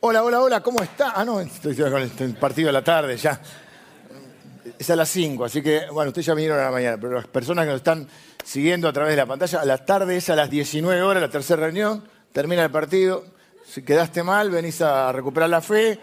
Hola, 0.00 0.22
hola, 0.22 0.40
hola, 0.40 0.62
¿cómo 0.62 0.80
está? 0.80 1.10
Ah, 1.16 1.24
no, 1.24 1.40
estoy 1.40 1.74
con 1.74 2.00
el 2.00 2.34
partido 2.36 2.68
de 2.68 2.72
la 2.72 2.84
tarde 2.84 3.16
ya. 3.16 3.40
Es 4.78 4.88
a 4.90 4.94
las 4.94 5.08
5, 5.08 5.44
así 5.44 5.60
que, 5.60 5.86
bueno, 5.90 6.10
ustedes 6.10 6.26
ya 6.26 6.34
vinieron 6.34 6.60
a 6.60 6.66
la 6.66 6.70
mañana, 6.70 6.96
pero 7.00 7.14
las 7.14 7.26
personas 7.26 7.64
que 7.64 7.72
nos 7.72 7.78
están 7.78 8.06
siguiendo 8.44 8.86
a 8.86 8.92
través 8.92 9.14
de 9.14 9.16
la 9.16 9.26
pantalla, 9.26 9.60
a 9.60 9.64
la 9.64 9.84
tarde 9.84 10.16
es 10.16 10.30
a 10.30 10.36
las 10.36 10.48
19 10.50 11.02
horas, 11.02 11.20
la 11.20 11.28
tercera 11.28 11.62
reunión, 11.62 12.04
termina 12.30 12.62
el 12.62 12.70
partido. 12.70 13.24
Si 13.66 13.82
quedaste 13.82 14.22
mal, 14.22 14.52
venís 14.52 14.80
a 14.82 15.10
recuperar 15.10 15.50
la 15.50 15.60
fe. 15.60 15.98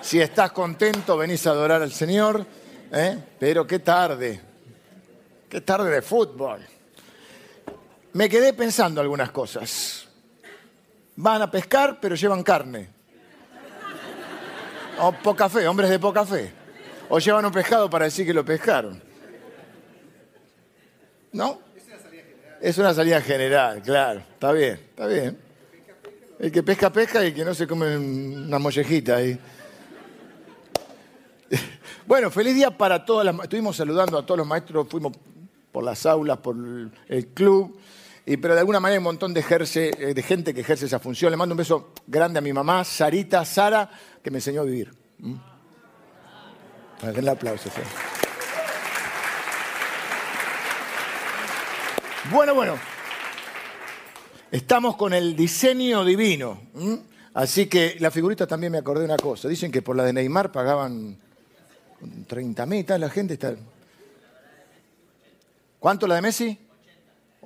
Si 0.00 0.18
estás 0.18 0.50
contento, 0.52 1.18
venís 1.18 1.46
a 1.46 1.50
adorar 1.50 1.82
al 1.82 1.92
Señor. 1.92 2.46
¿eh? 2.90 3.18
Pero 3.38 3.66
qué 3.66 3.80
tarde, 3.80 4.40
qué 5.50 5.60
tarde 5.60 5.90
de 5.90 6.00
fútbol. 6.00 6.60
Me 8.14 8.26
quedé 8.26 8.54
pensando 8.54 9.02
algunas 9.02 9.32
cosas. 9.32 10.07
Van 11.20 11.42
a 11.42 11.50
pescar, 11.50 11.98
pero 12.00 12.14
llevan 12.14 12.44
carne. 12.44 12.88
O 15.00 15.10
poca 15.10 15.48
fe, 15.48 15.66
hombres 15.66 15.90
de 15.90 15.98
poca 15.98 16.24
fe. 16.24 16.52
O 17.08 17.18
llevan 17.18 17.44
un 17.44 17.50
pescado 17.50 17.90
para 17.90 18.04
decir 18.04 18.24
que 18.24 18.32
lo 18.32 18.44
pescaron. 18.44 19.02
¿No? 21.32 21.58
Es 22.60 22.78
una 22.78 22.94
salida 22.94 23.20
general, 23.20 23.82
claro. 23.82 24.20
Está 24.20 24.52
bien, 24.52 24.74
está 24.74 25.08
bien. 25.08 25.36
El 26.38 26.52
que 26.52 26.62
pesca, 26.62 26.92
pesca 26.92 27.24
y 27.24 27.28
el 27.28 27.34
que 27.34 27.44
no 27.44 27.52
se 27.52 27.66
come 27.66 27.96
una 27.96 28.60
mollejita 28.60 29.16
ahí. 29.16 29.38
Bueno, 32.06 32.30
feliz 32.30 32.54
día 32.54 32.70
para 32.70 33.04
todas 33.04 33.26
las... 33.26 33.38
Estuvimos 33.42 33.76
saludando 33.76 34.16
a 34.16 34.24
todos 34.24 34.38
los 34.38 34.46
maestros, 34.46 34.86
fuimos 34.88 35.12
por 35.70 35.84
las 35.84 36.06
aulas, 36.06 36.38
por 36.38 36.56
el 36.56 37.26
club 37.34 37.78
pero 38.36 38.54
de 38.54 38.60
alguna 38.60 38.78
manera 38.78 38.96
hay 38.96 38.98
un 38.98 39.04
montón 39.04 39.32
de, 39.32 39.40
eh, 39.40 40.14
de 40.14 40.22
gente 40.22 40.52
que 40.52 40.60
ejerce 40.60 40.84
esa 40.86 40.98
función. 40.98 41.30
Le 41.30 41.36
mando 41.36 41.54
un 41.54 41.58
beso 41.58 41.92
grande 42.06 42.38
a 42.38 42.42
mi 42.42 42.52
mamá, 42.52 42.84
Sarita, 42.84 43.44
Sara, 43.44 43.88
que 44.22 44.30
me 44.30 44.38
enseñó 44.38 44.60
a 44.60 44.64
vivir. 44.64 44.92
¿Mm? 45.18 45.34
el 47.02 47.28
aplauso. 47.28 47.70
Bueno, 52.30 52.54
bueno. 52.54 52.78
Estamos 54.50 54.96
con 54.96 55.12
el 55.12 55.36
diseño 55.36 56.04
divino. 56.04 56.60
Así 57.34 57.66
que 57.66 57.96
la 58.00 58.10
figurita 58.10 58.46
también 58.46 58.72
me 58.72 58.78
acordé 58.78 59.00
de 59.00 59.06
una 59.06 59.16
cosa. 59.16 59.48
Dicen 59.48 59.70
que 59.70 59.82
por 59.82 59.96
la 59.96 60.04
de 60.04 60.12
Neymar 60.12 60.50
pagaban 60.50 61.16
30 62.26 62.66
metas, 62.66 62.98
la 62.98 63.10
gente 63.10 63.34
está... 63.34 63.54
¿Cuánto 65.78 66.06
la 66.06 66.16
de 66.16 66.22
Messi? 66.22 66.58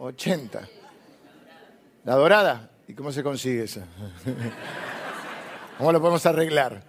80. 0.02 0.68
La 2.04 2.16
dorada. 2.16 2.70
¿Y 2.88 2.94
cómo 2.94 3.12
se 3.12 3.22
consigue 3.22 3.64
esa? 3.64 3.86
¿Cómo 5.78 5.92
lo 5.92 6.00
podemos 6.00 6.26
arreglar? 6.26 6.82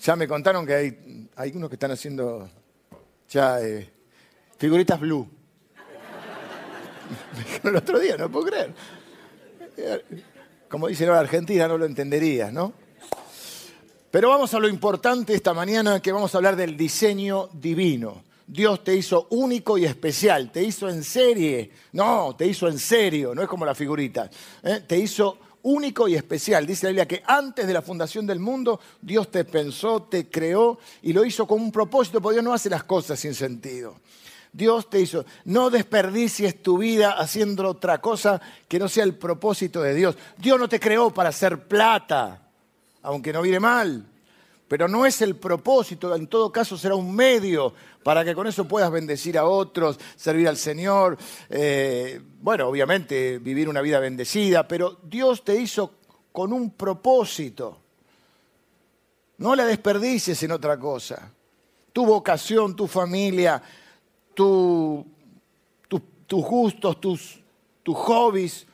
Ya 0.00 0.16
me 0.16 0.28
contaron 0.28 0.66
que 0.66 0.74
hay, 0.74 1.28
hay 1.34 1.52
unos 1.54 1.70
que 1.70 1.76
están 1.76 1.90
haciendo 1.90 2.48
ya 3.28 3.60
eh, 3.60 3.90
figuritas 4.58 5.00
blue. 5.00 5.28
Me 7.32 7.42
dijeron 7.42 7.68
el 7.68 7.76
otro 7.76 7.98
día, 7.98 8.16
no 8.16 8.30
puedo 8.30 8.46
creer. 8.46 8.74
Como 10.68 10.88
dicen 10.88 11.08
ahora 11.08 11.20
Argentina, 11.20 11.66
no 11.66 11.78
lo 11.78 11.86
entenderías, 11.86 12.52
¿no? 12.52 12.74
Pero 14.10 14.28
vamos 14.28 14.52
a 14.54 14.60
lo 14.60 14.68
importante 14.68 15.34
esta 15.34 15.54
mañana, 15.54 16.00
que 16.00 16.12
vamos 16.12 16.34
a 16.34 16.38
hablar 16.38 16.54
del 16.54 16.76
diseño 16.76 17.48
divino. 17.52 18.27
Dios 18.50 18.82
te 18.82 18.96
hizo 18.96 19.26
único 19.30 19.76
y 19.76 19.84
especial, 19.84 20.50
te 20.50 20.64
hizo 20.64 20.88
en 20.88 21.04
serie, 21.04 21.70
no, 21.92 22.34
te 22.34 22.46
hizo 22.46 22.66
en 22.66 22.78
serio, 22.78 23.34
no 23.34 23.42
es 23.42 23.48
como 23.48 23.66
la 23.66 23.74
figurita, 23.74 24.30
¿eh? 24.62 24.82
te 24.86 24.98
hizo 24.98 25.38
único 25.64 26.08
y 26.08 26.14
especial. 26.14 26.66
Dice 26.66 26.86
la 26.86 26.90
Biblia 26.90 27.06
que 27.06 27.22
antes 27.26 27.66
de 27.66 27.74
la 27.74 27.82
fundación 27.82 28.26
del 28.26 28.40
mundo 28.40 28.80
Dios 29.02 29.30
te 29.30 29.44
pensó, 29.44 30.04
te 30.04 30.30
creó 30.30 30.78
y 31.02 31.12
lo 31.12 31.26
hizo 31.26 31.46
con 31.46 31.60
un 31.60 31.70
propósito, 31.70 32.22
porque 32.22 32.36
Dios 32.36 32.44
no 32.44 32.54
hace 32.54 32.70
las 32.70 32.84
cosas 32.84 33.20
sin 33.20 33.34
sentido. 33.34 33.96
Dios 34.50 34.88
te 34.88 34.98
hizo, 34.98 35.26
no 35.44 35.68
desperdicies 35.68 36.62
tu 36.62 36.78
vida 36.78 37.10
haciendo 37.18 37.68
otra 37.68 38.00
cosa 38.00 38.40
que 38.66 38.78
no 38.78 38.88
sea 38.88 39.04
el 39.04 39.14
propósito 39.14 39.82
de 39.82 39.92
Dios. 39.92 40.16
Dios 40.38 40.58
no 40.58 40.70
te 40.70 40.80
creó 40.80 41.12
para 41.12 41.28
hacer 41.28 41.68
plata, 41.68 42.48
aunque 43.02 43.30
no 43.30 43.42
viene 43.42 43.60
mal 43.60 44.06
pero 44.68 44.86
no 44.86 45.06
es 45.06 45.22
el 45.22 45.34
propósito, 45.36 46.14
en 46.14 46.26
todo 46.26 46.52
caso 46.52 46.76
será 46.76 46.94
un 46.94 47.14
medio 47.14 47.72
para 48.02 48.24
que 48.24 48.34
con 48.34 48.46
eso 48.46 48.68
puedas 48.68 48.90
bendecir 48.90 49.38
a 49.38 49.44
otros, 49.44 49.98
servir 50.14 50.46
al 50.46 50.58
Señor, 50.58 51.16
eh, 51.48 52.20
bueno, 52.40 52.68
obviamente 52.68 53.38
vivir 53.38 53.68
una 53.68 53.80
vida 53.80 53.98
bendecida, 53.98 54.68
pero 54.68 54.98
Dios 55.02 55.42
te 55.42 55.56
hizo 55.60 55.94
con 56.30 56.52
un 56.52 56.70
propósito. 56.70 57.78
No 59.38 59.56
la 59.56 59.64
desperdicies 59.64 60.42
en 60.42 60.52
otra 60.52 60.78
cosa. 60.78 61.32
Tu 61.92 62.04
vocación, 62.04 62.76
tu 62.76 62.86
familia, 62.86 63.62
tus 64.34 65.04
gustos, 66.28 67.00
tus, 67.00 67.40
tus 67.82 67.96
hobbies, 67.96 68.67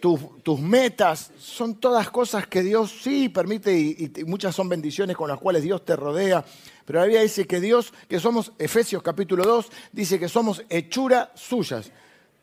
tus, 0.00 0.60
metas, 0.60 1.30
son 1.38 1.76
todas 1.76 2.10
cosas 2.10 2.46
que 2.46 2.62
Dios 2.62 2.94
sí 3.02 3.28
permite 3.28 3.76
y, 3.76 4.12
muchas 4.26 4.54
son 4.54 4.68
bendiciones 4.68 5.16
con 5.16 5.28
las 5.28 5.38
cuales 5.38 5.62
Dios 5.62 5.84
te 5.84 5.96
rodea. 5.96 6.44
Pero 6.84 7.00
la 7.00 7.06
Biblia 7.06 7.22
dice 7.22 7.46
que 7.46 7.60
Dios, 7.60 7.92
que 8.08 8.20
somos, 8.20 8.52
Efesios 8.58 9.02
capítulo 9.02 9.44
2, 9.44 9.66
dice 9.92 10.18
que 10.18 10.28
somos 10.28 10.62
hechura 10.68 11.32
suyas. 11.34 11.90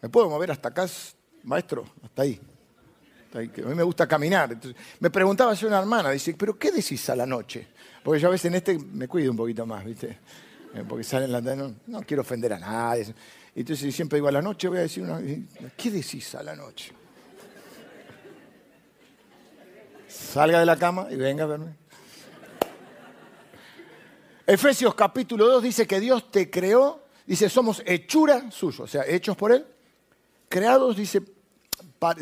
¿Me 0.02 0.10
puedo 0.10 0.30
mover 0.30 0.52
hasta 0.52 0.70
acá, 0.70 0.88
maestro? 1.44 1.86
Hasta 2.04 2.24
ahí. 2.24 2.40
a 3.34 3.40
mí 3.40 3.76
me 3.76 3.84
gusta 3.84 4.08
caminar. 4.08 4.58
me 5.00 5.10
preguntaba 5.10 5.54
yo 5.54 5.68
una 5.68 5.80
hermana, 5.80 6.12
dice, 6.12 6.36
¿pero 6.38 6.58
qué 6.58 6.72
decís 6.72 7.10
a 7.10 7.16
la 7.16 7.26
noche? 7.26 7.68
Porque 8.04 8.20
yo 8.20 8.28
a 8.28 8.32
veces 8.32 8.46
en 8.46 8.56
este 8.56 8.78
me 8.78 9.08
cuido 9.08 9.32
un 9.32 9.38
poquito 9.38 9.66
más, 9.66 9.86
¿viste? 9.86 10.20
Eh, 10.74 10.84
porque 10.88 11.04
salen 11.04 11.32
la, 11.32 11.40
no, 11.40 11.76
no 11.88 12.02
quiero 12.02 12.22
ofender 12.22 12.52
a 12.54 12.60
nadie. 12.60 13.14
Entonces 13.56 13.96
siempre 13.96 14.18
digo, 14.18 14.28
a 14.28 14.32
la 14.32 14.42
noche 14.42 14.68
voy 14.68 14.80
a 14.80 14.82
decir 14.82 15.04
una... 15.04 15.22
¿Qué 15.78 15.92
decís 15.92 16.34
a 16.36 16.44
la 16.44 16.56
noche? 16.56 16.92
Salga 20.14 20.60
de 20.60 20.66
la 20.66 20.78
cama 20.78 21.08
y 21.10 21.16
venga 21.16 21.44
a 21.44 21.48
verme. 21.48 21.76
Efesios 24.46 24.94
capítulo 24.94 25.48
2 25.48 25.64
dice 25.64 25.88
que 25.88 26.00
Dios 26.00 26.30
te 26.30 26.52
creó, 26.52 27.02
dice, 27.26 27.50
somos 27.50 27.82
hechura 27.86 28.52
suyo, 28.52 28.84
o 28.84 28.88
sea, 28.88 29.04
hechos 29.08 29.36
por 29.36 29.52
Él, 29.52 29.66
creados, 30.50 30.98
dice, 30.98 31.24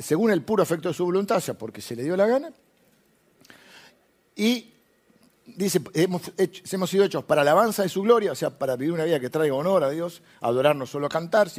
según 0.01 0.31
el 0.31 0.41
puro 0.43 0.63
efecto 0.63 0.87
de 0.87 0.93
su 0.93 1.03
voluntad, 1.03 1.37
o 1.37 1.41
sea, 1.41 1.55
porque 1.55 1.81
se 1.81 1.95
le 1.95 2.03
dio 2.03 2.15
la 2.15 2.27
gana. 2.27 2.53
Y 4.35 4.71
dice, 5.45 5.81
hemos, 5.93 6.21
hemos 6.37 6.89
sido 6.89 7.03
hechos 7.03 7.25
para 7.25 7.41
alabanza 7.41 7.83
de 7.83 7.89
su 7.89 8.03
gloria, 8.03 8.31
o 8.31 8.35
sea, 8.35 8.51
para 8.51 8.75
vivir 8.77 8.93
una 8.93 9.03
vida 9.03 9.19
que 9.19 9.29
traiga 9.29 9.55
honor 9.55 9.83
a 9.83 9.89
Dios, 9.89 10.21
adorar 10.39 10.75
no 10.75 10.85
solo 10.85 11.09
cantar 11.09 11.49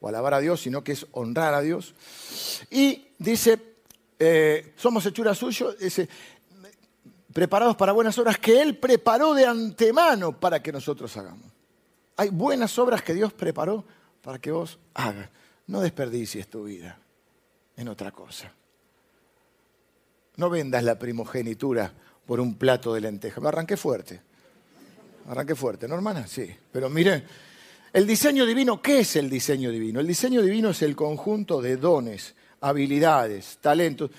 o 0.00 0.08
alabar 0.08 0.34
a 0.34 0.40
Dios, 0.40 0.60
sino 0.60 0.84
que 0.84 0.92
es 0.92 1.06
honrar 1.12 1.54
a 1.54 1.60
Dios. 1.62 1.94
Y 2.70 3.06
dice, 3.18 3.71
eh, 4.24 4.72
somos 4.76 5.04
hechura 5.04 5.34
suyo, 5.34 5.74
preparados 7.32 7.74
para 7.74 7.90
buenas 7.90 8.16
obras 8.18 8.38
que 8.38 8.62
Él 8.62 8.76
preparó 8.76 9.34
de 9.34 9.46
antemano 9.46 10.38
para 10.38 10.62
que 10.62 10.70
nosotros 10.70 11.16
hagamos. 11.16 11.50
Hay 12.16 12.28
buenas 12.28 12.78
obras 12.78 13.02
que 13.02 13.14
Dios 13.14 13.32
preparó 13.32 13.84
para 14.22 14.38
que 14.38 14.52
vos 14.52 14.78
hagas. 14.94 15.28
No 15.66 15.80
desperdicies 15.80 16.46
tu 16.46 16.64
vida 16.64 16.96
en 17.76 17.88
otra 17.88 18.12
cosa. 18.12 18.52
No 20.36 20.48
vendas 20.48 20.84
la 20.84 20.96
primogenitura 20.98 21.92
por 22.24 22.38
un 22.38 22.54
plato 22.54 22.94
de 22.94 23.00
lentejas. 23.00 23.42
Me 23.42 23.48
arranqué 23.48 23.76
fuerte. 23.76 24.20
Arranqué 25.28 25.56
fuerte, 25.56 25.88
¿no, 25.88 25.96
hermana? 25.96 26.28
Sí. 26.28 26.48
Pero 26.70 26.88
mire, 26.88 27.24
el 27.92 28.06
diseño 28.06 28.46
divino, 28.46 28.80
¿qué 28.80 29.00
es 29.00 29.16
el 29.16 29.28
diseño 29.28 29.70
divino? 29.70 29.98
El 29.98 30.06
diseño 30.06 30.42
divino 30.42 30.70
es 30.70 30.82
el 30.82 30.94
conjunto 30.94 31.60
de 31.60 31.76
dones 31.76 32.36
habilidades, 32.62 33.58
talentos. 33.60 34.10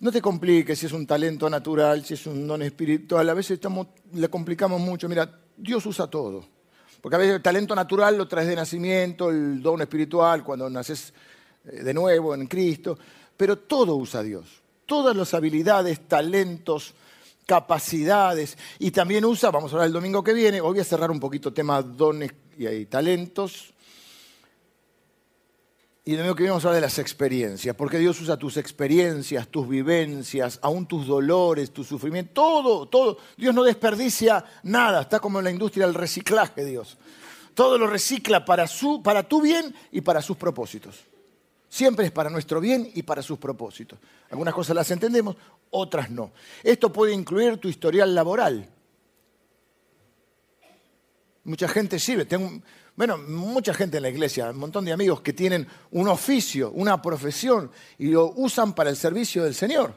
No 0.00 0.12
te 0.12 0.20
compliques 0.20 0.78
si 0.78 0.86
es 0.86 0.92
un 0.92 1.06
talento 1.06 1.48
natural, 1.48 2.04
si 2.04 2.14
es 2.14 2.26
un 2.26 2.46
don 2.46 2.60
espiritual. 2.62 3.28
A 3.30 3.34
veces 3.34 3.52
estamos, 3.52 3.86
le 4.12 4.28
complicamos 4.28 4.80
mucho. 4.80 5.08
Mira, 5.08 5.40
Dios 5.56 5.86
usa 5.86 6.08
todo. 6.08 6.44
Porque 7.00 7.16
a 7.16 7.18
veces 7.18 7.36
el 7.36 7.42
talento 7.42 7.74
natural 7.74 8.18
lo 8.18 8.26
traes 8.26 8.48
de 8.48 8.56
nacimiento, 8.56 9.30
el 9.30 9.62
don 9.62 9.80
espiritual 9.80 10.42
cuando 10.42 10.68
naces 10.68 11.12
eh, 11.64 11.82
de 11.82 11.94
nuevo 11.94 12.34
en 12.34 12.46
Cristo. 12.46 12.98
Pero 13.36 13.58
todo 13.58 13.94
usa 13.96 14.22
Dios. 14.22 14.62
Todas 14.86 15.14
las 15.16 15.32
habilidades, 15.32 16.08
talentos, 16.08 16.94
capacidades. 17.46 18.58
Y 18.80 18.90
también 18.90 19.24
usa, 19.24 19.50
vamos 19.50 19.72
a 19.72 19.76
hablar 19.76 19.86
el 19.86 19.92
domingo 19.92 20.24
que 20.24 20.32
viene, 20.32 20.60
voy 20.60 20.80
a 20.80 20.84
cerrar 20.84 21.10
un 21.10 21.20
poquito 21.20 21.52
tema 21.52 21.80
dones 21.80 22.32
y 22.58 22.86
talentos 22.86 23.73
y 26.06 26.12
de 26.12 26.18
nuevo 26.18 26.34
que 26.34 26.46
vamos 26.46 26.62
a 26.64 26.68
hablar 26.68 26.82
de 26.82 26.86
las 26.86 26.98
experiencias, 26.98 27.74
porque 27.74 27.98
Dios 27.98 28.20
usa 28.20 28.36
tus 28.36 28.58
experiencias, 28.58 29.48
tus 29.48 29.66
vivencias, 29.66 30.58
aún 30.60 30.86
tus 30.86 31.06
dolores, 31.06 31.70
tu 31.70 31.82
sufrimiento, 31.82 32.32
todo, 32.34 32.86
todo. 32.86 33.18
Dios 33.38 33.54
no 33.54 33.64
desperdicia 33.64 34.44
nada, 34.64 35.00
está 35.00 35.18
como 35.18 35.38
en 35.38 35.44
la 35.44 35.50
industria 35.50 35.86
del 35.86 35.94
reciclaje 35.94 36.62
Dios. 36.62 36.98
Todo 37.54 37.78
lo 37.78 37.86
recicla 37.86 38.44
para, 38.44 38.66
su, 38.66 39.02
para 39.02 39.22
tu 39.22 39.40
bien 39.40 39.74
y 39.92 40.02
para 40.02 40.20
sus 40.20 40.36
propósitos. 40.36 40.96
Siempre 41.70 42.04
es 42.04 42.12
para 42.12 42.28
nuestro 42.28 42.60
bien 42.60 42.90
y 42.94 43.02
para 43.02 43.22
sus 43.22 43.38
propósitos. 43.38 43.98
Algunas 44.30 44.52
cosas 44.52 44.76
las 44.76 44.90
entendemos, 44.90 45.36
otras 45.70 46.10
no. 46.10 46.32
Esto 46.62 46.92
puede 46.92 47.14
incluir 47.14 47.56
tu 47.56 47.68
historial 47.68 48.14
laboral. 48.14 48.68
Mucha 51.44 51.66
gente 51.66 51.98
sirve. 51.98 52.26
Tengo, 52.26 52.60
bueno, 52.96 53.18
mucha 53.18 53.74
gente 53.74 53.96
en 53.96 54.04
la 54.04 54.08
iglesia, 54.08 54.50
un 54.50 54.58
montón 54.58 54.84
de 54.84 54.92
amigos 54.92 55.20
que 55.20 55.32
tienen 55.32 55.66
un 55.90 56.06
oficio, 56.08 56.70
una 56.72 57.02
profesión 57.02 57.70
y 57.98 58.08
lo 58.08 58.32
usan 58.36 58.72
para 58.72 58.90
el 58.90 58.96
servicio 58.96 59.42
del 59.42 59.54
Señor. 59.54 59.94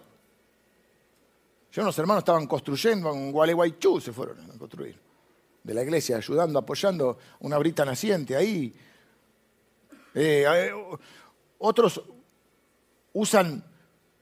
Yo, 1.72 1.84
unos 1.84 1.98
hermanos 2.00 2.22
estaban 2.22 2.48
construyendo 2.48 3.14
en 3.14 3.32
Gualeguaychú, 3.32 4.02
se 4.02 4.12
fueron 4.12 4.50
a 4.50 4.58
construir, 4.58 5.00
de 5.62 5.74
la 5.76 5.84
iglesia, 5.84 6.18
ayudando, 6.18 6.58
apoyando 6.58 7.20
una 7.42 7.60
brita 7.60 7.86
naciente 7.86 8.36
ahí. 8.36 8.74
Eh, 10.16 10.72
otros 11.60 12.02
usan 13.14 13.64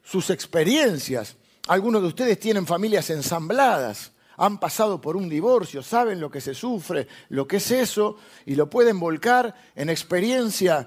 sus 0.02 0.28
experiencias. 0.28 1.36
Algunos 1.68 2.02
de 2.02 2.08
ustedes 2.08 2.38
tienen 2.38 2.66
familias 2.66 3.08
ensambladas, 3.08 4.12
han 4.36 4.58
pasado 4.58 5.00
por 5.00 5.16
un 5.16 5.28
divorcio, 5.28 5.82
saben 5.82 6.20
lo 6.20 6.30
que 6.30 6.40
se 6.40 6.54
sufre, 6.54 7.06
lo 7.30 7.46
que 7.46 7.56
es 7.56 7.70
eso, 7.70 8.16
y 8.44 8.54
lo 8.54 8.68
pueden 8.68 9.00
volcar 9.00 9.54
en 9.74 9.88
experiencia 9.88 10.86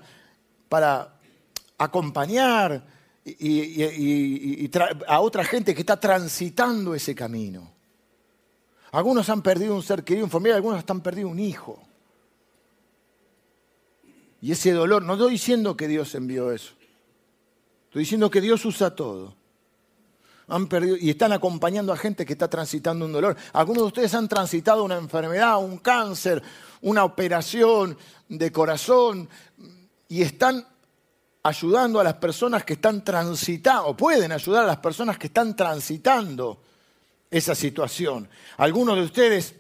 para 0.67 1.19
acompañar 1.77 2.85
y, 3.25 4.69
a 5.07 5.19
otra 5.19 5.43
gente 5.43 5.73
que 5.73 5.81
está 5.81 5.99
transitando 5.99 6.93
ese 6.93 7.15
camino. 7.15 7.73
Algunos 8.91 9.29
han 9.29 9.41
perdido 9.41 9.75
un 9.75 9.83
ser 9.83 10.03
querido, 10.03 10.25
un 10.25 10.31
familiar, 10.31 10.57
algunos 10.57 10.83
han 10.87 11.01
perdido 11.01 11.29
un 11.29 11.39
hijo. 11.39 11.81
Y 14.41 14.51
ese 14.51 14.71
dolor, 14.71 15.03
no 15.03 15.13
estoy 15.13 15.31
diciendo 15.31 15.75
que 15.75 15.87
Dios 15.87 16.15
envió 16.15 16.51
eso. 16.51 16.73
Estoy 17.85 18.01
diciendo 18.01 18.29
que 18.29 18.41
Dios 18.41 18.63
usa 18.65 18.95
todo. 18.95 19.35
Han 20.49 20.67
perdido 20.67 20.97
y 20.97 21.09
están 21.09 21.31
acompañando 21.31 21.93
a 21.93 21.97
gente 21.97 22.25
que 22.25 22.33
está 22.33 22.49
transitando 22.49 23.05
un 23.05 23.13
dolor. 23.13 23.35
Algunos 23.53 23.83
de 23.83 23.87
ustedes 23.87 24.13
han 24.13 24.27
transitado 24.27 24.83
una 24.83 24.97
enfermedad, 24.97 25.57
un 25.59 25.77
cáncer, 25.77 26.41
una 26.81 27.03
operación 27.03 27.97
de 28.27 28.51
corazón 28.51 29.29
y 30.07 30.21
están 30.21 30.65
ayudando 31.43 31.99
a 31.99 32.03
las 32.03 32.15
personas 32.15 32.63
que 32.63 32.73
están 32.73 33.03
transitando, 33.03 33.87
o 33.87 33.97
pueden 33.97 34.31
ayudar 34.31 34.63
a 34.63 34.67
las 34.67 34.77
personas 34.77 35.17
que 35.17 35.27
están 35.27 35.55
transitando 35.55 36.61
esa 37.31 37.55
situación. 37.55 38.27
Algunos 38.57 38.95
de 38.97 39.03
ustedes 39.03 39.55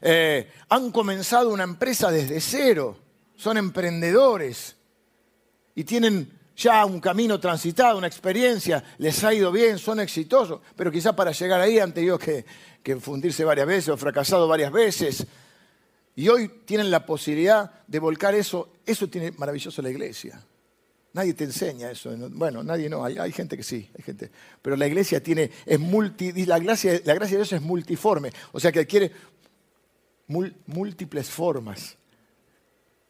eh, 0.00 0.50
han 0.68 0.90
comenzado 0.90 1.50
una 1.50 1.64
empresa 1.64 2.10
desde 2.10 2.40
cero 2.40 2.98
son 3.36 3.58
emprendedores 3.58 4.76
y 5.74 5.84
tienen 5.84 6.33
ya 6.56 6.84
un 6.84 7.00
camino 7.00 7.40
transitado, 7.40 7.98
una 7.98 8.06
experiencia, 8.06 8.82
les 8.98 9.22
ha 9.24 9.34
ido 9.34 9.50
bien, 9.50 9.78
son 9.78 10.00
exitosos, 10.00 10.60
pero 10.76 10.90
quizás 10.92 11.14
para 11.14 11.32
llegar 11.32 11.60
ahí 11.60 11.78
han 11.78 11.92
tenido 11.92 12.18
que, 12.18 12.44
fundirse 13.00 13.44
varias 13.44 13.66
veces 13.66 13.88
o 13.88 13.96
fracasado 13.96 14.46
varias 14.46 14.70
veces. 14.70 15.26
Y 16.16 16.28
hoy 16.28 16.48
tienen 16.64 16.90
la 16.90 17.06
posibilidad 17.06 17.82
de 17.86 17.98
volcar 17.98 18.34
eso. 18.34 18.74
Eso 18.86 19.08
tiene 19.08 19.32
maravilloso 19.32 19.82
la 19.82 19.90
iglesia. 19.90 20.40
Nadie 21.14 21.34
te 21.34 21.44
enseña 21.44 21.90
eso. 21.90 22.14
Bueno, 22.30 22.62
nadie 22.62 22.88
no, 22.88 23.04
hay, 23.04 23.32
gente 23.32 23.56
que 23.56 23.62
sí, 23.62 23.88
hay 23.96 24.04
gente. 24.04 24.30
Pero 24.60 24.76
la 24.76 24.86
iglesia 24.86 25.22
tiene, 25.22 25.50
es 25.64 25.80
multi, 25.80 26.44
la 26.44 26.58
gracia, 26.58 27.00
la 27.04 27.14
gracia 27.14 27.36
de 27.36 27.44
Dios 27.44 27.52
es 27.52 27.62
multiforme, 27.62 28.30
o 28.52 28.60
sea 28.60 28.70
que 28.70 28.80
adquiere 28.80 29.12
múltiples 30.66 31.30
formas. 31.30 31.96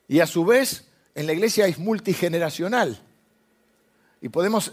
Y 0.07 0.21
a 0.21 0.27
su 0.27 0.45
vez, 0.45 0.87
en 1.15 1.27
la 1.27 1.33
iglesia 1.33 1.67
es 1.67 1.79
multigeneracional. 1.79 3.03
Y 4.25 4.31
podemos 4.31 4.73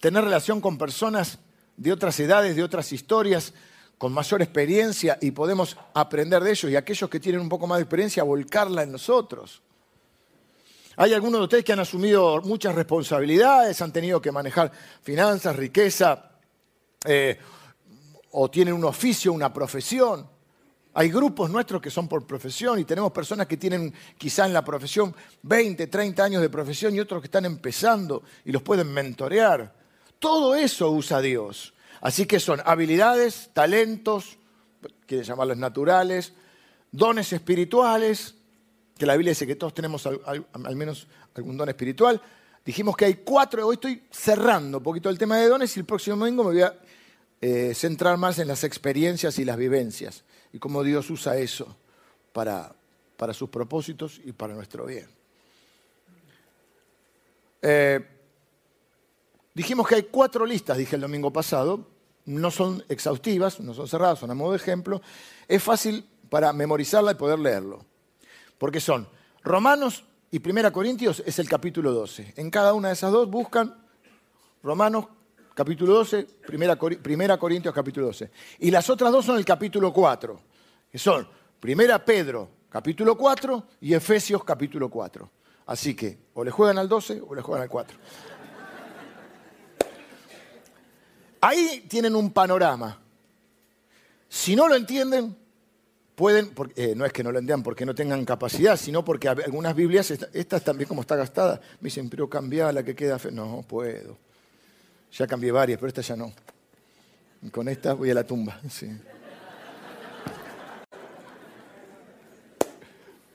tener 0.00 0.24
relación 0.24 0.60
con 0.60 0.76
personas 0.76 1.38
de 1.76 1.92
otras 1.92 2.18
edades, 2.18 2.56
de 2.56 2.64
otras 2.64 2.90
historias, 2.90 3.54
con 3.98 4.12
mayor 4.12 4.42
experiencia 4.42 5.16
y 5.20 5.30
podemos 5.30 5.76
aprender 5.94 6.42
de 6.42 6.50
ellos 6.50 6.72
y 6.72 6.74
aquellos 6.74 7.08
que 7.08 7.20
tienen 7.20 7.40
un 7.40 7.48
poco 7.48 7.68
más 7.68 7.78
de 7.78 7.82
experiencia 7.84 8.24
volcarla 8.24 8.82
en 8.82 8.90
nosotros. 8.90 9.62
Hay 10.96 11.14
algunos 11.14 11.38
de 11.38 11.44
ustedes 11.44 11.64
que 11.64 11.72
han 11.72 11.78
asumido 11.78 12.42
muchas 12.42 12.74
responsabilidades, 12.74 13.80
han 13.80 13.92
tenido 13.92 14.20
que 14.20 14.32
manejar 14.32 14.72
finanzas, 15.02 15.54
riqueza, 15.54 16.32
eh, 17.04 17.38
o 18.32 18.50
tienen 18.50 18.74
un 18.74 18.86
oficio, 18.86 19.32
una 19.32 19.52
profesión. 19.52 20.28
Hay 20.98 21.10
grupos 21.10 21.50
nuestros 21.50 21.82
que 21.82 21.90
son 21.90 22.08
por 22.08 22.26
profesión 22.26 22.78
y 22.78 22.84
tenemos 22.86 23.12
personas 23.12 23.46
que 23.46 23.58
tienen 23.58 23.92
quizá 24.16 24.46
en 24.46 24.54
la 24.54 24.64
profesión 24.64 25.14
20, 25.42 25.88
30 25.88 26.24
años 26.24 26.40
de 26.40 26.48
profesión 26.48 26.94
y 26.94 27.00
otros 27.00 27.20
que 27.20 27.26
están 27.26 27.44
empezando 27.44 28.22
y 28.46 28.50
los 28.50 28.62
pueden 28.62 28.90
mentorear. 28.94 29.74
Todo 30.18 30.54
eso 30.54 30.90
usa 30.90 31.20
Dios. 31.20 31.74
Así 32.00 32.24
que 32.24 32.40
son 32.40 32.62
habilidades, 32.64 33.50
talentos, 33.52 34.38
quiere 35.04 35.22
llamarlos 35.22 35.58
naturales, 35.58 36.32
dones 36.90 37.30
espirituales, 37.30 38.34
que 38.96 39.04
la 39.04 39.16
Biblia 39.16 39.32
dice 39.32 39.46
que 39.46 39.56
todos 39.56 39.74
tenemos 39.74 40.06
al, 40.06 40.76
menos 40.76 41.08
algún 41.34 41.58
don 41.58 41.68
espiritual. 41.68 42.22
Dijimos 42.64 42.96
que 42.96 43.04
hay 43.04 43.14
cuatro, 43.16 43.66
hoy 43.66 43.74
estoy 43.74 44.02
cerrando 44.10 44.78
un 44.78 44.84
poquito 44.84 45.10
el 45.10 45.18
tema 45.18 45.36
de 45.36 45.46
dones 45.46 45.76
y 45.76 45.80
el 45.80 45.84
próximo 45.84 46.16
domingo 46.16 46.42
me 46.42 46.52
voy 46.52 46.62
a 46.62 46.74
eh, 47.42 47.74
centrar 47.74 48.16
más 48.16 48.38
en 48.38 48.48
las 48.48 48.64
experiencias 48.64 49.38
y 49.38 49.44
las 49.44 49.58
vivencias 49.58 50.24
y 50.52 50.58
cómo 50.58 50.82
Dios 50.82 51.10
usa 51.10 51.36
eso 51.36 51.76
para, 52.32 52.74
para 53.16 53.34
sus 53.34 53.48
propósitos 53.48 54.20
y 54.24 54.32
para 54.32 54.54
nuestro 54.54 54.86
bien. 54.86 55.08
Eh, 57.62 58.06
dijimos 59.54 59.88
que 59.88 59.96
hay 59.96 60.02
cuatro 60.04 60.46
listas, 60.46 60.76
dije 60.76 60.96
el 60.96 61.02
domingo 61.02 61.32
pasado, 61.32 61.86
no 62.26 62.50
son 62.50 62.84
exhaustivas, 62.88 63.60
no 63.60 63.74
son 63.74 63.88
cerradas, 63.88 64.18
son 64.18 64.30
a 64.30 64.34
modo 64.34 64.52
de 64.52 64.58
ejemplo. 64.58 65.00
Es 65.48 65.62
fácil 65.62 66.04
para 66.28 66.52
memorizarla 66.52 67.12
y 67.12 67.14
poder 67.14 67.38
leerlo, 67.38 67.84
porque 68.58 68.80
son 68.80 69.08
Romanos 69.42 70.04
y 70.30 70.40
Primera 70.40 70.72
Corintios 70.72 71.22
es 71.24 71.38
el 71.38 71.48
capítulo 71.48 71.92
12. 71.92 72.34
En 72.36 72.50
cada 72.50 72.74
una 72.74 72.88
de 72.88 72.94
esas 72.94 73.12
dos 73.12 73.30
buscan 73.30 73.74
Romanos 74.62 75.06
capítulo 75.56 75.94
12, 75.94 76.24
primera, 76.46 76.76
primera, 76.76 77.38
Corintios 77.38 77.74
capítulo 77.74 78.08
12. 78.08 78.30
Y 78.58 78.70
las 78.70 78.90
otras 78.90 79.10
dos 79.10 79.24
son 79.24 79.38
el 79.38 79.44
capítulo 79.44 79.90
4, 79.90 80.38
que 80.92 80.98
son 80.98 81.26
Primera 81.58 82.04
Pedro 82.04 82.50
capítulo 82.68 83.16
4 83.16 83.66
y 83.80 83.94
Efesios 83.94 84.44
capítulo 84.44 84.90
4. 84.90 85.30
Así 85.64 85.96
que 85.96 86.18
o 86.34 86.44
le 86.44 86.50
juegan 86.50 86.76
al 86.76 86.90
12 86.90 87.22
o 87.26 87.34
le 87.34 87.40
juegan 87.40 87.62
al 87.62 87.70
4. 87.70 87.98
Ahí 91.40 91.86
tienen 91.88 92.14
un 92.14 92.30
panorama. 92.32 93.00
Si 94.28 94.54
no 94.54 94.68
lo 94.68 94.74
entienden, 94.74 95.34
pueden, 96.14 96.52
eh, 96.74 96.92
no 96.94 97.06
es 97.06 97.14
que 97.14 97.24
no 97.24 97.32
lo 97.32 97.38
entiendan 97.38 97.62
porque 97.62 97.86
no 97.86 97.94
tengan 97.94 98.26
capacidad, 98.26 98.76
sino 98.76 99.02
porque 99.02 99.28
algunas 99.28 99.74
Biblias, 99.74 100.10
esta, 100.10 100.60
también 100.60 100.86
como 100.86 101.00
está 101.00 101.16
gastada, 101.16 101.62
me 101.80 101.86
dicen, 101.86 102.10
pero 102.10 102.28
cambia 102.28 102.70
la 102.72 102.82
que 102.82 102.94
queda. 102.94 103.18
No 103.32 103.64
puedo. 103.66 104.25
Ya 105.12 105.26
cambié 105.26 105.50
varias, 105.52 105.78
pero 105.78 105.88
esta 105.88 106.02
ya 106.02 106.16
no. 106.16 106.32
con 107.50 107.68
esta 107.68 107.94
voy 107.94 108.10
a 108.10 108.14
la 108.14 108.24
tumba. 108.24 108.60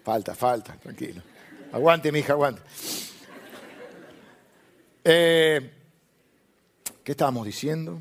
Falta, 0.04 0.36
falta, 0.36 0.74
tranquilo. 0.78 1.22
Aguante, 1.72 2.12
mi 2.12 2.20
hija, 2.20 2.34
aguante. 2.34 2.62
Eh, 5.04 5.72
¿Qué 7.04 7.12
estábamos 7.12 7.46
diciendo? 7.46 8.00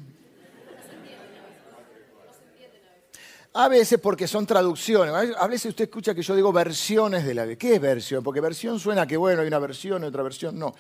A 3.53 3.69
veces 3.69 3.99
porque 4.01 4.29
son 4.29 4.47
traducciones. 4.47 5.13
A 5.37 5.47
veces 5.49 5.71
usted 5.71 5.85
escucha 5.85 6.15
que 6.15 6.23
yo 6.23 6.37
digo 6.37 6.53
versiones 6.53 7.25
de 7.25 7.35
la 7.35 7.43
Biblia. 7.43 7.59
¿Qué 7.59 7.75
es 7.75 7.81
versión? 7.81 8.23
Porque 8.23 8.41
versión 8.41 8.79
suena 8.79 9.07
que, 9.07 9.17
bueno, 9.17 9.43
hay 9.43 9.49
una 9.49 9.59
versión 9.59 10.05
y 10.05 10.07
otra 10.07 10.23
versión. 10.23 10.59
No. 10.59 10.75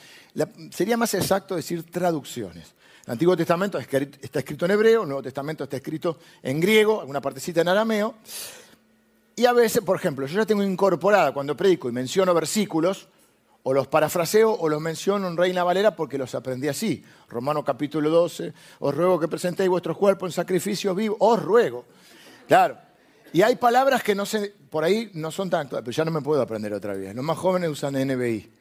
sería 0.70 0.96
más 0.96 1.12
exacto 1.14 1.56
decir 1.56 1.90
traducciones. 1.90 2.74
Antiguo 3.10 3.36
Testamento 3.36 3.76
está 3.76 4.38
escrito 4.38 4.66
en 4.66 4.70
hebreo, 4.70 5.04
Nuevo 5.04 5.20
Testamento 5.20 5.64
está 5.64 5.76
escrito 5.78 6.18
en 6.44 6.60
griego, 6.60 7.00
alguna 7.00 7.20
partecita 7.20 7.60
en 7.60 7.66
arameo. 7.66 8.14
Y 9.34 9.46
a 9.46 9.52
veces, 9.52 9.82
por 9.82 9.96
ejemplo, 9.96 10.26
yo 10.26 10.38
ya 10.38 10.46
tengo 10.46 10.62
incorporada 10.62 11.32
cuando 11.32 11.56
predico 11.56 11.88
y 11.88 11.92
menciono 11.92 12.32
versículos, 12.34 13.08
o 13.64 13.74
los 13.74 13.88
parafraseo 13.88 14.52
o 14.52 14.68
los 14.68 14.80
menciono 14.80 15.26
en 15.26 15.36
Reina 15.36 15.64
Valera 15.64 15.96
porque 15.96 16.16
los 16.18 16.36
aprendí 16.36 16.68
así. 16.68 17.04
Romano 17.28 17.64
capítulo 17.64 18.10
12, 18.10 18.54
os 18.78 18.94
ruego 18.94 19.18
que 19.18 19.26
presentéis 19.26 19.68
vuestros 19.68 19.96
cuerpos 19.96 20.28
en 20.28 20.32
sacrificio 20.32 20.94
vivo, 20.94 21.16
os 21.18 21.42
ruego. 21.42 21.86
Claro. 22.46 22.78
Y 23.32 23.42
hay 23.42 23.56
palabras 23.56 24.04
que 24.04 24.14
no 24.14 24.24
sé, 24.24 24.54
por 24.70 24.84
ahí 24.84 25.10
no 25.14 25.32
son 25.32 25.50
tan 25.50 25.68
pero 25.68 25.90
ya 25.90 26.04
no 26.04 26.12
me 26.12 26.20
puedo 26.22 26.40
aprender 26.42 26.72
otra 26.72 26.94
vez. 26.94 27.12
Los 27.12 27.24
más 27.24 27.36
jóvenes 27.36 27.70
usan 27.70 27.94
NBI. 27.94 28.52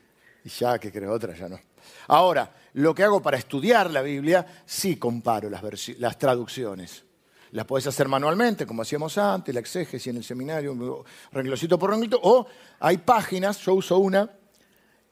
Y 0.44 0.50
ya 0.50 0.80
que 0.80 0.92
creo 0.92 1.14
otra, 1.14 1.36
ya 1.36 1.48
no. 1.48 1.60
Ahora, 2.08 2.52
lo 2.74 2.94
que 2.94 3.04
hago 3.04 3.22
para 3.22 3.38
estudiar 3.38 3.90
la 3.92 4.02
Biblia, 4.02 4.46
sí 4.66 4.98
comparo 4.98 5.50
las, 5.50 6.18
traducciones. 6.18 7.04
Las 7.52 7.66
podés 7.66 7.88
hacer 7.88 8.08
manualmente, 8.08 8.66
como 8.66 8.84
hacíamos 8.84 9.18
antes, 9.18 9.54
la 9.54 9.60
exégesis 9.60 10.08
en 10.08 10.18
el 10.18 10.24
seminario, 10.24 11.04
renglosito 11.32 11.80
por 11.80 11.90
renglito, 11.90 12.20
o 12.22 12.46
hay 12.80 12.98
páginas, 13.00 13.60
yo 13.60 13.74
uso 13.74 13.98
una, 13.98 14.30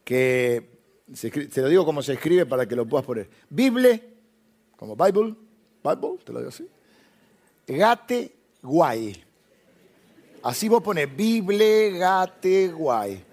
que 0.04 0.78
te 1.24 1.62
lo 1.62 1.70
digo 1.70 1.86
como 1.86 2.02
se 2.02 2.14
escribe 2.14 2.46
para 2.46 2.68
que 2.68 2.76
lo 2.76 2.86
puedas 2.86 3.06
poner. 3.06 3.30
Bible, 3.50 4.18
como 4.76 4.96
Bible, 4.96 5.36
Bible, 5.84 6.20
te 6.24 6.34
lo 6.34 6.40
digo 6.40 6.50
así. 6.50 6.68
Gate 7.68 8.36
guay. 8.62 9.24
Así 10.44 10.70
vos 10.70 10.84
pones 10.84 11.14
Bible, 11.14 11.98
gate 11.98 12.70
guay. 12.70 13.26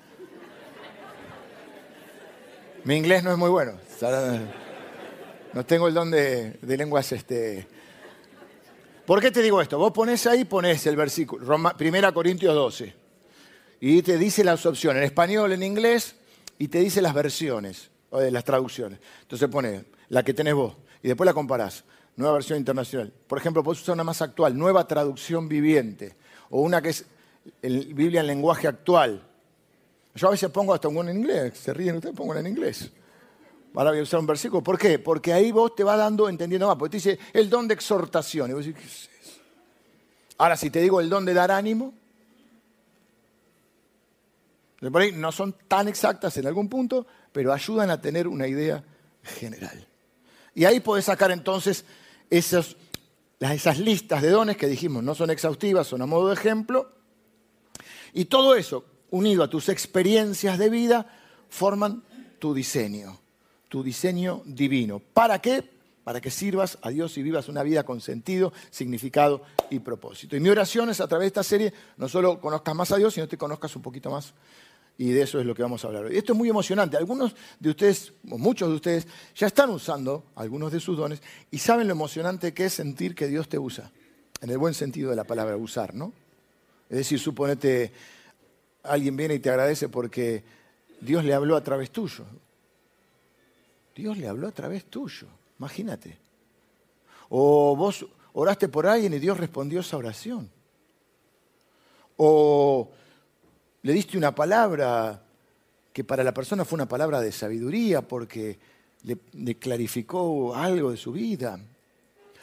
Mi 2.85 2.97
inglés 2.97 3.23
no 3.23 3.33
es 3.33 3.39
muy 3.39 3.51
bueno. 3.51 3.84
No 5.53 5.65
tengo 5.65 5.89
el 5.89 5.95
don 5.95 6.11
de, 6.11 6.59
lenguas 6.63 7.13
este. 7.13 7.67
¿Por 9.07 9.21
qué 9.21 9.31
te 9.31 9.43
digo 9.43 9.61
esto? 9.61 9.79
Vos 9.79 9.93
pones 9.93 10.27
ahí, 10.27 10.45
pones 10.45 10.87
el 10.87 10.97
versículo, 10.97 11.45
Roma, 11.45 11.77
1 11.79 12.15
Corintios 12.15 12.55
12, 12.55 12.95
y 13.81 14.03
te 14.03 14.19
dice 14.19 14.43
las 14.43 14.65
opciones, 14.67 15.01
en 15.01 15.05
español, 15.05 15.53
en 15.53 15.63
inglés, 15.63 16.17
y 16.59 16.69
te 16.69 16.79
dice 16.79 17.03
las 17.03 17.15
versiones, 17.15 17.91
o 18.11 18.19
de 18.19 18.31
las 18.31 18.45
traducciones. 18.45 18.99
Entonces 19.23 19.49
pone 19.49 19.85
la 20.09 20.23
que 20.23 20.35
tenés 20.35 20.55
vos, 20.55 20.75
y 21.03 21.09
después 21.09 21.27
la 21.27 21.35
comparás. 21.35 21.85
Nueva 22.17 22.35
versión 22.35 22.59
internacional. 22.59 23.13
Por 23.27 23.39
ejemplo, 23.39 23.63
puedes 23.63 23.83
usar 23.83 23.95
una 23.95 24.05
más 24.05 24.23
actual, 24.23 24.57
nueva 24.57 24.87
traducción 24.87 25.49
viviente, 25.49 26.17
o 26.51 26.63
una 26.63 26.81
que 26.81 26.91
es 26.91 27.05
Biblia 27.63 28.21
en 28.21 28.27
lenguaje 28.27 28.67
actual. 28.67 29.23
Yo 30.15 30.29
a 30.29 30.31
veces 30.31 30.49
pongo 30.51 30.73
hasta 30.73 30.89
un 30.89 31.09
en 31.09 31.19
inglés, 31.19 31.59
se 31.59 31.75
ríen 31.75 31.97
ustedes, 31.97 32.17
pongo 32.17 32.35
en 32.37 32.47
inglés. 32.47 32.91
Ahora 33.75 33.91
voy 33.91 33.99
a 33.99 34.03
usar 34.03 34.21
un 34.21 34.27
versículo. 34.27 34.63
¿Por 34.63 34.79
qué? 34.79 35.01
Porque 35.01 35.33
ahí 35.33 35.51
vos 35.51 35.75
te 35.75 35.83
vas 35.83 35.99
dando, 35.99 36.29
entendiendo 36.29 36.69
más. 36.69 36.77
Porque 36.77 36.93
te 36.93 36.97
dice 36.99 37.19
el 37.33 37.51
don 37.51 37.67
de 37.67 37.75
exhortación. 37.75 38.51
Y 38.51 38.55
vos 38.55 38.65
decís, 38.65 38.81
¿qué 38.81 38.87
es 38.87 39.11
eso? 39.21 39.41
Ahora, 40.39 40.57
si 40.57 40.71
te 40.71 40.81
digo 40.81 41.01
el 41.01 41.09
don 41.09 41.25
de 41.25 41.35
dar 41.35 41.51
ánimo, 41.51 41.93
por 44.79 45.03
ahí 45.03 45.13
no 45.13 45.33
son 45.33 45.57
tan 45.67 45.89
exactas 45.89 46.37
en 46.37 46.47
algún 46.47 46.69
punto, 46.69 47.07
pero 47.33 47.53
ayudan 47.53 47.91
a 47.91 48.01
tener 48.01 48.29
una 48.29 48.47
idea 48.47 48.85
general. 49.23 49.87
Y 50.55 50.67
ahí 50.67 50.79
podés 50.79 51.07
sacar 51.07 51.33
entonces 51.33 51.85
esas 52.31 52.77
listas 53.79 54.23
de 54.23 54.31
dones 54.31 54.57
que 54.57 54.69
dijimos 54.69 55.03
no 55.03 55.17
son 55.17 55.31
exhaustivas, 55.31 55.89
son 55.89 56.03
a 56.03 56.07
modo 56.07 56.29
de 56.29 56.35
ejemplo. 56.35 56.93
Y 58.13 58.27
todo 58.27 58.55
eso, 58.55 58.85
unido 59.11 59.43
a 59.43 59.51
tus 59.51 59.69
experiencias 59.69 60.59
de 60.59 60.71
vida, 60.71 61.11
forman 61.49 62.05
tu 62.39 62.55
diseño 62.55 63.24
tu 63.69 63.83
diseño 63.83 64.43
divino. 64.45 65.01
¿Para 65.01 65.41
qué? 65.41 65.65
Para 66.05 66.21
que 66.21 66.31
sirvas 66.31 66.79
a 66.83 66.91
Dios 66.91 67.17
y 67.17 67.23
vivas 67.23 67.49
una 67.49 67.63
vida 67.63 67.85
con 67.85 68.01
sentido, 68.01 68.53
significado 68.71 69.43
y 69.71 69.79
propósito. 69.79 70.37
Y 70.37 70.41
mi 70.41 70.51
oración 70.51 70.91
es 70.91 71.01
a 71.01 71.09
través 71.09 71.25
de 71.25 71.29
esta 71.29 71.43
serie 71.43 71.73
no 71.97 72.09
solo 72.09 72.41
conozcas 72.41 72.75
más 72.75 72.93
a 72.93 72.97
Dios, 72.97 73.15
sino 73.15 73.27
te 73.27 73.39
conozcas 73.39 73.75
un 73.77 73.83
poquito 73.83 74.11
más. 74.11 74.35
Y 74.97 75.11
de 75.11 75.23
eso 75.23 75.41
es 75.41 75.47
lo 75.47 75.55
que 75.55 75.63
vamos 75.63 75.85
a 75.85 75.89
hablar 75.89 76.05
hoy. 76.05 76.17
Esto 76.17 76.33
es 76.33 76.39
muy 76.39 76.49
emocionante. 76.49 76.97
Algunos 76.97 77.35
de 77.59 77.71
ustedes, 77.71 78.13
o 78.31 78.39
muchos 78.39 78.69
de 78.69 78.75
ustedes, 78.77 79.07
ya 79.35 79.49
están 79.49 79.71
usando 79.71 80.27
algunos 80.37 80.71
de 80.71 80.79
sus 80.79 80.97
dones 80.97 81.21
y 81.51 81.59
saben 81.59 81.89
lo 81.89 81.93
emocionante 81.93 82.55
que 82.55 82.67
es 82.67 82.75
sentir 82.75 83.15
que 83.15 83.27
Dios 83.27 83.49
te 83.49 83.59
usa. 83.59 83.91
En 84.41 84.51
el 84.51 84.59
buen 84.59 84.75
sentido 84.75 85.11
de 85.11 85.17
la 85.17 85.25
palabra 85.25 85.57
usar, 85.57 85.95
¿no? 85.95 86.13
Es 86.89 86.99
decir, 86.99 87.19
suponete, 87.19 87.93
alguien 88.85 89.17
viene 89.17 89.35
y 89.35 89.39
te 89.41 89.51
agradece 89.51 89.89
porque 89.89 90.45
Dios 91.01 91.25
le 91.25 91.35
habló 91.35 91.57
a 91.57 91.65
través 91.65 91.91
tuyo. 91.91 92.25
Dios 93.95 94.19
le 94.19 94.29
habló 94.29 94.49
a 94.49 94.53
través 94.53 94.85
tuyo, 94.87 95.27
imagínate. 95.59 96.19
O 97.29 97.77
vos 97.77 98.07
oraste 98.35 98.69
por 98.69 98.87
alguien 98.87 99.15
y 99.15 99.19
Dios 99.19 99.39
respondió 99.39 99.81
esa 99.81 99.97
oración. 99.97 100.51
O 102.17 102.91
le 103.83 103.93
diste 103.93 104.17
una 104.19 104.35
palabra 104.35 105.23
que 105.93 106.05
para 106.05 106.25
la 106.25 106.35
persona 106.35 106.65
fue 106.65 106.77
una 106.77 106.89
palabra 106.89 107.21
de 107.21 107.31
sabiduría 107.31 108.03
porque 108.03 108.59
le, 109.05 109.55
clarificó 109.57 110.55
algo 110.55 110.91
de 110.91 110.97
su 110.97 111.13
vida. 111.13 111.59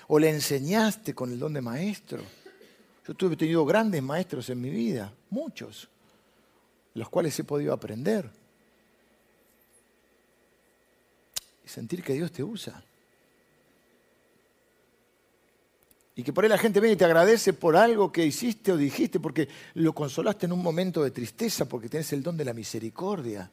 O 0.08 0.20
le 0.20 0.30
enseñaste 0.30 1.14
con 1.14 1.32
el 1.32 1.40
don 1.40 1.54
de 1.54 1.62
maestro. 1.62 2.22
Yo 3.08 3.14
tuve 3.14 3.36
tenido 3.36 3.66
grandes 3.66 4.02
maestros 4.02 4.50
en 4.50 4.62
mi 4.62 4.70
vida, 4.70 5.14
muchos, 5.30 5.90
los 6.94 7.10
cuales 7.10 7.38
he 7.40 7.44
podido 7.44 7.74
aprender. 7.74 8.30
Sentir 11.72 12.04
que 12.04 12.14
Dios 12.14 12.32
te 12.32 12.44
usa. 12.44 12.84
Y 16.16 16.24
que 16.24 16.34
por 16.34 16.44
ahí 16.44 16.50
la 16.50 16.58
gente 16.58 16.80
viene 16.80 16.94
y 16.94 16.98
te 16.98 17.06
agradece 17.06 17.54
por 17.54 17.78
algo 17.78 18.12
que 18.12 18.26
hiciste 18.26 18.72
o 18.74 18.78
dijiste, 18.78 19.20
porque 19.20 19.48
lo 19.76 19.94
consolaste 19.94 20.46
en 20.46 20.52
un 20.52 20.62
momento 20.62 21.04
de 21.04 21.12
tristeza, 21.12 21.66
porque 21.66 21.88
tenés 21.88 22.12
el 22.12 22.22
don 22.22 22.36
de 22.36 22.46
la 22.46 22.54
misericordia. 22.54 23.50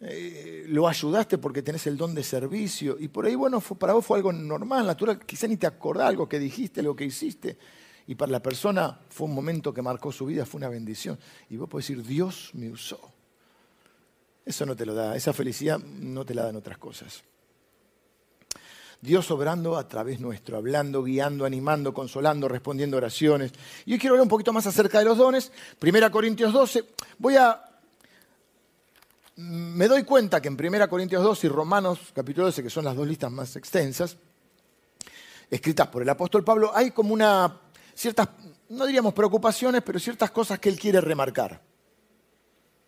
Eh, 0.00 0.66
lo 0.68 0.86
ayudaste 0.86 1.38
porque 1.38 1.62
tenés 1.62 1.86
el 1.88 1.96
don 1.96 2.14
de 2.14 2.22
servicio. 2.22 2.96
Y 2.98 3.08
por 3.08 3.26
ahí, 3.26 3.34
bueno, 3.34 3.60
para 3.60 3.92
vos 3.94 4.06
fue 4.06 4.18
algo 4.18 4.32
normal, 4.32 4.86
natural. 4.86 5.18
Quizá 5.26 5.48
ni 5.48 5.56
te 5.56 5.66
acordás 5.66 6.08
algo 6.08 6.28
que 6.28 6.38
dijiste, 6.38 6.80
lo 6.80 6.94
que 6.94 7.04
hiciste. 7.04 7.58
Y 8.06 8.14
para 8.14 8.30
la 8.30 8.40
persona 8.40 9.00
fue 9.10 9.26
un 9.26 9.34
momento 9.34 9.74
que 9.74 9.82
marcó 9.82 10.12
su 10.12 10.26
vida, 10.26 10.46
fue 10.46 10.58
una 10.58 10.68
bendición. 10.68 11.18
Y 11.50 11.56
vos 11.56 11.68
podés 11.68 11.88
decir, 11.88 12.06
Dios 12.06 12.50
me 12.54 12.70
usó. 12.70 13.17
Eso 14.48 14.64
no 14.64 14.74
te 14.74 14.86
lo 14.86 14.94
da, 14.94 15.14
esa 15.14 15.34
felicidad 15.34 15.78
no 15.78 16.24
te 16.24 16.32
la 16.34 16.42
dan 16.42 16.56
otras 16.56 16.78
cosas. 16.78 17.22
Dios 18.98 19.30
obrando 19.30 19.76
a 19.76 19.86
través 19.86 20.20
nuestro, 20.20 20.56
hablando, 20.56 21.04
guiando, 21.04 21.44
animando, 21.44 21.92
consolando, 21.92 22.48
respondiendo 22.48 22.96
oraciones. 22.96 23.52
Y 23.84 23.92
hoy 23.92 23.98
quiero 23.98 24.14
hablar 24.14 24.22
un 24.22 24.30
poquito 24.30 24.54
más 24.54 24.66
acerca 24.66 25.00
de 25.00 25.04
los 25.04 25.18
dones. 25.18 25.52
Primera 25.78 26.10
Corintios 26.10 26.54
12. 26.54 26.82
Voy 27.18 27.36
a... 27.36 27.62
Me 29.36 29.86
doy 29.86 30.04
cuenta 30.04 30.40
que 30.40 30.48
en 30.48 30.56
Primera 30.56 30.88
Corintios 30.88 31.22
12 31.22 31.46
y 31.46 31.50
Romanos 31.50 31.98
capítulo 32.14 32.46
12, 32.46 32.62
que 32.62 32.70
son 32.70 32.86
las 32.86 32.96
dos 32.96 33.06
listas 33.06 33.30
más 33.30 33.54
extensas, 33.54 34.16
escritas 35.50 35.88
por 35.88 36.00
el 36.00 36.08
apóstol 36.08 36.42
Pablo, 36.42 36.72
hay 36.74 36.92
como 36.92 37.12
una 37.12 37.54
ciertas, 37.94 38.30
no 38.70 38.86
diríamos 38.86 39.12
preocupaciones, 39.12 39.82
pero 39.82 39.98
ciertas 39.98 40.30
cosas 40.30 40.58
que 40.58 40.70
él 40.70 40.78
quiere 40.78 41.02
remarcar. 41.02 41.60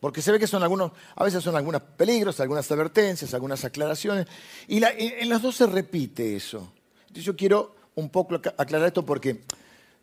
Porque 0.01 0.23
se 0.23 0.33
ve 0.33 0.39
que 0.39 0.47
son 0.47 0.63
algunos, 0.63 0.93
a 1.15 1.25
veces 1.25 1.45
son 1.45 1.55
algunos 1.57 1.83
peligros, 1.83 2.41
algunas 2.41 2.71
advertencias, 2.71 3.35
algunas 3.35 3.65
aclaraciones. 3.65 4.27
Y 4.67 4.83
en 4.83 5.29
las 5.29 5.43
dos 5.43 5.57
se 5.57 5.67
repite 5.67 6.35
eso. 6.35 6.73
Entonces 7.03 7.25
yo 7.25 7.37
quiero 7.37 7.75
un 7.95 8.09
poco 8.09 8.37
aclarar 8.57 8.89
esto 8.89 9.05
porque, 9.05 9.45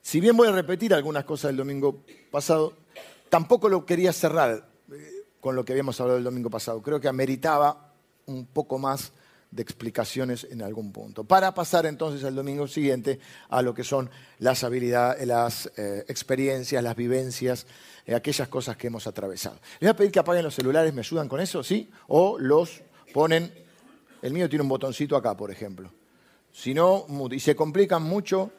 si 0.01 0.19
bien 0.19 0.37
voy 0.37 0.47
a 0.47 0.51
repetir 0.51 0.93
algunas 0.93 1.25
cosas 1.25 1.49
del 1.49 1.57
domingo 1.57 2.03
pasado, 2.29 2.73
tampoco 3.29 3.69
lo 3.69 3.85
quería 3.85 4.13
cerrar 4.13 4.69
eh, 4.91 5.25
con 5.39 5.55
lo 5.55 5.65
que 5.65 5.73
habíamos 5.73 5.99
hablado 5.99 6.19
el 6.19 6.23
domingo 6.23 6.51
pasado. 6.51 6.81
Creo 6.83 7.01
que 7.01 7.07
ameritaba 7.07 7.93
un 8.27 8.45
poco 8.45 8.77
más 8.77 9.13
de 9.51 9.61
explicaciones 9.61 10.45
en 10.49 10.61
algún 10.61 10.91
punto. 10.91 11.23
Para 11.23 11.53
pasar 11.53 11.85
entonces 11.85 12.23
al 12.23 12.35
domingo 12.35 12.67
siguiente 12.67 13.19
a 13.49 13.61
lo 13.61 13.73
que 13.73 13.83
son 13.83 14.09
las 14.39 14.63
habilidades, 14.63 15.25
las 15.25 15.71
eh, 15.77 16.05
experiencias, 16.07 16.83
las 16.83 16.95
vivencias, 16.95 17.65
eh, 18.05 18.13
aquellas 18.13 18.47
cosas 18.49 18.75
que 18.75 18.87
hemos 18.87 19.07
atravesado. 19.07 19.59
Les 19.79 19.81
voy 19.81 19.89
a 19.89 19.95
pedir 19.95 20.11
que 20.11 20.19
apaguen 20.19 20.43
los 20.43 20.55
celulares, 20.55 20.93
¿me 20.93 21.01
ayudan 21.01 21.29
con 21.29 21.39
eso? 21.39 21.63
¿Sí? 21.63 21.89
O 22.07 22.37
los 22.37 22.81
ponen, 23.13 23.51
el 24.21 24.33
mío 24.33 24.49
tiene 24.49 24.63
un 24.63 24.69
botoncito 24.69 25.15
acá, 25.15 25.35
por 25.35 25.49
ejemplo. 25.49 25.91
Si 26.51 26.73
no, 26.73 27.05
y 27.31 27.39
se 27.39 27.55
complican 27.55 28.03
mucho, 28.03 28.51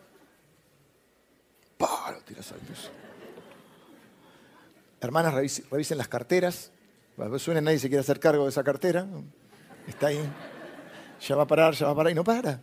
¡pah! 1.76 2.12
lo 2.12 2.20
tiras 2.20 2.50
al 2.52 2.60
piso. 2.60 2.90
Hermanas, 5.00 5.34
revisen, 5.34 5.98
las 5.98 6.08
carteras. 6.08 6.72
Suena, 7.38 7.60
nadie 7.60 7.78
se 7.78 7.88
quiere 7.88 8.00
hacer 8.00 8.20
cargo 8.20 8.44
de 8.44 8.50
esa 8.50 8.64
cartera. 8.64 9.06
Está 9.86 10.08
ahí 10.08 10.20
ya 11.20 11.36
va 11.36 11.42
a 11.42 11.46
parar, 11.46 11.74
ya 11.74 11.86
va 11.86 11.92
a 11.92 11.94
parar, 11.94 12.12
y 12.12 12.14
no 12.14 12.24
para. 12.24 12.60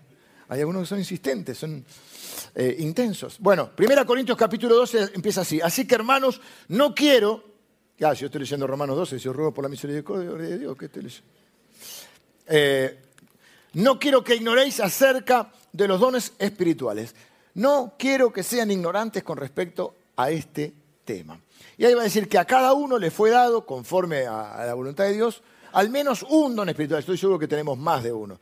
Hay 0.47 0.59
algunos 0.59 0.83
que 0.83 0.88
son 0.88 1.00
insistentes, 1.00 1.57
son 1.57 1.83
eh, 2.53 2.75
intensos. 2.79 3.38
Bueno, 3.39 3.71
1 3.77 4.05
Corintios 4.05 4.38
capítulo 4.38 4.75
12 4.75 5.12
empieza 5.15 5.41
así. 5.41 5.59
Así 5.62 5.88
que 5.88 5.95
hermanos, 5.95 6.39
no 6.67 6.93
quiero... 6.93 7.55
Ah, 8.01 8.13
yo 8.13 8.25
estoy 8.27 8.41
leyendo 8.41 8.67
Romanos 8.67 8.95
12, 8.97 9.19
si 9.19 9.27
os 9.27 9.35
ruego 9.35 9.53
por 9.53 9.63
la 9.63 9.69
misericordia 9.69 10.31
de 10.31 10.59
Dios, 10.59 10.77
¿qué 10.77 10.85
estoy 10.85 11.03
leyendo? 11.03 11.29
Eh, 12.47 13.01
no 13.74 13.97
quiero 13.97 14.24
que 14.24 14.35
ignoréis 14.35 14.79
acerca 14.79 15.51
de 15.71 15.88
los 15.88 16.00
dones 16.00 16.33
espirituales. 16.38 17.15
No 17.55 17.93
quiero 17.97 18.31
que 18.31 18.43
sean 18.43 18.69
ignorantes 18.69 19.24
con 19.24 19.38
respecto 19.38 19.95
a 20.17 20.29
este 20.29 20.74
tema. 21.05 21.39
Y 21.77 21.85
ahí 21.85 21.93
va 21.93 22.01
a 22.01 22.05
decir 22.05 22.27
que 22.27 22.38
a 22.38 22.45
cada 22.45 22.74
uno 22.74 23.00
le 23.00 23.12
fue 23.12 23.31
dado, 23.31 23.65
conforme 23.65 24.27
a 24.27 24.65
la 24.65 24.74
voluntad 24.74 25.05
de 25.05 25.13
Dios, 25.13 25.41
al 25.75 25.89
menos 25.89 26.24
un 26.24 26.55
don 26.55 26.70
espiritual. 26.70 27.01
Estoy 27.01 27.17
seguro 27.17 27.38
que 27.38 27.50
tenemos 27.50 27.77
más 27.77 28.01
de 28.01 28.12
uno. 28.12 28.39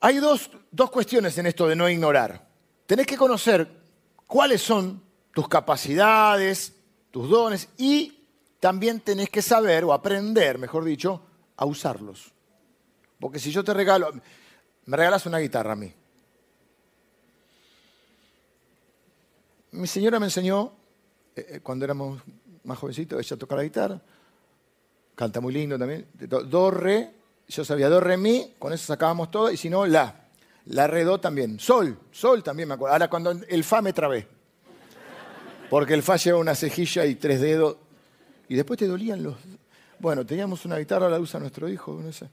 Hay 0.00 0.16
dos, 0.16 0.50
cuestiones 0.90 1.38
en 1.38 1.46
esto 1.46 1.68
de 1.68 1.76
no 1.76 1.88
ignorar. 1.88 2.44
Tenés 2.86 3.06
que 3.06 3.16
conocer 3.16 3.70
cuáles 4.26 4.62
son 4.62 5.00
tus 5.32 5.48
capacidades, 5.48 6.72
tus 7.12 7.30
dones 7.30 7.68
y 7.78 8.26
también 8.58 8.98
tenés 9.00 9.30
que 9.30 9.42
saber 9.42 9.84
o 9.84 9.92
aprender, 9.92 10.58
mejor 10.58 10.84
dicho, 10.84 11.22
a 11.56 11.64
usarlos. 11.66 12.32
Porque 13.20 13.38
si 13.38 13.52
yo 13.52 13.62
te 13.62 13.72
regalo, 13.72 14.10
me 14.86 14.96
regalas 14.96 15.24
una 15.26 15.38
guitarra 15.38 15.74
a 15.74 15.76
mí. 15.76 15.94
Mi 19.70 19.86
señora 19.86 20.18
me 20.18 20.26
enseñó, 20.26 20.72
eh, 21.36 21.46
eh, 21.48 21.60
cuando 21.60 21.84
éramos 21.84 22.20
más 22.64 22.76
jovencitos, 22.76 23.20
ella 23.20 23.36
toca 23.36 23.54
la 23.54 23.62
guitarra 23.62 24.02
canta 25.20 25.38
muy 25.38 25.52
lindo 25.52 25.78
también. 25.78 26.06
Do, 26.14 26.70
re, 26.70 27.10
yo 27.46 27.62
sabía 27.62 27.90
do, 27.90 28.00
re, 28.00 28.16
mi, 28.16 28.54
con 28.58 28.72
eso 28.72 28.86
sacábamos 28.86 29.30
todo, 29.30 29.52
y 29.52 29.58
si 29.58 29.68
no, 29.68 29.84
la. 29.84 30.28
La 30.64 30.86
re, 30.86 31.04
do 31.04 31.20
también. 31.20 31.60
Sol, 31.60 31.98
sol 32.10 32.42
también 32.42 32.66
me 32.66 32.74
acuerdo. 32.74 32.94
Ahora 32.94 33.10
cuando 33.10 33.30
el 33.30 33.62
fa 33.62 33.82
me 33.82 33.92
trabé. 33.92 34.26
Porque 35.68 35.92
el 35.92 36.02
fa 36.02 36.16
lleva 36.16 36.38
una 36.38 36.54
cejilla 36.54 37.04
y 37.04 37.16
tres 37.16 37.38
dedos. 37.42 37.76
Y 38.48 38.54
después 38.54 38.78
te 38.78 38.86
dolían 38.86 39.22
los... 39.22 39.34
Bueno, 39.98 40.24
teníamos 40.24 40.64
una 40.64 40.78
guitarra, 40.78 41.10
la 41.10 41.20
usa 41.20 41.38
nuestro 41.38 41.68
hijo. 41.68 42.00
No 42.02 42.10
sé. 42.14 42.26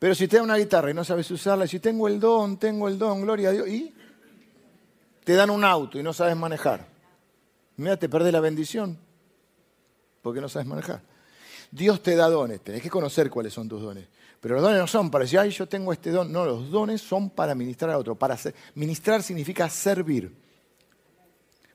Pero 0.00 0.16
si 0.16 0.26
te 0.26 0.38
da 0.38 0.42
una 0.42 0.56
guitarra 0.56 0.90
y 0.90 0.94
no 0.94 1.04
sabes 1.04 1.30
usarla, 1.30 1.68
si 1.68 1.78
tengo 1.78 2.08
el 2.08 2.18
don, 2.18 2.58
tengo 2.58 2.88
el 2.88 2.98
don, 2.98 3.22
gloria 3.22 3.50
a 3.50 3.52
Dios, 3.52 3.68
y 3.68 3.94
te 5.22 5.34
dan 5.34 5.48
un 5.48 5.64
auto 5.64 5.96
y 5.96 6.02
no 6.02 6.12
sabes 6.12 6.34
manejar. 6.34 6.88
Mira, 7.76 7.96
te 7.96 8.08
perdés 8.08 8.32
la 8.32 8.40
bendición 8.40 8.98
porque 10.22 10.40
no 10.40 10.48
sabes 10.48 10.66
manejar. 10.66 11.13
Dios 11.74 12.04
te 12.04 12.14
da 12.14 12.28
dones, 12.28 12.60
tenés 12.60 12.80
que 12.80 12.88
conocer 12.88 13.28
cuáles 13.28 13.52
son 13.52 13.68
tus 13.68 13.82
dones. 13.82 14.06
Pero 14.40 14.54
los 14.54 14.62
dones 14.62 14.78
no 14.78 14.86
son 14.86 15.10
para 15.10 15.24
decir, 15.24 15.40
ay, 15.40 15.50
yo 15.50 15.66
tengo 15.66 15.92
este 15.92 16.12
don. 16.12 16.30
No, 16.30 16.46
los 16.46 16.70
dones 16.70 17.00
son 17.00 17.30
para 17.30 17.52
ministrar 17.56 17.90
a 17.90 17.98
otro. 17.98 18.14
Para 18.14 18.38
ministrar 18.76 19.24
significa 19.24 19.68
servir. 19.68 20.32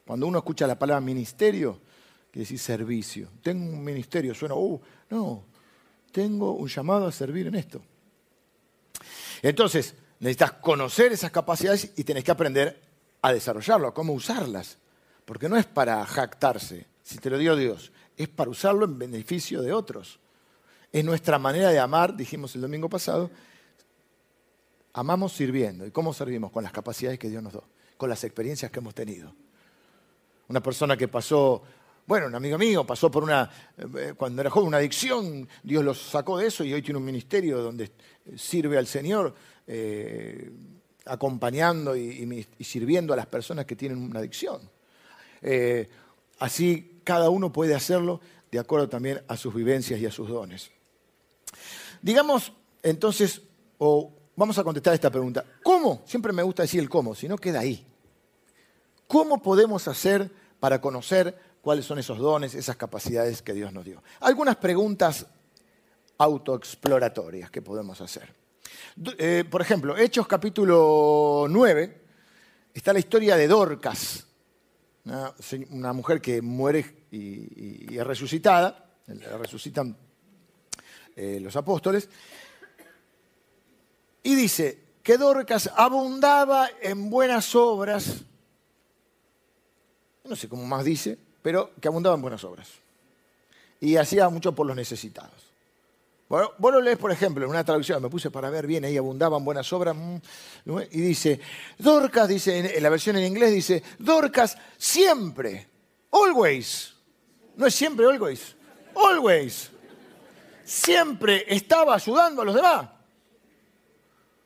Cuando 0.06 0.26
uno 0.26 0.38
escucha 0.38 0.66
la 0.68 0.80
palabra 0.80 1.02
ministerio, 1.02 1.82
quiere 2.32 2.44
decir 2.44 2.60
servicio. 2.60 3.28
Tengo 3.44 3.74
un 3.74 3.84
ministerio, 3.84 4.34
suena, 4.34 4.56
uh, 4.56 4.80
no, 5.10 5.44
tengo 6.14 6.54
un 6.54 6.70
llamado 6.70 7.06
a 7.06 7.12
servir 7.12 7.48
en 7.48 7.56
esto. 7.56 7.82
Entonces, 9.42 9.96
necesitas 10.22 10.54
conocer 10.54 11.12
esas 11.12 11.32
capacidades 11.32 11.92
y 11.98 12.06
tenés 12.06 12.24
que 12.24 12.32
aprender 12.32 12.80
a 13.22 13.34
desarrollarlo, 13.34 13.90
a 13.90 13.94
cómo 13.94 14.14
usarlas. 14.14 14.78
Porque 15.26 15.50
no 15.50 15.58
es 15.58 15.66
para 15.66 16.06
jactarse, 16.06 16.86
si 17.04 17.18
te 17.18 17.30
lo 17.30 17.38
dio 17.38 17.58
Dios, 17.58 17.92
es 18.20 18.28
para 18.28 18.52
usarlo 18.52 18.84
en 18.84 19.00
beneficio 19.00 19.62
de 19.62 19.72
otros. 19.72 20.20
Es 20.92 21.06
nuestra 21.06 21.40
manera 21.40 21.70
de 21.70 21.80
amar, 21.80 22.18
dijimos 22.18 22.54
el 22.54 22.62
domingo 22.62 22.90
pasado, 22.90 23.32
amamos 24.92 25.32
sirviendo. 25.32 25.86
¿Y 25.86 25.92
cómo 25.92 26.14
servimos? 26.14 26.52
Con 26.52 26.64
las 26.64 26.74
capacidades 26.74 27.18
que 27.18 27.30
Dios 27.30 27.42
nos 27.42 27.54
dio, 27.54 27.64
con 27.96 28.10
las 28.10 28.22
experiencias 28.26 28.70
que 28.72 28.80
hemos 28.80 28.94
tenido. 28.94 29.34
Una 30.50 30.62
persona 30.62 30.98
que 30.98 31.08
pasó, 31.08 31.64
bueno, 32.06 32.28
un 32.28 32.36
amigo 32.36 32.58
mío 32.58 32.86
pasó 32.86 33.10
por 33.10 33.24
una, 33.24 33.50
eh, 33.78 34.14
cuando 34.18 34.42
era 34.42 34.50
joven, 34.50 34.68
una 34.68 34.78
adicción, 34.78 35.48
Dios 35.64 35.86
lo 35.86 35.94
sacó 35.94 36.40
de 36.40 36.48
eso 36.48 36.66
y 36.66 36.74
hoy 36.74 36.82
tiene 36.82 36.98
un 36.98 37.06
ministerio 37.06 37.60
donde 37.60 37.94
sirve 38.36 38.78
al 38.78 38.86
Señor. 38.86 39.34
Eh, 39.66 40.52
acompañando 41.06 41.96
y, 41.96 42.46
sirviendo 42.60 43.14
a 43.14 43.16
las 43.16 43.26
personas 43.26 43.66
que 43.66 43.76
tienen 43.76 43.98
una 43.98 44.20
adicción. 44.20 44.62
Eh, 45.42 45.90
así 46.40 46.99
cada 47.10 47.32
uno 47.32 47.52
puede 47.52 47.74
hacerlo 47.74 48.22
de 48.52 48.60
acuerdo 48.60 48.88
también 48.88 49.24
a 49.28 49.36
sus 49.36 49.52
vivencias 49.52 50.00
y 50.00 50.06
a 50.06 50.12
sus 50.12 50.30
dones. 50.30 50.70
Digamos 52.04 52.54
entonces, 52.84 53.42
o 53.80 54.14
vamos 54.36 54.60
a 54.60 54.64
contestar 54.64 54.94
esta 54.94 55.10
pregunta, 55.10 55.44
¿cómo? 55.64 56.04
Siempre 56.06 56.32
me 56.32 56.44
gusta 56.44 56.62
decir 56.62 56.80
el 56.80 56.88
cómo, 56.88 57.16
si 57.16 57.28
no 57.28 57.36
queda 57.36 57.62
ahí. 57.62 57.84
¿Cómo 59.08 59.42
podemos 59.42 59.88
hacer 59.88 60.32
para 60.60 60.80
conocer 60.80 61.36
cuáles 61.64 61.84
son 61.84 61.98
esos 61.98 62.20
dones, 62.20 62.54
esas 62.54 62.76
capacidades 62.76 63.42
que 63.42 63.54
Dios 63.54 63.74
nos 63.74 63.86
dio? 63.86 64.04
Algunas 64.20 64.58
preguntas 64.58 65.26
autoexploratorias 66.20 67.50
que 67.50 67.64
podemos 67.64 68.00
hacer. 68.02 68.36
Eh, 69.18 69.46
por 69.50 69.64
ejemplo, 69.64 69.98
Hechos 69.98 70.28
capítulo 70.28 71.48
9, 71.50 72.02
está 72.72 72.94
la 72.94 73.00
historia 73.00 73.36
de 73.36 73.48
Dorcas, 73.48 74.28
una, 75.70 75.94
mujer 75.94 76.22
que 76.22 76.42
muere 76.42 76.99
y, 77.12 77.98
es 77.98 78.06
resucitada, 78.06 78.86
resucitan 79.08 79.96
eh, 81.16 81.40
los 81.42 81.56
apóstoles, 81.56 82.10
y 84.24 84.36
dice 84.36 84.84
que 85.02 85.18
Dorcas 85.18 85.72
abundaba 85.76 86.70
en 86.82 87.10
buenas 87.10 87.56
obras, 87.56 88.24
no 90.24 90.36
sé 90.36 90.48
cómo 90.48 90.66
más 90.66 90.86
dice, 90.86 91.18
pero 91.42 91.72
que 91.82 91.88
abundaba 91.88 92.16
en 92.16 92.22
buenas 92.22 92.44
obras, 92.44 92.70
y 93.82 93.96
hacía 93.96 94.30
mucho 94.30 94.54
por 94.54 94.68
los 94.68 94.76
necesitados. 94.76 95.50
Bueno, 96.28 96.52
vos 96.60 96.72
lo 96.72 96.80
lees, 96.80 97.00
por 97.00 97.12
ejemplo, 97.12 97.44
en 97.44 97.50
una 97.50 97.64
traducción, 97.64 98.04
me 98.04 98.10
puse 98.10 98.30
para 98.30 98.52
ver 98.52 98.68
bien, 98.68 98.86
ahí 98.86 98.96
abundaban 98.96 99.44
buenas 99.44 99.74
obras, 99.74 99.96
mm, 99.96 100.18
y 100.92 101.02
dice, 101.02 101.40
Dorcas, 101.80 102.28
dice, 102.28 102.78
en 102.78 102.84
la 102.84 102.90
versión 102.90 103.18
en 103.18 103.26
inglés 103.26 103.52
dice, 103.52 103.82
Dorcas 103.98 104.56
siempre, 104.78 105.68
always, 106.12 106.94
no 107.60 107.68
es 107.68 107.76
siempre 107.76 108.06
always, 108.06 108.56
always, 108.96 109.70
siempre 110.64 111.44
estaba 111.48 111.94
ayudando 111.94 112.42
a 112.42 112.46
los 112.46 112.56
demás. 112.56 112.90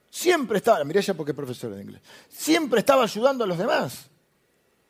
Siempre 0.10 0.58
estaba, 0.58 0.84
mirá 0.84 1.00
ya 1.00 1.14
porque 1.14 1.32
es 1.32 1.36
profesor 1.36 1.74
de 1.76 1.82
inglés, 1.84 2.02
siempre 2.28 2.80
estaba 2.80 3.04
ayudando 3.04 3.44
a 3.44 3.48
los 3.48 3.58
demás. 3.58 4.10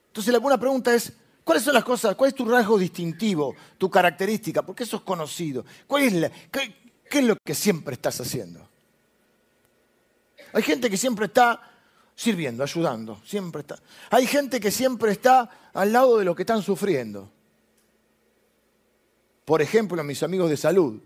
Entonces 0.07 0.31
la 0.31 0.39
buena 0.39 0.57
pregunta 0.57 0.93
es, 0.95 1.11
¿Cuáles 1.43 1.63
son 1.63 1.73
las 1.73 1.83
cosas? 1.83 2.15
¿Cuál 2.15 2.29
es 2.29 2.35
tu 2.35 2.45
rasgo 2.45 2.77
distintivo, 2.77 3.53
tu 3.77 3.89
característica? 3.89 4.61
Porque 4.61 4.83
eso 4.83 4.95
es 4.95 5.03
conocido. 5.03 5.65
¿Cuál 5.85 6.31
¿Qué 6.49 7.19
es 7.19 7.25
lo 7.25 7.35
que 7.35 7.53
siempre 7.53 7.95
estás 7.95 8.21
haciendo? 8.21 8.65
Hay 10.53 10.63
gente 10.63 10.89
que 10.89 10.95
siempre 10.95 11.25
está 11.25 11.61
sirviendo, 12.15 12.63
ayudando, 12.63 13.21
siempre 13.25 13.59
está. 13.59 13.77
Hay 14.09 14.25
gente 14.25 14.61
que 14.61 14.71
siempre 14.71 15.11
está 15.11 15.49
al 15.73 15.91
lado 15.91 16.17
de 16.17 16.23
lo 16.23 16.33
que 16.33 16.43
están 16.43 16.61
sufriendo. 16.61 17.29
Por 19.45 19.61
ejemplo, 19.61 20.03
mis 20.03 20.23
amigos 20.23 20.49
de 20.49 20.57
salud, 20.57 20.99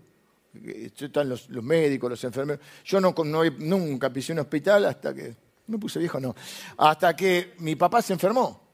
están 0.96 1.28
los, 1.28 1.48
médicos, 1.50 2.10
los 2.10 2.24
enfermeros. 2.24 2.64
Yo 2.84 3.00
no, 3.00 3.14
nunca 3.58 4.12
pisé 4.12 4.32
un 4.32 4.40
hospital 4.40 4.86
hasta 4.86 5.14
que, 5.14 5.34
me 5.66 5.78
puse 5.78 5.98
viejo, 5.98 6.20
no, 6.20 6.34
hasta 6.76 7.14
que 7.14 7.54
mi 7.58 7.76
papá 7.76 8.02
se 8.02 8.12
enfermó. 8.12 8.68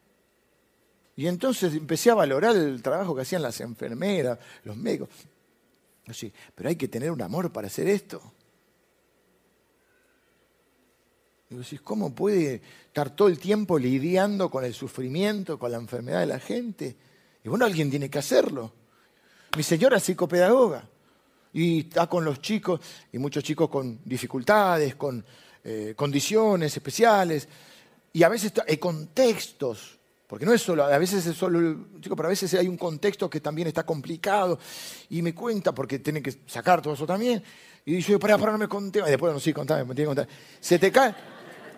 Y 1.17 1.27
entonces 1.27 1.75
empecé 1.75 2.11
a 2.11 2.15
valorar 2.15 2.57
el 2.57 2.83
trabajo 2.83 3.15
que 3.15 3.23
hacían 3.23 3.43
las 3.43 3.61
enfermeras, 3.61 4.39
los 4.65 4.77
médicos. 4.77 5.09
Pero 6.55 6.69
hay 6.69 6.77
que 6.77 6.89
tener 6.89 7.11
un 7.11 7.23
amor 7.23 7.53
para 7.53 7.69
hacer 7.69 7.89
esto. 7.89 8.21
Y 11.51 11.55
vos 11.55 11.75
¿cómo 11.85 12.15
puede 12.15 12.63
estar 12.87 13.15
todo 13.15 13.29
el 13.29 13.39
tiempo 13.39 13.79
lidiando 13.79 14.51
con 14.51 14.65
el 14.65 14.75
sufrimiento, 14.75 15.59
con 15.59 15.71
la 15.71 15.79
enfermedad 15.79 16.21
de 16.21 16.27
la 16.27 16.41
gente? 16.41 16.97
Y 17.45 17.49
bueno, 17.49 17.65
alguien 17.65 17.91
tiene 17.91 18.11
que 18.11 18.19
hacerlo. 18.19 18.73
Mi 19.57 19.63
señora 19.63 19.99
es 19.99 20.03
psicopedagoga 20.03 20.85
y 21.53 21.81
está 21.81 22.07
con 22.09 22.25
los 22.25 22.41
chicos, 22.41 22.81
y 23.13 23.19
muchos 23.19 23.45
chicos 23.45 23.69
con 23.69 24.01
dificultades, 24.05 24.97
con 24.97 25.25
eh, 25.63 25.95
condiciones 25.97 26.77
especiales, 26.77 27.49
y 28.13 28.23
a 28.25 28.29
veces 28.29 28.53
hay 28.67 28.79
contextos 28.79 29.99
porque 30.27 30.47
no 30.47 30.53
es 30.53 30.63
solo, 30.63 30.85
a 30.85 30.99
veces 30.99 31.25
es 31.27 31.37
solo, 31.37 31.87
chico, 32.01 32.17
pero 32.17 32.27
a 32.27 32.31
veces 32.31 32.53
hay 32.55 32.67
un 32.67 32.77
contexto 32.79 33.29
que 33.29 33.41
también 33.41 33.69
está 33.69 33.85
complicado 33.85 34.59
y 35.11 35.23
me 35.23 35.35
cuenta 35.35 35.73
porque 35.73 35.99
tiene 35.99 36.23
que 36.23 36.35
sacar 36.47 36.83
todo 36.83 36.95
eso 36.95 37.07
también. 37.07 37.43
Y 37.85 37.97
dice, 37.97 38.19
para, 38.19 38.39
para, 38.39 38.53
no 38.53 38.59
me 38.59 38.67
conté. 38.67 39.01
Y 39.01 39.11
después, 39.11 39.33
no, 39.33 39.39
sí, 39.39 39.53
contame, 39.53 39.85
me 39.85 39.95
tiene 39.95 40.11
que 40.11 40.17
contar. 40.17 40.29
Se 40.59 40.79
te 40.79 40.91
cae, 40.91 41.15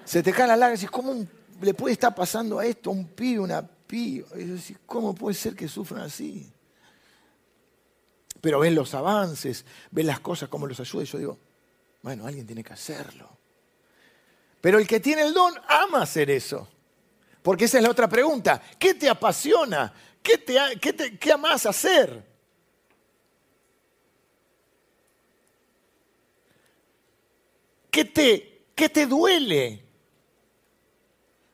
se 0.04 0.22
te 0.22 0.32
cae 0.32 0.46
la 0.46 0.56
lágrima 0.56 0.82
y 0.82 0.86
¿cómo 0.86 1.26
le 1.60 1.74
puede 1.74 1.92
estar 1.94 2.14
pasando 2.14 2.58
a 2.58 2.64
esto 2.64 2.88
a 2.88 2.92
un 2.92 3.08
pibe, 3.08 3.40
una 3.40 3.60
pibe? 3.60 4.24
Y 4.36 4.44
dices, 4.44 4.78
¿cómo 4.86 5.14
puede 5.14 5.34
ser 5.34 5.54
que 5.54 5.66
sufran 5.66 6.02
así? 6.02 6.50
Pero 8.46 8.60
ven 8.60 8.76
los 8.76 8.94
avances, 8.94 9.64
ven 9.90 10.06
las 10.06 10.20
cosas, 10.20 10.48
cómo 10.48 10.68
los 10.68 10.78
ayuda. 10.78 11.02
Y 11.02 11.06
yo 11.06 11.18
digo, 11.18 11.38
bueno, 12.00 12.28
alguien 12.28 12.46
tiene 12.46 12.62
que 12.62 12.72
hacerlo. 12.72 13.28
Pero 14.60 14.78
el 14.78 14.86
que 14.86 15.00
tiene 15.00 15.22
el 15.22 15.34
don 15.34 15.52
ama 15.66 16.02
hacer 16.02 16.30
eso. 16.30 16.68
Porque 17.42 17.64
esa 17.64 17.78
es 17.78 17.82
la 17.82 17.90
otra 17.90 18.06
pregunta. 18.06 18.62
¿Qué 18.78 18.94
te 18.94 19.08
apasiona? 19.08 19.92
¿Qué, 20.22 20.38
te, 20.38 20.54
qué, 20.80 21.18
qué 21.18 21.32
amas 21.32 21.66
hacer? 21.66 22.24
¿Qué 27.90 28.04
te, 28.04 28.66
¿Qué 28.76 28.88
te 28.88 29.06
duele? 29.06 29.84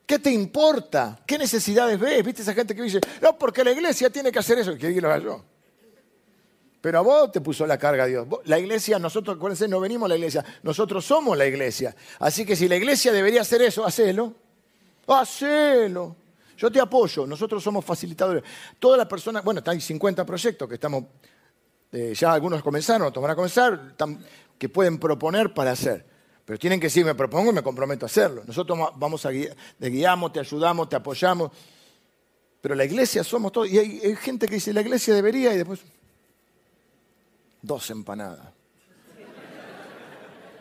¿Qué 0.04 0.18
te 0.18 0.30
importa? 0.30 1.22
¿Qué 1.26 1.38
necesidades 1.38 1.98
ves? 1.98 2.22
¿Viste 2.22 2.42
esa 2.42 2.52
gente 2.52 2.74
que 2.74 2.82
dice, 2.82 3.00
no, 3.22 3.38
porque 3.38 3.64
la 3.64 3.72
iglesia 3.72 4.10
tiene 4.10 4.30
que 4.30 4.40
hacer 4.40 4.58
eso? 4.58 4.76
Que 4.76 5.00
lo 5.00 5.18
yo. 5.18 5.51
Pero 6.82 6.98
a 6.98 7.02
vos 7.02 7.30
te 7.30 7.40
puso 7.40 7.64
la 7.64 7.78
carga 7.78 8.06
Dios. 8.06 8.26
La 8.46 8.58
iglesia, 8.58 8.98
nosotros, 8.98 9.36
acuérdense, 9.36 9.68
no 9.68 9.78
venimos 9.78 10.06
a 10.06 10.08
la 10.08 10.16
iglesia, 10.16 10.44
nosotros 10.64 11.04
somos 11.04 11.38
la 11.38 11.46
iglesia. 11.46 11.94
Así 12.18 12.44
que 12.44 12.56
si 12.56 12.66
la 12.68 12.74
iglesia 12.74 13.12
debería 13.12 13.42
hacer 13.42 13.62
eso, 13.62 13.86
hacelo. 13.86 14.34
Hacelo. 15.06 16.16
Yo 16.58 16.72
te 16.72 16.80
apoyo, 16.80 17.24
nosotros 17.24 17.62
somos 17.62 17.84
facilitadores. 17.84 18.42
Todas 18.80 18.98
las 18.98 19.06
personas, 19.06 19.44
bueno, 19.44 19.62
hay 19.64 19.80
50 19.80 20.26
proyectos 20.26 20.68
que 20.68 20.74
estamos, 20.74 21.04
eh, 21.92 22.14
ya 22.16 22.32
algunos 22.32 22.60
comenzaron, 22.64 23.06
otros 23.06 23.22
van 23.22 23.30
a 23.30 23.36
comenzar, 23.36 23.94
que 24.58 24.68
pueden 24.68 24.98
proponer 24.98 25.54
para 25.54 25.70
hacer. 25.70 26.04
Pero 26.44 26.58
tienen 26.58 26.80
que 26.80 26.86
decir, 26.86 27.04
me 27.04 27.14
propongo 27.14 27.52
y 27.52 27.54
me 27.54 27.62
comprometo 27.62 28.06
a 28.06 28.08
hacerlo. 28.08 28.42
Nosotros 28.44 28.76
vamos 28.96 29.24
a 29.24 29.30
guiar, 29.30 29.54
te 29.78 29.88
guiamos, 29.88 30.32
te 30.32 30.40
ayudamos, 30.40 30.88
te 30.88 30.96
apoyamos. 30.96 31.52
Pero 32.60 32.74
la 32.74 32.84
iglesia 32.84 33.22
somos 33.22 33.52
todos. 33.52 33.70
Y 33.70 33.78
hay, 33.78 34.00
hay 34.02 34.16
gente 34.16 34.48
que 34.48 34.56
dice, 34.56 34.72
la 34.72 34.80
iglesia 34.80 35.14
debería 35.14 35.54
y 35.54 35.58
después... 35.58 35.80
Dos 37.62 37.88
empanadas. 37.90 38.52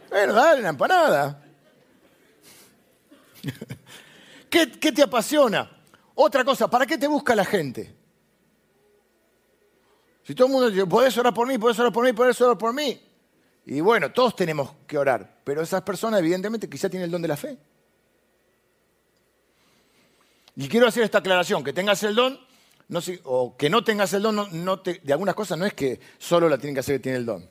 Bueno, 0.09 0.33
dale 0.33 0.59
una 0.59 0.69
empanada. 0.69 1.43
¿Qué, 4.49 4.67
te 4.67 5.01
apasiona? 5.01 5.71
Otra 6.13 6.43
cosa, 6.43 6.69
¿para 6.69 6.85
qué 6.85 6.97
te 6.97 7.07
busca 7.07 7.33
la 7.33 7.45
gente? 7.45 7.95
Si 10.23 10.35
todo 10.35 10.47
el 10.47 10.53
mundo 10.53 10.69
dice, 10.69 10.85
podés 10.85 11.17
orar 11.17 11.33
por 11.33 11.47
mí, 11.47 11.57
podés 11.57 11.79
orar 11.79 11.91
por 11.91 12.05
mí, 12.05 12.13
podés 12.13 12.39
orar 12.41 12.57
por 12.57 12.73
mí. 12.73 13.01
Y 13.65 13.79
bueno, 13.79 14.11
todos 14.11 14.35
tenemos 14.35 14.73
que 14.85 14.97
orar, 14.97 15.39
pero 15.43 15.61
esas 15.61 15.81
personas 15.81 16.19
evidentemente 16.19 16.69
quizá 16.69 16.89
tienen 16.89 17.05
el 17.05 17.11
don 17.11 17.21
de 17.21 17.27
la 17.27 17.37
fe. 17.37 17.57
Y 20.55 20.67
quiero 20.67 20.87
hacer 20.87 21.03
esta 21.03 21.19
aclaración, 21.19 21.63
que 21.63 21.73
tengas 21.73 22.03
el 22.03 22.13
don, 22.13 22.39
o 23.23 23.55
que 23.57 23.69
no 23.69 23.83
tengas 23.83 24.13
el 24.13 24.21
don, 24.21 24.35
no, 24.35 24.77
de 24.77 25.13
algunas 25.13 25.35
cosas 25.35 25.57
no 25.57 25.65
es 25.65 25.73
que 25.73 25.99
solo 26.17 26.49
la 26.49 26.57
tienen 26.57 26.73
que 26.73 26.81
hacer 26.81 26.95
que 26.95 27.03
tiene 27.03 27.17
el 27.19 27.25
don. 27.25 27.47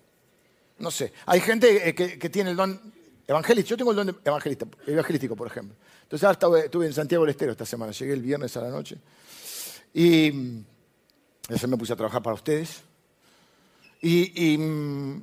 No 0.79 0.91
sé, 0.91 1.13
hay 1.27 1.41
gente 1.41 1.89
eh, 1.89 1.95
que, 1.95 2.29
tiene 2.31 2.51
el 2.51 2.57
don 2.57 2.81
evangelístico, 3.27 3.71
yo 3.71 3.77
tengo 3.77 3.91
el 3.91 3.97
don 3.97 4.21
evangelista, 4.25 4.67
evangelístico, 4.87 5.37
por 5.37 5.47
ejemplo. 5.47 5.77
Entonces 6.03 6.25
ahora 6.25 6.65
estuve 6.65 6.87
en 6.87 6.93
Santiago 6.93 7.25
del 7.25 7.31
Estero 7.31 7.53
esta 7.53 7.67
semana, 7.67 7.93
llegué 7.93 8.13
el 8.13 8.23
viernes 8.23 8.57
a 8.57 8.63
la 8.63 8.71
noche 8.71 8.99
y 9.95 10.63
eso 11.49 11.69
me 11.69 11.77
puse 11.77 11.93
a 11.93 11.97
trabajar 11.97 12.23
para 12.23 12.35
ustedes. 12.35 12.83
Y, 14.03 14.57
mm, 14.59 15.23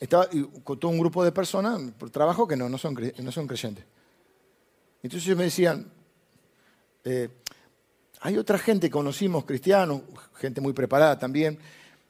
estaba 0.00 0.28
con 0.64 0.78
todo 0.78 0.90
un 0.90 0.98
grupo 0.98 1.24
de 1.24 1.32
personas 1.32 1.80
por 1.98 2.10
trabajo 2.10 2.46
que 2.46 2.56
no, 2.56 2.68
no, 2.68 2.76
son, 2.76 2.94
no 3.18 3.32
son 3.32 3.46
creyentes. 3.46 3.84
Entonces 5.02 5.36
me 5.36 5.44
decían, 5.44 5.90
eh, 7.04 7.28
hay 8.26 8.36
otra 8.38 8.58
gente 8.58 8.88
que 8.88 8.92
conocimos, 8.92 9.44
cristianos, 9.44 10.02
gente 10.34 10.60
muy 10.60 10.72
preparada 10.72 11.16
también, 11.16 11.56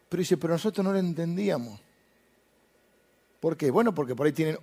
pero 0.08 0.18
dice, 0.22 0.38
pero 0.38 0.54
nosotros 0.54 0.82
no 0.82 0.90
lo 0.90 0.98
entendíamos. 0.98 1.78
¿Por 3.38 3.54
qué? 3.54 3.70
Bueno, 3.70 3.94
porque 3.94 4.14
por 4.16 4.26
ahí 4.26 4.32
tienen 4.32 4.56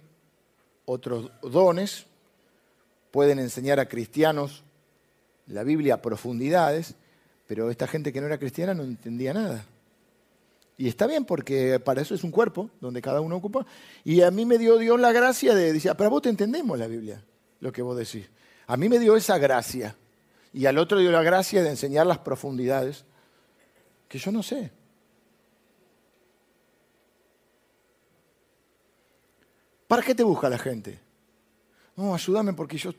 otros 0.85 1.29
dones, 1.43 2.07
pueden 3.11 3.37
enseñar 3.37 3.79
a 3.79 3.87
cristianos 3.87 4.63
la 5.45 5.61
Biblia 5.61 5.93
a 5.93 6.01
profundidades, 6.01 6.95
pero 7.45 7.69
esta 7.69 7.85
gente 7.85 8.11
que 8.11 8.19
no 8.19 8.25
era 8.25 8.39
cristiana 8.39 8.73
no 8.73 8.81
entendía 8.81 9.31
nada. 9.31 9.63
Y 10.75 10.87
está 10.87 11.05
bien 11.05 11.23
porque 11.23 11.79
para 11.79 12.01
eso 12.01 12.15
es 12.15 12.23
un 12.23 12.31
cuerpo 12.31 12.71
donde 12.81 12.99
cada 12.99 13.21
uno 13.21 13.35
ocupa. 13.35 13.63
Y 14.03 14.21
a 14.21 14.31
mí 14.31 14.43
me 14.47 14.57
dio 14.57 14.79
Dios 14.79 14.99
la 14.99 15.11
gracia 15.11 15.53
de 15.53 15.71
decir, 15.71 15.91
ah, 15.91 15.95
pero 15.95 16.09
vos 16.09 16.23
te 16.23 16.29
entendemos 16.29 16.79
la 16.79 16.87
Biblia, 16.87 17.23
lo 17.59 17.71
que 17.71 17.83
vos 17.83 17.95
decís. 17.95 18.27
A 18.65 18.75
mí 18.75 18.89
me 18.89 18.97
dio 18.97 19.15
esa 19.15 19.37
gracia. 19.37 19.95
Y 20.53 20.67
al 20.67 20.77
otro 20.77 20.99
dio 20.99 21.11
la 21.11 21.23
gracia 21.23 21.63
de 21.63 21.69
enseñar 21.69 22.05
las 22.05 22.19
profundidades 22.19 23.05
que 24.07 24.19
yo 24.19 24.31
no 24.31 24.43
sé. 24.43 24.71
¿Para 29.87 30.03
qué 30.03 30.15
te 30.15 30.23
busca 30.23 30.49
la 30.49 30.57
gente? 30.57 30.99
No, 31.95 32.13
ayúdame 32.13 32.53
porque 32.53 32.77
yo 32.77 32.91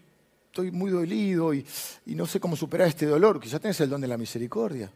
estoy 0.46 0.70
muy 0.70 0.90
dolido 0.90 1.52
y, 1.52 1.66
no 2.06 2.26
sé 2.26 2.38
cómo 2.38 2.56
superar 2.56 2.88
este 2.88 3.06
dolor. 3.06 3.40
Quizás 3.40 3.60
tenés 3.60 3.80
el 3.80 3.90
don 3.90 4.00
de 4.00 4.08
la 4.08 4.16
misericordia. 4.16 4.90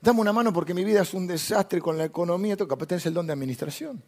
Dame 0.00 0.20
una 0.20 0.32
mano 0.32 0.52
porque 0.52 0.72
mi 0.74 0.84
vida 0.84 1.02
es 1.02 1.12
un 1.12 1.26
desastre 1.26 1.80
con 1.80 1.98
la 1.98 2.04
economía. 2.04 2.56
Capaz 2.56 2.86
tenés 2.86 3.06
el 3.06 3.14
don 3.14 3.26
de 3.26 3.32
administración. 3.32 4.02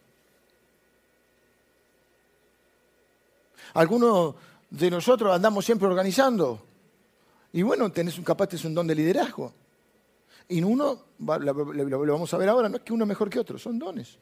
Algunos 3.74 4.34
de 4.70 4.90
nosotros 4.90 5.34
andamos 5.34 5.64
siempre 5.64 5.88
organizando. 5.88 6.69
Y 7.52 7.62
bueno, 7.62 7.90
tenés 7.90 8.16
un, 8.18 8.24
capaz 8.24 8.48
tenés 8.48 8.64
un 8.64 8.74
don 8.74 8.86
de 8.86 8.94
liderazgo. 8.94 9.52
Y 10.48 10.62
uno, 10.62 11.06
lo, 11.18 12.12
vamos 12.12 12.34
a 12.34 12.38
ver 12.38 12.48
ahora, 12.48 12.68
no 12.68 12.76
es 12.76 12.82
que 12.82 12.92
uno 12.92 13.04
es 13.04 13.08
mejor 13.08 13.30
que 13.30 13.38
otro, 13.38 13.58
son 13.58 13.78
dones. 13.78 14.18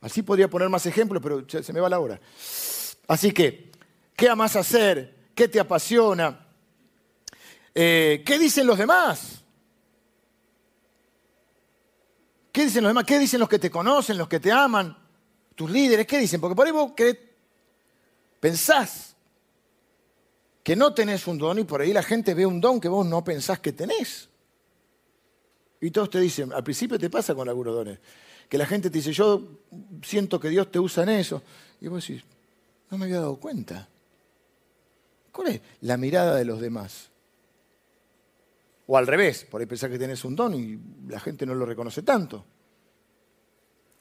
Así 0.00 0.22
podría 0.22 0.48
poner 0.48 0.68
más 0.68 0.86
ejemplos, 0.86 1.22
pero 1.22 1.44
se 1.48 1.72
me 1.72 1.80
va 1.80 1.88
la 1.88 1.98
hora. 1.98 2.20
Así 3.08 3.32
que, 3.32 3.72
¿qué 4.14 4.28
amas 4.28 4.54
hacer? 4.54 5.30
¿Qué 5.34 5.48
te 5.48 5.58
apasiona? 5.58 6.46
Eh, 7.74 8.22
¿Qué 8.24 8.38
dicen 8.38 8.66
los 8.66 8.78
demás? 8.78 9.42
¿Qué 12.52 12.64
dicen 12.64 12.82
los 12.82 12.90
demás? 12.90 13.04
¿Qué 13.04 13.18
dicen 13.18 13.40
los 13.40 13.48
que 13.48 13.58
te 13.58 13.70
conocen, 13.70 14.18
los 14.18 14.28
que 14.28 14.40
te 14.40 14.52
aman? 14.52 14.96
Tus 15.54 15.70
líderes, 15.70 16.06
¿qué 16.06 16.18
dicen? 16.18 16.40
Porque 16.40 16.54
por 16.54 16.66
ahí 16.66 16.72
vos 16.72 16.92
pensás 18.40 19.07
que 20.68 20.76
no 20.76 20.92
tenés 20.92 21.26
un 21.26 21.38
don 21.38 21.58
y 21.58 21.64
por 21.64 21.80
ahí 21.80 21.94
la 21.94 22.02
gente 22.02 22.34
ve 22.34 22.44
un 22.44 22.60
don 22.60 22.78
que 22.78 22.88
vos 22.88 23.06
no 23.06 23.24
pensás 23.24 23.58
que 23.58 23.72
tenés. 23.72 24.28
Y 25.80 25.90
todos 25.90 26.10
te 26.10 26.20
dicen, 26.20 26.52
al 26.52 26.62
principio 26.62 26.98
te 26.98 27.08
pasa 27.08 27.34
con 27.34 27.48
algunos 27.48 27.74
dones, 27.74 27.98
que 28.50 28.58
la 28.58 28.66
gente 28.66 28.90
te 28.90 28.98
dice, 28.98 29.10
yo 29.10 29.62
siento 30.02 30.38
que 30.38 30.50
Dios 30.50 30.70
te 30.70 30.78
usa 30.78 31.04
en 31.04 31.08
eso. 31.08 31.42
Y 31.80 31.88
vos 31.88 32.06
decís, 32.06 32.22
no 32.90 32.98
me 32.98 33.06
había 33.06 33.20
dado 33.20 33.36
cuenta. 33.36 33.88
¿Cuál 35.32 35.48
es 35.48 35.60
la 35.80 35.96
mirada 35.96 36.36
de 36.36 36.44
los 36.44 36.60
demás? 36.60 37.08
O 38.88 38.98
al 38.98 39.06
revés, 39.06 39.46
por 39.46 39.62
ahí 39.62 39.66
pensás 39.66 39.88
que 39.88 39.98
tenés 39.98 40.22
un 40.26 40.36
don 40.36 40.52
y 40.52 40.78
la 41.10 41.18
gente 41.18 41.46
no 41.46 41.54
lo 41.54 41.64
reconoce 41.64 42.02
tanto. 42.02 42.44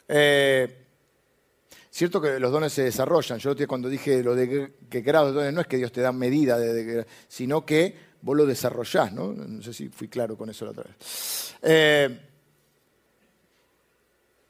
Eh, 0.06 0.87
cierto 1.91 2.21
que 2.21 2.39
los 2.39 2.52
dones 2.52 2.73
se 2.73 2.84
desarrollan. 2.84 3.39
Yo 3.39 3.56
cuando 3.67 3.89
dije 3.89 4.23
lo 4.23 4.36
de 4.36 4.73
que 4.89 5.02
grado 5.02 5.28
de 5.28 5.34
dones 5.34 5.54
no 5.54 5.62
es 5.62 5.67
que 5.67 5.78
Dios 5.78 5.91
te 5.91 6.02
da 6.02 6.12
medida, 6.12 6.58
de, 6.58 7.06
sino 7.28 7.65
que 7.65 7.95
vos 8.21 8.36
lo 8.36 8.45
desarrollás, 8.45 9.13
¿no? 9.13 9.34
No 9.34 9.62
sé 9.62 9.73
si 9.73 9.89
fui 9.89 10.08
claro 10.08 10.38
con 10.38 10.50
eso 10.50 10.65
la 10.65 10.71
otra 10.71 10.84
vez. 10.84 11.56
Eh, 11.62 12.19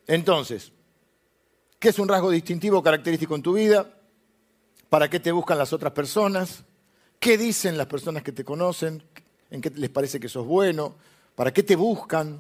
entonces, 0.08 0.72
¿qué 1.80 1.90
es 1.90 2.00
un 2.00 2.08
rasgo 2.08 2.32
distintivo 2.32 2.82
característico 2.82 3.36
en 3.36 3.42
tu 3.42 3.54
vida? 3.54 3.94
¿Para 4.90 5.10
qué 5.10 5.20
te 5.20 5.32
buscan 5.32 5.58
las 5.58 5.74
otras 5.74 5.92
personas? 5.92 6.64
¿Qué 7.20 7.38
dicen 7.38 7.78
las 7.78 7.88
personas 7.88 8.24
que 8.24 8.32
te 8.32 8.44
conocen? 8.44 9.04
¿En 9.50 9.62
qué 9.62 9.70
les 9.72 9.90
parece 9.90 10.20
que 10.20 10.30
sos 10.30 10.46
bueno? 10.46 10.96
¿Para 11.36 11.52
qué 11.52 11.64
te 11.64 11.76
buscan? 11.76 12.40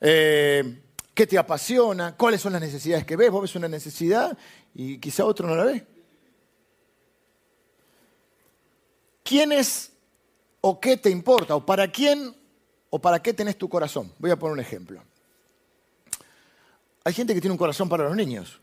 Eh, 0.00 0.80
¿Qué 1.14 1.28
te 1.28 1.38
apasiona? 1.38 2.16
¿Cuáles 2.16 2.40
son 2.40 2.52
las 2.52 2.60
necesidades 2.60 3.04
que 3.04 3.16
ves? 3.16 3.30
Vos 3.30 3.42
ves 3.42 3.54
una 3.54 3.68
necesidad 3.68 4.36
y 4.74 4.98
quizá 4.98 5.24
otro 5.24 5.46
no 5.46 5.54
la 5.54 5.64
ve. 5.64 5.86
¿Quién 9.22 9.52
es 9.52 9.92
o 10.60 10.80
qué 10.80 10.96
te 10.96 11.10
importa? 11.10 11.54
¿O 11.54 11.64
para 11.64 11.90
quién 11.90 12.34
o 12.90 12.98
para 12.98 13.22
qué 13.22 13.32
tenés 13.32 13.56
tu 13.56 13.68
corazón? 13.68 14.12
Voy 14.18 14.32
a 14.32 14.36
poner 14.36 14.54
un 14.54 14.60
ejemplo. 14.60 15.02
Hay 17.04 17.12
gente 17.12 17.32
que 17.32 17.40
tiene 17.40 17.52
un 17.52 17.58
corazón 17.58 17.88
para 17.88 18.04
los 18.04 18.16
niños. 18.16 18.60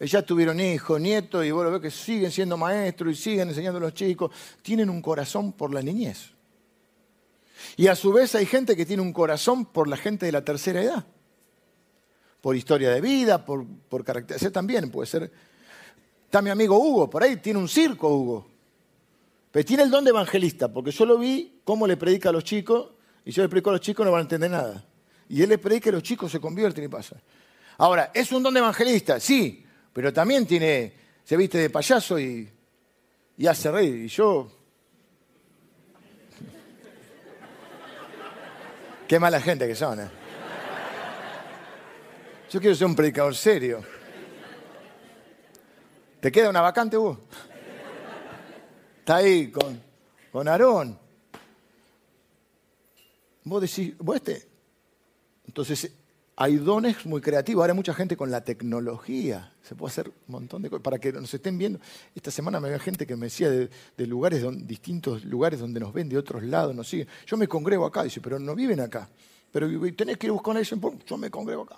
Ya 0.00 0.22
tuvieron 0.22 0.58
hijos, 0.58 0.98
nietos, 0.98 1.44
y 1.44 1.50
vos 1.50 1.62
lo 1.62 1.72
ves 1.72 1.82
que 1.82 1.90
siguen 1.90 2.32
siendo 2.32 2.56
maestros 2.56 3.12
y 3.12 3.16
siguen 3.16 3.48
enseñando 3.50 3.76
a 3.76 3.82
los 3.82 3.94
chicos. 3.94 4.32
Tienen 4.62 4.88
un 4.90 5.02
corazón 5.02 5.52
por 5.52 5.72
la 5.72 5.82
niñez. 5.82 6.30
Y 7.76 7.86
a 7.86 7.94
su 7.94 8.12
vez 8.12 8.34
hay 8.34 8.46
gente 8.46 8.76
que 8.76 8.86
tiene 8.86 9.02
un 9.02 9.12
corazón 9.12 9.64
por 9.64 9.88
la 9.88 9.96
gente 9.96 10.26
de 10.26 10.32
la 10.32 10.44
tercera 10.44 10.82
edad. 10.82 11.06
Por 12.40 12.56
historia 12.56 12.90
de 12.90 13.00
vida, 13.00 13.44
por, 13.44 13.66
por 13.88 14.04
carácter. 14.04 14.50
también 14.50 14.90
puede 14.90 15.06
ser. 15.06 15.30
Está 16.24 16.40
mi 16.42 16.50
amigo 16.50 16.78
Hugo, 16.78 17.10
por 17.10 17.22
ahí 17.22 17.36
tiene 17.36 17.58
un 17.58 17.68
circo 17.68 18.08
Hugo. 18.08 18.46
Pero 19.50 19.64
tiene 19.64 19.82
el 19.82 19.90
don 19.90 20.04
de 20.04 20.10
evangelista, 20.10 20.72
porque 20.72 20.90
yo 20.90 21.04
lo 21.04 21.18
vi 21.18 21.60
cómo 21.64 21.86
le 21.86 21.96
predica 21.96 22.28
a 22.28 22.32
los 22.32 22.44
chicos, 22.44 22.90
y 23.24 23.32
yo 23.32 23.42
le 23.42 23.48
predico 23.48 23.70
a 23.70 23.72
los 23.74 23.80
chicos 23.80 24.06
no 24.06 24.12
van 24.12 24.20
a 24.20 24.22
entender 24.22 24.50
nada. 24.50 24.86
Y 25.28 25.42
él 25.42 25.48
le 25.48 25.58
predica 25.58 25.90
y 25.90 25.92
los 25.92 26.02
chicos 26.02 26.30
se 26.30 26.40
convierten 26.40 26.84
y 26.84 26.88
pasa. 26.88 27.16
Ahora, 27.78 28.10
¿es 28.14 28.30
un 28.32 28.42
don 28.42 28.54
de 28.54 28.60
evangelista? 28.60 29.18
Sí, 29.18 29.64
pero 29.92 30.12
también 30.12 30.46
tiene, 30.46 30.92
se 31.24 31.36
viste 31.36 31.58
de 31.58 31.70
payaso 31.70 32.18
y, 32.18 32.48
y 33.36 33.46
hace 33.46 33.70
reír. 33.70 34.04
Y 34.04 34.08
yo... 34.08 34.59
Qué 39.10 39.18
mala 39.18 39.40
gente 39.40 39.66
que 39.66 39.74
son. 39.74 39.98
¿eh? 39.98 40.08
Yo 42.48 42.60
quiero 42.60 42.76
ser 42.76 42.86
un 42.86 42.94
predicador 42.94 43.34
serio. 43.34 43.82
¿Te 46.20 46.30
queda 46.30 46.48
una 46.48 46.60
vacante 46.60 46.96
vos? 46.96 47.18
Está 49.00 49.16
ahí 49.16 49.50
con, 49.50 49.82
con 50.30 50.46
Aarón. 50.46 50.96
Vos 53.42 53.60
decís, 53.60 53.98
vos 53.98 54.14
este. 54.14 54.48
Entonces, 55.44 55.92
hay 56.42 56.56
dones 56.56 57.04
muy 57.04 57.20
creativos. 57.20 57.60
Ahora 57.60 57.74
hay 57.74 57.76
mucha 57.76 57.92
gente 57.92 58.16
con 58.16 58.30
la 58.30 58.42
tecnología. 58.42 59.52
Se 59.62 59.74
puede 59.74 59.90
hacer 59.90 60.08
un 60.08 60.32
montón 60.32 60.62
de 60.62 60.70
cosas. 60.70 60.82
Para 60.82 60.98
que 60.98 61.12
nos 61.12 61.34
estén 61.34 61.58
viendo, 61.58 61.78
esta 62.14 62.30
semana 62.30 62.58
me 62.60 62.68
había 62.68 62.78
gente 62.78 63.06
que 63.06 63.14
me 63.14 63.26
decía 63.26 63.50
de, 63.50 63.68
lugares, 64.06 64.42
distintos 64.66 65.22
lugares 65.26 65.60
donde 65.60 65.80
nos 65.80 65.92
ven 65.92 66.08
de 66.08 66.16
otros 66.16 66.42
lados, 66.42 66.74
nos 66.74 66.88
siguen. 66.88 67.08
Yo 67.26 67.36
me 67.36 67.46
congrego 67.46 67.84
acá, 67.84 68.04
dice, 68.04 68.22
pero 68.22 68.38
no 68.38 68.54
viven 68.54 68.80
acá. 68.80 69.06
Pero 69.52 69.68
tenés 69.94 70.16
que 70.16 70.28
ir 70.28 70.30
a 70.30 70.32
buscar 70.32 70.56
una 70.56 70.62
yo 70.62 71.18
me 71.18 71.30
congrego 71.30 71.64
acá. 71.64 71.76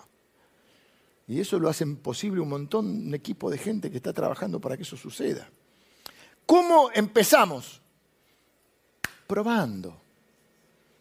Y 1.26 1.40
eso 1.40 1.58
lo 1.58 1.68
hacen 1.68 1.96
posible 1.96 2.40
un 2.40 2.50
montón, 2.50 2.86
un 2.86 3.14
equipo 3.14 3.50
de 3.50 3.58
gente 3.58 3.90
que 3.90 3.96
está 3.96 4.12
trabajando 4.12 4.60
para 4.60 4.76
que 4.76 4.84
eso 4.84 4.96
suceda. 4.96 5.50
¿Cómo 6.46 6.88
empezamos? 6.94 7.82
Probando. 9.26 10.00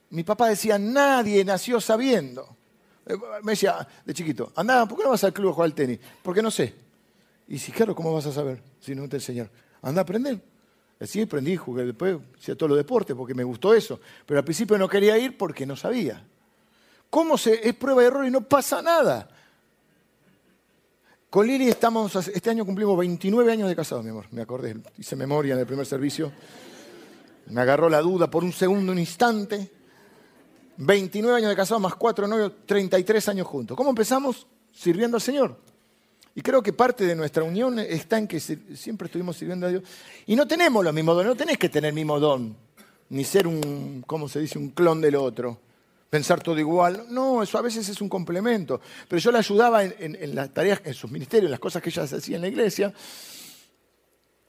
Mi 0.10 0.24
papá 0.24 0.50
decía, 0.50 0.80
nadie 0.80 1.46
nació 1.46 1.80
sabiendo. 1.80 2.58
Eh, 3.06 3.16
me 3.44 3.54
decía, 3.54 3.88
de 4.06 4.14
chiquito, 4.14 4.52
anda, 4.56 4.86
¿por 4.86 4.98
qué 4.98 5.04
no 5.04 5.10
vas 5.12 5.24
al 5.24 5.34
club 5.34 5.50
a 5.50 5.54
jugar 5.54 5.66
al 5.66 5.76
tenis? 5.76 6.00
Porque 6.22 6.42
no 6.42 6.52
sé. 6.52 6.74
Y 7.48 7.58
si, 7.58 7.72
claro, 7.72 7.96
¿cómo 7.96 8.14
vas 8.14 8.26
a 8.26 8.32
saber 8.32 8.62
si 8.80 8.96
no 8.96 9.08
te 9.10 9.18
enseñan? 9.18 9.50
Anda 9.82 10.02
a 10.02 10.04
aprender. 10.04 10.42
Así 11.00 11.22
aprendí, 11.22 11.58
jugué 11.58 11.84
después, 11.84 12.18
hacía 12.40 12.56
todos 12.56 12.70
los 12.70 12.78
deportes 12.78 13.16
porque 13.16 13.34
me 13.34 13.44
gustó 13.44 13.74
eso. 13.74 14.00
Pero 14.26 14.40
al 14.40 14.44
principio 14.44 14.78
no 14.78 14.88
quería 14.88 15.18
ir 15.18 15.36
porque 15.36 15.66
no 15.66 15.76
sabía. 15.76 16.24
¿Cómo 17.10 17.38
se, 17.38 17.68
es 17.68 17.74
prueba 17.74 18.02
de 18.02 18.08
error 18.08 18.26
y 18.26 18.32
no 18.32 18.42
pasa 18.42 18.82
nada? 18.82 19.28
Con 21.32 21.48
Lili 21.48 21.70
estamos, 21.70 22.16
este 22.16 22.50
año 22.50 22.66
cumplimos 22.66 22.98
29 22.98 23.52
años 23.52 23.68
de 23.68 23.76
casado, 23.76 24.04
mi 24.04 24.10
amor. 24.10 24.28
Me 24.32 24.42
acordé, 24.42 24.78
hice 24.98 25.16
memoria 25.16 25.56
en 25.56 25.62
el 25.62 25.66
primer 25.66 25.86
servicio. 25.86 26.32
Me 27.48 27.62
agarró 27.62 27.90
la 27.90 28.02
duda 28.02 28.30
por 28.30 28.44
un 28.44 28.54
segundo, 28.54 28.92
un 28.92 29.00
instante. 29.00 29.72
29 30.84 31.38
años 31.38 31.50
de 31.50 31.56
casado 31.56 31.80
más 31.80 31.94
4 31.94 32.28
novios, 32.28 32.54
33 32.66 33.30
años 33.30 33.46
juntos. 33.46 33.78
¿Cómo 33.78 33.92
empezamos? 33.92 34.48
Sirviendo 34.72 35.18
al 35.18 35.22
Señor. 35.22 35.56
Y 36.34 36.42
creo 36.42 36.64
que 36.64 36.74
parte 36.74 37.06
de 37.06 37.16
nuestra 37.16 37.44
unión 37.44 37.78
está 37.78 38.18
en 38.18 38.28
que 38.28 38.40
siempre 38.40 39.06
estuvimos 39.06 39.38
sirviendo 39.38 39.68
a 39.68 39.70
Dios. 39.70 39.84
Y 40.26 40.36
no 40.36 40.48
tenemos 40.48 40.84
los 40.84 40.94
mismos 40.94 41.16
dones, 41.16 41.30
no 41.30 41.36
tenés 41.36 41.60
que 41.60 41.70
tener 41.70 41.90
el 41.90 41.96
mismo 41.96 42.20
don, 42.20 42.56
ni 43.10 43.24
ser 43.24 43.46
un, 43.46 44.04
¿cómo 44.08 44.28
se 44.28 44.40
dice?, 44.40 44.58
un 44.58 44.70
clon 44.70 45.02
del 45.02 45.18
otro, 45.18 45.60
pensar 46.10 46.42
todo 46.42 46.58
igual. 46.58 47.06
No, 47.10 47.44
eso 47.44 47.60
a 47.60 47.62
veces 47.62 47.88
es 47.88 48.02
un 48.02 48.10
complemento. 48.10 48.82
Pero 49.08 49.20
yo 49.20 49.32
le 49.32 49.38
ayudaba 49.38 49.84
en, 49.84 50.36
las 50.36 50.52
tareas, 50.52 50.82
en 50.84 50.96
sus 50.96 51.12
ministerios, 51.12 51.46
en 51.46 51.52
las 51.52 51.60
cosas 51.60 51.84
que 51.84 51.90
ella 51.90 52.04
hacía 52.04 52.38
en 52.38 52.42
la 52.42 52.48
iglesia. 52.48 52.92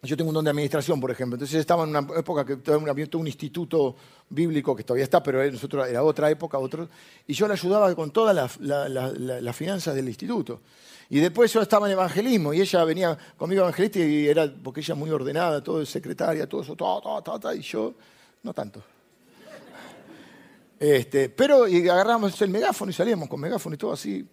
Yo 0.05 0.17
tengo 0.17 0.31
un 0.31 0.35
don 0.35 0.45
de 0.45 0.51
administración, 0.51 1.01
por 1.01 1.13
ejemplo. 1.13 1.37
Entonces 1.37 1.61
estaba 1.61 1.85
en 1.85 1.91
una 1.91 2.01
época 2.19 2.45
que 2.45 2.59
había 2.73 3.07
un 3.15 3.27
instituto 3.29 3.95
bíblico 4.29 4.75
que 4.75 4.83
todavía 4.83 5.05
está, 5.05 5.23
pero 5.23 5.49
nosotros 5.49 5.87
era 5.89 6.03
otra 6.03 6.29
época, 6.29 6.59
otro. 6.59 6.89
Y 7.25 7.35
yo 7.35 7.47
le 7.47 7.53
ayudaba 7.53 7.95
con 7.95 8.11
todas 8.11 8.59
las 8.59 9.57
finanzas 9.57 9.95
del 9.95 10.09
instituto. 10.09 10.61
Y 11.09 11.21
después 11.21 11.53
yo 11.53 11.63
estaba 11.63 11.87
en 11.87 11.93
evangelismo 11.93 12.53
y 12.53 12.61
ella 12.61 12.83
venía 12.83 13.17
conmigo 13.37 13.63
evangelista 13.63 14.01
y 14.01 14.27
era, 14.27 14.53
porque 14.63 14.81
ella 14.81 14.97
muy 14.97 15.11
ordenada, 15.11 15.63
todo 15.63 15.87
secretaria, 15.87 16.49
todo 16.49 16.63
eso, 16.63 16.77
y 17.55 17.61
yo 17.61 17.95
no 18.43 18.53
tanto. 18.53 18.83
Este, 20.81 21.29
pero 21.29 21.69
y 21.69 21.89
agarramos 21.89 22.43
el 22.43 22.51
megáfono 22.51 22.91
y 22.91 22.93
salíamos 22.93 23.29
con 23.29 23.39
megáfono 23.39 23.77
y 23.77 23.79
todo 23.79 23.93
así. 23.93 24.29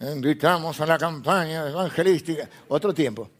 Invitamos 0.00 0.80
a 0.80 0.86
la 0.86 0.98
campaña 0.98 1.68
evangelística. 1.68 2.48
Otro 2.66 2.92
tiempo. 2.92 3.30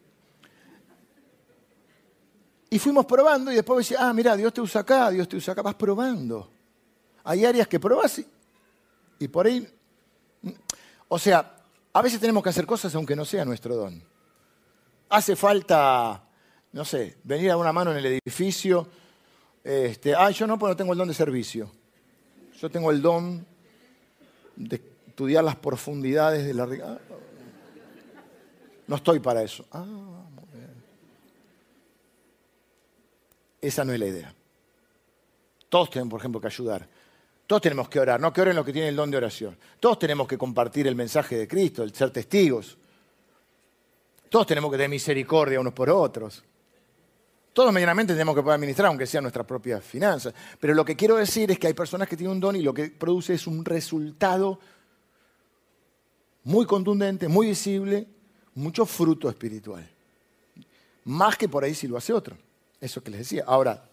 Y 2.70 2.78
fuimos 2.78 3.06
probando 3.06 3.50
y 3.50 3.54
después 3.54 3.88
decía, 3.88 4.08
ah, 4.08 4.12
mira, 4.12 4.36
Dios 4.36 4.52
te 4.52 4.60
usa 4.60 4.82
acá, 4.82 5.10
Dios 5.10 5.28
te 5.28 5.36
usa 5.36 5.52
acá. 5.52 5.62
Vas 5.62 5.74
probando. 5.74 6.50
Hay 7.24 7.44
áreas 7.44 7.66
que 7.66 7.80
probas 7.80 8.18
y, 8.18 8.26
y 9.18 9.28
por 9.28 9.46
ahí... 9.46 9.66
O 11.08 11.18
sea, 11.18 11.56
a 11.92 12.02
veces 12.02 12.20
tenemos 12.20 12.42
que 12.42 12.50
hacer 12.50 12.66
cosas 12.66 12.94
aunque 12.94 13.16
no 13.16 13.24
sea 13.24 13.44
nuestro 13.44 13.74
don. 13.74 14.02
Hace 15.08 15.34
falta, 15.36 16.22
no 16.72 16.84
sé, 16.84 17.16
venir 17.24 17.50
a 17.50 17.56
una 17.56 17.72
mano 17.72 17.92
en 17.92 17.96
el 17.96 18.06
edificio. 18.06 18.86
Este, 19.64 20.14
ah, 20.14 20.30
yo 20.30 20.46
no, 20.46 20.58
pues 20.58 20.70
no 20.70 20.76
tengo 20.76 20.92
el 20.92 20.98
don 20.98 21.08
de 21.08 21.14
servicio. 21.14 21.70
Yo 22.60 22.70
tengo 22.70 22.90
el 22.90 23.00
don 23.00 23.46
de 24.56 24.76
estudiar 25.06 25.44
las 25.44 25.56
profundidades 25.56 26.46
de 26.46 26.54
la... 26.54 26.64
Ah, 26.84 26.98
no 28.86 28.96
estoy 28.96 29.20
para 29.20 29.42
eso. 29.42 29.64
Ah, 29.72 29.84
Esa 33.68 33.84
no 33.84 33.92
es 33.92 34.00
la 34.00 34.06
idea. 34.06 34.34
Todos 35.68 35.90
tenemos, 35.90 36.10
por 36.10 36.20
ejemplo, 36.20 36.40
que 36.40 36.46
ayudar. 36.46 36.88
Todos 37.46 37.60
tenemos 37.60 37.86
que 37.90 38.00
orar, 38.00 38.18
no 38.18 38.32
que 38.32 38.40
oren 38.40 38.56
los 38.56 38.64
que 38.64 38.72
tienen 38.72 38.88
el 38.88 38.96
don 38.96 39.10
de 39.10 39.18
oración. 39.18 39.58
Todos 39.78 39.98
tenemos 39.98 40.26
que 40.26 40.38
compartir 40.38 40.86
el 40.86 40.94
mensaje 40.94 41.36
de 41.36 41.46
Cristo, 41.46 41.82
el 41.82 41.94
ser 41.94 42.10
testigos. 42.10 42.78
Todos 44.30 44.46
tenemos 44.46 44.70
que 44.70 44.78
tener 44.78 44.88
misericordia 44.88 45.60
unos 45.60 45.74
por 45.74 45.90
otros. 45.90 46.42
Todos 47.52 47.70
medianamente 47.70 48.14
tenemos 48.14 48.34
que 48.34 48.42
poder 48.42 48.54
administrar, 48.54 48.88
aunque 48.88 49.06
sean 49.06 49.24
nuestras 49.24 49.44
propias 49.44 49.84
finanzas. 49.84 50.32
Pero 50.58 50.72
lo 50.72 50.82
que 50.82 50.96
quiero 50.96 51.16
decir 51.16 51.50
es 51.50 51.58
que 51.58 51.66
hay 51.66 51.74
personas 51.74 52.08
que 52.08 52.16
tienen 52.16 52.32
un 52.32 52.40
don 52.40 52.56
y 52.56 52.62
lo 52.62 52.72
que 52.72 52.88
produce 52.88 53.34
es 53.34 53.46
un 53.46 53.66
resultado 53.66 54.58
muy 56.44 56.64
contundente, 56.64 57.28
muy 57.28 57.48
visible, 57.48 58.06
mucho 58.54 58.86
fruto 58.86 59.28
espiritual. 59.28 59.86
Más 61.04 61.36
que 61.36 61.50
por 61.50 61.64
ahí 61.64 61.74
si 61.74 61.86
lo 61.86 61.98
hace 61.98 62.14
otro. 62.14 62.47
Eso 62.80 63.02
que 63.02 63.10
les 63.10 63.20
decía. 63.20 63.44
Ahora, 63.46 63.88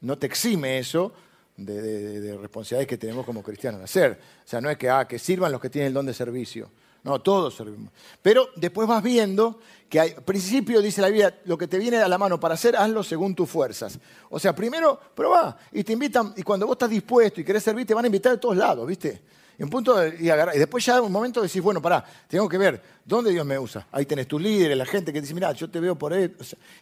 no 0.00 0.18
te 0.18 0.26
exime 0.26 0.78
eso 0.78 1.12
de, 1.56 2.36
responsabilidades 2.40 2.88
que 2.88 2.98
tenemos 2.98 3.24
como 3.26 3.42
cristianos 3.42 3.80
de 3.80 3.84
hacer. 3.84 4.20
O 4.44 4.48
sea, 4.48 4.60
no 4.60 4.70
es 4.70 4.76
que, 4.76 4.88
ah, 4.88 5.06
que 5.06 5.18
sirvan 5.18 5.52
los 5.52 5.60
que 5.60 5.70
tienen 5.70 5.88
el 5.88 5.94
don 5.94 6.06
de 6.06 6.14
servicio. 6.14 6.70
No, 7.04 7.20
todos 7.20 7.54
servimos. 7.54 7.92
Pero 8.20 8.48
después 8.54 8.86
vas 8.86 9.02
viendo 9.02 9.58
que 9.88 9.98
al 9.98 10.14
principio 10.22 10.80
dice 10.80 11.00
la 11.00 11.08
Biblia, 11.08 11.40
lo 11.46 11.58
que 11.58 11.66
te 11.66 11.78
viene 11.78 11.96
a 11.96 12.06
la 12.06 12.16
mano 12.16 12.38
para 12.38 12.54
hacer, 12.54 12.76
hazlo 12.76 13.02
según 13.02 13.34
tus 13.34 13.50
fuerzas. 13.50 13.98
O 14.30 14.38
sea, 14.38 14.54
primero 14.54 15.00
probá 15.14 15.58
y 15.72 15.82
te 15.82 15.94
invitan, 15.94 16.32
y 16.36 16.42
cuando 16.42 16.66
vos 16.66 16.74
estás 16.74 16.90
dispuesto 16.90 17.40
y 17.40 17.44
querés 17.44 17.64
servir, 17.64 17.86
te 17.86 17.94
van 17.94 18.04
a 18.04 18.08
invitar 18.08 18.32
de 18.32 18.38
todos 18.38 18.56
lados, 18.56 18.86
¿viste? 18.86 19.20
Y, 19.58 19.62
un 19.62 19.70
punto 19.70 20.06
y, 20.06 20.28
después 20.58 20.84
ya 20.84 21.00
un 21.00 21.12
momento 21.12 21.42
decís, 21.42 21.62
bueno, 21.62 21.80
pará, 21.80 22.04
tengo 22.28 22.48
que 22.48 22.58
ver 22.58 22.82
dónde 23.04 23.30
Dios 23.30 23.44
me 23.44 23.58
usa. 23.58 23.86
Ahí 23.92 24.06
tenés 24.06 24.26
tus 24.26 24.40
líderes, 24.40 24.76
la 24.76 24.86
gente 24.86 25.12
que 25.12 25.20
dice, 25.20 25.34
mira, 25.34 25.52
yo 25.52 25.70
te 25.70 25.80
veo 25.80 25.96
por 25.96 26.12
ahí. 26.12 26.34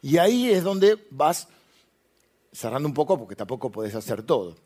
y 0.02 0.18
ahí 0.18 0.50
es 0.50 0.62
donde 0.62 1.06
vas 1.10 1.48
cerrando 2.52 2.88
un 2.88 2.94
poco 2.94 3.18
porque 3.18 3.36
tampoco 3.36 3.70
podés 3.70 3.94
hacer 3.94 4.22
todo. 4.22 4.56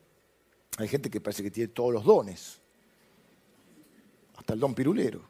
Hay 0.78 0.88
gente 0.88 1.08
que 1.08 1.20
parece 1.20 1.42
que 1.42 1.50
tiene 1.50 1.68
todos 1.68 1.92
los 1.92 2.04
dones, 2.04 2.58
hasta 4.36 4.54
el 4.54 4.60
don 4.60 4.74
pirulero. 4.74 5.22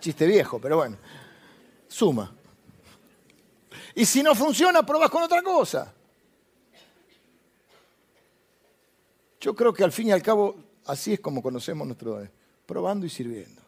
Chiste 0.00 0.26
viejo, 0.26 0.60
pero 0.60 0.76
bueno, 0.76 0.96
suma. 1.88 2.32
Y 3.94 4.04
si 4.04 4.22
no 4.22 4.34
funciona, 4.34 4.84
probas 4.84 5.10
con 5.10 5.22
otra 5.22 5.42
cosa. 5.42 5.92
Yo 9.40 9.54
creo 9.54 9.72
que 9.72 9.84
al 9.84 9.92
fin 9.92 10.08
y 10.08 10.12
al 10.12 10.22
cabo 10.22 10.56
así 10.86 11.14
es 11.14 11.20
como 11.20 11.42
conocemos 11.42 11.86
nuestro 11.86 12.12
don, 12.12 12.30
probando 12.66 13.06
y 13.06 13.10
sirviendo. 13.10 13.62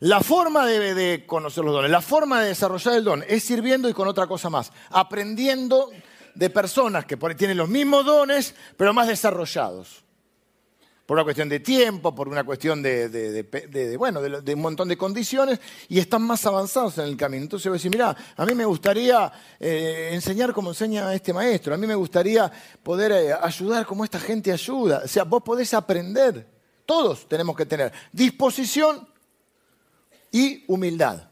La 0.00 0.20
forma 0.20 0.66
de, 0.66 1.24
conocer 1.26 1.64
los 1.64 1.72
dones, 1.72 1.90
la 1.90 2.02
forma 2.02 2.42
de 2.42 2.48
desarrollar 2.48 2.94
el 2.96 3.04
don 3.04 3.24
es 3.26 3.44
sirviendo 3.44 3.88
y 3.88 3.94
con 3.94 4.06
otra 4.06 4.26
cosa 4.26 4.50
más, 4.50 4.70
aprendiendo 4.90 5.90
de 6.34 6.50
personas 6.50 7.06
que 7.06 7.16
tienen 7.16 7.56
los 7.56 7.68
mismos 7.68 8.04
dones, 8.04 8.54
pero 8.76 8.92
más 8.92 9.08
desarrollados. 9.08 10.05
Por 11.06 11.16
una 11.16 11.24
cuestión 11.24 11.48
de 11.48 11.60
tiempo, 11.60 12.14
por 12.14 12.28
una 12.28 12.42
cuestión 12.44 12.82
de, 12.82 13.96
bueno, 13.96 14.20
de, 14.20 14.54
un 14.54 14.60
montón 14.60 14.88
de 14.88 14.96
condiciones, 14.96 15.60
y 15.88 16.00
están 16.00 16.22
más 16.22 16.44
avanzados 16.46 16.98
en 16.98 17.04
el 17.04 17.16
camino. 17.16 17.44
Entonces 17.44 17.68
voy 17.68 17.76
a 17.76 17.78
decir, 17.78 17.90
mira, 17.92 18.16
a 18.36 18.44
mí 18.44 18.54
me 18.54 18.64
gustaría 18.64 19.32
eh, 19.60 20.10
enseñar 20.12 20.52
como 20.52 20.70
enseña 20.70 21.14
este 21.14 21.32
maestro, 21.32 21.74
a 21.74 21.78
mí 21.78 21.86
me 21.86 21.94
gustaría 21.94 22.50
poder 22.82 23.12
eh, 23.12 23.32
ayudar 23.32 23.86
como 23.86 24.04
esta 24.04 24.18
gente 24.18 24.52
ayuda. 24.52 25.02
O 25.04 25.08
sea, 25.08 25.24
vos 25.24 25.42
podés 25.42 25.72
aprender, 25.74 26.46
todos 26.84 27.28
tenemos 27.28 27.56
que 27.56 27.66
tener 27.66 27.92
disposición 28.12 29.08
y 30.32 30.64
humildad 30.66 31.28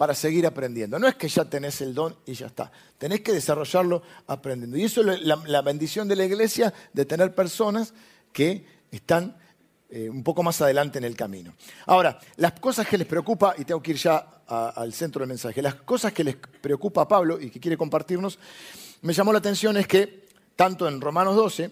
para 0.00 0.14
seguir 0.14 0.46
aprendiendo. 0.46 0.98
No 0.98 1.06
es 1.06 1.14
que 1.14 1.28
ya 1.28 1.44
tenés 1.44 1.82
el 1.82 1.94
don 1.94 2.16
y 2.24 2.32
ya 2.32 2.46
está. 2.46 2.72
Tenés 2.96 3.20
que 3.20 3.32
desarrollarlo 3.32 4.02
aprendiendo. 4.26 4.78
Y 4.78 4.84
eso 4.84 5.02
es 5.02 5.20
la, 5.22 5.60
bendición 5.60 6.08
de 6.08 6.16
la 6.16 6.24
iglesia, 6.24 6.72
de 6.94 7.04
tener 7.04 7.34
personas 7.34 7.92
que 8.32 8.64
están 8.90 9.36
eh, 9.88 10.08
un 10.08 10.22
poco 10.22 10.42
más 10.42 10.60
adelante 10.60 10.98
en 10.98 11.04
el 11.04 11.16
camino. 11.16 11.54
Ahora, 11.86 12.18
las 12.36 12.52
cosas 12.52 12.86
que 12.86 12.98
les 12.98 13.06
preocupa, 13.06 13.54
y 13.58 13.64
tengo 13.64 13.82
que 13.82 13.92
ir 13.92 13.96
ya 13.96 14.42
al 14.46 14.92
centro 14.92 15.20
del 15.20 15.28
mensaje, 15.28 15.62
las 15.62 15.76
cosas 15.76 16.12
que 16.12 16.24
les 16.24 16.36
preocupa 16.36 17.02
a 17.02 17.08
Pablo 17.08 17.40
y 17.40 17.50
que 17.50 17.60
quiere 17.60 17.76
compartirnos, 17.76 18.38
me 19.02 19.12
llamó 19.12 19.32
la 19.32 19.38
atención 19.38 19.76
es 19.76 19.86
que 19.86 20.28
tanto 20.56 20.88
en 20.88 21.00
Romanos 21.00 21.36
12 21.36 21.70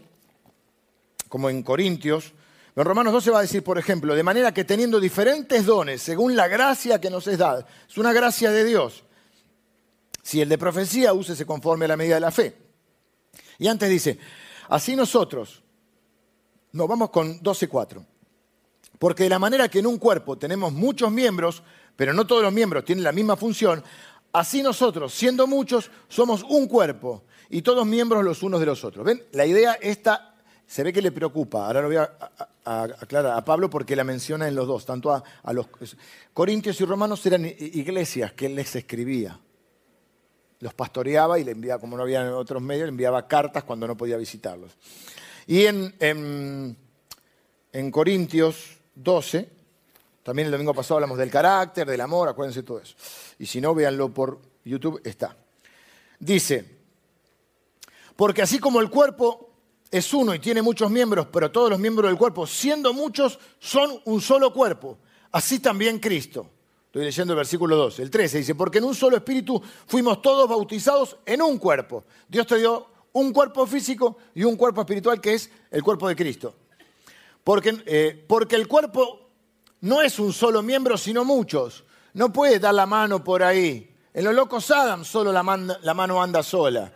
como 1.28 1.50
en 1.50 1.62
Corintios 1.62 2.32
en 2.78 2.84
Romanos 2.84 3.12
12 3.12 3.32
va 3.32 3.40
a 3.40 3.42
decir, 3.42 3.64
por 3.64 3.76
ejemplo, 3.76 4.14
de 4.14 4.22
manera 4.22 4.54
que 4.54 4.64
teniendo 4.64 5.00
diferentes 5.00 5.66
dones, 5.66 6.00
según 6.00 6.36
la 6.36 6.46
gracia 6.46 7.00
que 7.00 7.10
nos 7.10 7.26
es 7.26 7.36
dada, 7.36 7.66
es 7.88 7.98
una 7.98 8.12
gracia 8.12 8.52
de 8.52 8.64
Dios. 8.64 9.02
Si 10.22 10.40
el 10.40 10.48
de 10.48 10.58
profecía, 10.58 11.12
úsese 11.12 11.44
conforme 11.44 11.86
a 11.86 11.88
la 11.88 11.96
medida 11.96 12.14
de 12.14 12.20
la 12.20 12.30
fe. 12.30 12.56
Y 13.58 13.66
antes 13.66 13.90
dice, 13.90 14.20
así 14.68 14.94
nosotros, 14.94 15.64
nos 16.72 16.88
vamos 16.88 17.10
con 17.10 17.40
12.4. 17.40 18.04
Porque 18.98 19.24
de 19.24 19.28
la 19.28 19.38
manera 19.38 19.68
que 19.68 19.78
en 19.78 19.86
un 19.86 19.98
cuerpo 19.98 20.36
tenemos 20.36 20.72
muchos 20.72 21.10
miembros, 21.10 21.62
pero 21.96 22.12
no 22.12 22.26
todos 22.26 22.42
los 22.42 22.52
miembros 22.52 22.84
tienen 22.84 23.04
la 23.04 23.12
misma 23.12 23.36
función, 23.36 23.82
así 24.32 24.62
nosotros, 24.62 25.14
siendo 25.14 25.46
muchos, 25.46 25.90
somos 26.08 26.42
un 26.42 26.66
cuerpo 26.66 27.24
y 27.48 27.62
todos 27.62 27.86
miembros 27.86 28.24
los 28.24 28.42
unos 28.42 28.60
de 28.60 28.66
los 28.66 28.84
otros. 28.84 29.04
¿Ven? 29.04 29.22
La 29.32 29.46
idea 29.46 29.74
esta 29.80 30.34
se 30.66 30.82
ve 30.82 30.92
que 30.92 31.00
le 31.00 31.12
preocupa. 31.12 31.66
Ahora 31.66 31.80
lo 31.80 31.88
voy 31.88 31.96
a, 31.96 32.10
aclarar 32.64 33.38
a 33.38 33.44
Pablo 33.44 33.70
porque 33.70 33.96
la 33.96 34.04
menciona 34.04 34.46
en 34.46 34.54
los 34.54 34.66
dos, 34.66 34.84
tanto 34.84 35.12
a, 35.12 35.52
los 35.52 35.68
Corintios 36.34 36.78
y 36.80 36.84
Romanos 36.84 37.24
eran 37.24 37.46
iglesias 37.46 38.32
que 38.32 38.46
él 38.46 38.54
les 38.54 38.76
escribía. 38.76 39.40
los 40.60 40.74
pastoreaba 40.74 41.38
y 41.38 41.44
le 41.44 41.52
enviaba, 41.52 41.80
como 41.80 41.96
no 41.96 42.02
había 42.02 42.36
otros 42.36 42.60
medios, 42.60 42.84
le 42.84 42.90
enviaba 42.90 43.26
cartas 43.26 43.64
cuando 43.64 43.86
no 43.86 43.96
podía 43.96 44.18
visitarlos. 44.18 44.76
Y 45.48 45.64
en, 45.64 45.94
en, 45.98 46.76
en 47.72 47.90
Corintios 47.90 48.76
12, 48.94 49.48
también 50.22 50.44
el 50.44 50.52
domingo 50.52 50.74
pasado 50.74 50.96
hablamos 50.96 51.16
del 51.16 51.30
carácter, 51.30 51.88
del 51.88 52.02
amor, 52.02 52.28
acuérdense 52.28 52.62
todo 52.62 52.80
eso. 52.80 52.94
Y 53.38 53.46
si 53.46 53.58
no, 53.58 53.74
véanlo 53.74 54.12
por 54.12 54.40
YouTube, 54.62 55.00
está. 55.02 55.34
Dice, 56.20 56.80
porque 58.14 58.42
así 58.42 58.58
como 58.58 58.78
el 58.82 58.90
cuerpo 58.90 59.48
es 59.90 60.12
uno 60.12 60.34
y 60.34 60.38
tiene 60.38 60.60
muchos 60.60 60.90
miembros, 60.90 61.28
pero 61.32 61.50
todos 61.50 61.70
los 61.70 61.78
miembros 61.78 62.10
del 62.10 62.18
cuerpo, 62.18 62.46
siendo 62.46 62.92
muchos, 62.92 63.38
son 63.58 64.02
un 64.04 64.20
solo 64.20 64.52
cuerpo, 64.52 64.98
así 65.32 65.60
también 65.60 65.98
Cristo. 65.98 66.46
Estoy 66.84 67.04
leyendo 67.04 67.32
el 67.32 67.38
versículo 67.38 67.74
12. 67.74 68.02
El 68.02 68.10
13 68.10 68.36
dice, 68.36 68.54
porque 68.54 68.78
en 68.78 68.84
un 68.84 68.94
solo 68.94 69.16
espíritu 69.16 69.62
fuimos 69.86 70.20
todos 70.20 70.46
bautizados 70.46 71.16
en 71.24 71.40
un 71.40 71.56
cuerpo. 71.56 72.04
Dios 72.28 72.46
te 72.46 72.58
dio 72.58 72.97
un 73.12 73.32
cuerpo 73.32 73.66
físico 73.66 74.18
y 74.34 74.44
un 74.44 74.56
cuerpo 74.56 74.82
espiritual 74.82 75.20
que 75.20 75.34
es 75.34 75.50
el 75.70 75.82
cuerpo 75.82 76.08
de 76.08 76.16
Cristo. 76.16 76.54
Porque, 77.42 77.82
eh, 77.86 78.24
porque 78.28 78.56
el 78.56 78.68
cuerpo 78.68 79.30
no 79.80 80.02
es 80.02 80.18
un 80.18 80.32
solo 80.32 80.62
miembro, 80.62 80.98
sino 80.98 81.24
muchos. 81.24 81.84
No 82.14 82.32
puedes 82.32 82.60
dar 82.60 82.74
la 82.74 82.86
mano 82.86 83.22
por 83.22 83.42
ahí. 83.42 83.94
En 84.12 84.24
los 84.24 84.34
locos 84.34 84.70
Adam 84.70 85.04
solo 85.04 85.32
la, 85.32 85.42
la 85.82 85.94
mano 85.94 86.22
anda 86.22 86.42
sola. 86.42 86.92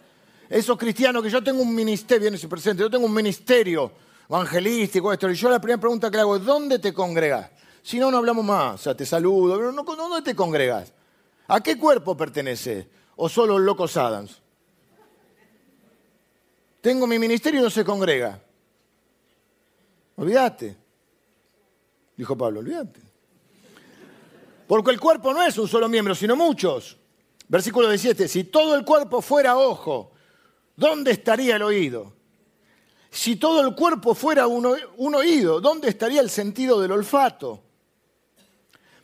Esos 0.49 0.77
cristianos 0.77 1.23
que 1.23 1.31
yo 1.31 1.43
tengo 1.43 1.63
un 1.63 1.75
ministerio, 1.75 2.23
viene 2.23 2.37
su 2.37 2.49
presente, 2.49 2.83
yo 2.83 2.91
tengo 2.91 3.07
un 3.07 3.15
ministerio 3.15 3.93
evangelístico, 4.29 5.13
esto, 5.13 5.31
y 5.31 5.35
yo 5.35 5.49
la 5.49 5.61
primera 5.61 5.81
pregunta 5.81 6.11
que 6.11 6.17
le 6.17 6.23
hago 6.23 6.37
es, 6.37 6.45
¿dónde 6.45 6.79
te 6.79 6.93
congregas? 6.93 7.51
Si 7.83 7.99
no, 7.99 8.11
no 8.11 8.19
hablamos 8.19 8.45
más. 8.45 8.75
O 8.75 8.79
sea, 8.79 8.97
te 8.97 9.07
saludo. 9.07 9.57
Pero 9.57 9.73
no, 9.73 9.83
¿Dónde 9.83 10.23
te 10.23 10.37
congregas? 10.37 10.93
¿A 11.49 11.61
qué 11.61 11.79
cuerpo 11.79 12.17
pertenece? 12.17 12.89
¿O 13.17 13.29
solo 13.29 13.59
los 13.59 13.67
locos 13.67 13.97
Adams? 13.97 14.42
Tengo 16.83 17.07
mi 17.07 17.19
ministerio 17.19 17.61
y 17.61 17.63
no 17.63 17.71
se 17.71 17.85
congrega. 17.85 18.43
Olvídate. 20.17 20.77
Dijo 22.17 22.37
Pablo, 22.37 22.61
olvídate. 22.61 23.01
Porque 24.67 24.91
el 24.91 25.01
cuerpo 25.01 25.33
no 25.33 25.43
es 25.43 25.57
un 25.57 25.69
solo 25.69 25.89
miembro, 25.89 26.15
sino 26.15 26.37
muchos. 26.37 26.99
Versículo 27.49 27.89
17. 27.89 28.27
Si 28.27 28.45
todo 28.45 28.75
el 28.75 28.85
cuerpo 28.85 29.23
fuera 29.23 29.57
ojo, 29.57 30.13
¿dónde 30.77 31.13
estaría 31.13 31.57
el 31.57 31.63
oído? 31.63 32.13
Si 33.11 33.37
todo 33.37 33.61
el 33.61 33.75
cuerpo 33.75 34.15
fuera 34.15 34.47
un, 34.47 35.15
oído, 35.15 35.61
¿dónde 35.61 35.89
estaría 35.89 36.21
el 36.21 36.31
sentido 36.31 36.81
del 36.81 36.93
olfato? 36.93 37.63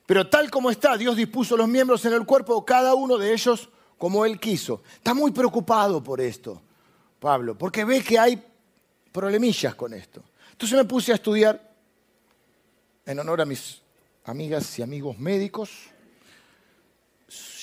Pero 0.07 0.29
tal 0.29 0.51
como 0.51 0.71
está, 0.71 0.97
Dios 0.97 1.15
dispuso 1.15 1.57
los 1.57 1.69
miembros 1.69 2.05
en 2.07 2.15
el 2.15 2.25
cuerpo, 2.25 2.65
cada 2.65 2.95
uno 2.95 3.19
de 3.19 3.35
ellos 3.35 3.69
como 3.99 4.25
Él 4.25 4.41
quiso. 4.41 4.83
Está 4.95 5.13
muy 5.13 5.31
preocupado 5.31 6.03
por 6.03 6.21
esto, 6.21 6.63
Pablo, 7.19 7.57
porque 7.57 7.85
ve 7.85 8.03
que 8.03 8.19
hay 8.19 8.43
problemillas 9.13 9.75
con 9.75 9.95
esto. 9.95 10.23
Entonces 10.53 10.77
me 10.77 10.85
puse 10.85 11.13
a 11.13 11.17
estudiar, 11.17 11.61
en 13.05 13.19
honor 13.19 13.41
a 13.41 13.45
mis 13.45 13.81
amigas 14.25 14.79
y 14.79 14.83
amigos 14.83 15.19
médicos. 15.19 15.71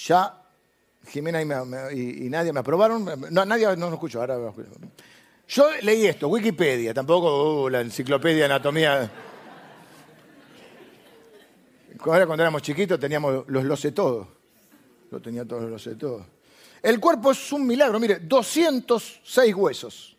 Ya 0.06 0.42
Jimena 1.08 1.42
y, 1.92 2.30
Nadia 2.30 2.54
me 2.54 2.60
aprobaron. 2.60 3.06
No, 3.32 3.46
Nadia 3.46 3.76
no 3.76 3.90
lo 3.90 3.96
escucho, 3.96 4.20
ahora 4.20 4.38
Yo 5.48 5.70
leí 5.82 6.08
esto, 6.08 6.28
Wikipedia, 6.28 6.94
tampoco 6.94 7.64
uh, 7.64 7.70
la 7.70 7.82
enciclopedia 7.82 8.40
de 8.40 8.46
anatomía. 8.46 9.12
Ahora 12.00 12.28
cuando 12.28 12.44
éramos 12.44 12.62
chiquitos 12.62 13.00
teníamos 13.00 13.46
los 13.48 13.64
lo 13.64 13.76
sé 13.76 13.92
todo. 13.92 14.28
Yo 15.12 15.20
tenía 15.22 15.46
todos 15.46 15.70
los 15.70 15.82
sé 15.82 15.96
todo. 15.96 16.26
El 16.86 17.00
cuerpo 17.00 17.32
es 17.32 17.52
un 17.52 17.66
milagro, 17.66 18.00
mire, 18.00 18.20
206 18.20 19.56
huesos. 19.56 20.16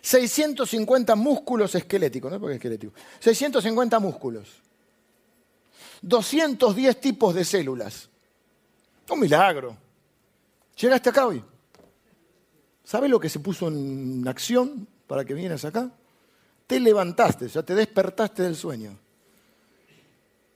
650 0.00 1.14
músculos 1.16 1.74
esqueléticos, 1.74 2.32
¿no? 2.32 2.40
Porque 2.40 2.54
esquelético. 2.54 2.94
650 3.18 3.98
músculos. 3.98 4.48
210 6.00 7.00
tipos 7.00 7.34
de 7.34 7.44
células. 7.44 8.08
Un 9.10 9.20
milagro. 9.20 9.76
Llegaste 10.80 11.10
acá 11.10 11.26
hoy. 11.26 11.44
¿Sabes 12.84 13.10
lo 13.10 13.20
que 13.20 13.28
se 13.28 13.40
puso 13.40 13.68
en 13.68 14.26
acción 14.26 14.88
para 15.06 15.24
que 15.24 15.34
vienes 15.34 15.64
acá? 15.66 15.90
te 16.68 16.78
levantaste, 16.78 17.46
o 17.46 17.48
sea, 17.48 17.62
te 17.62 17.74
despertaste 17.74 18.42
del 18.42 18.54
sueño. 18.54 18.96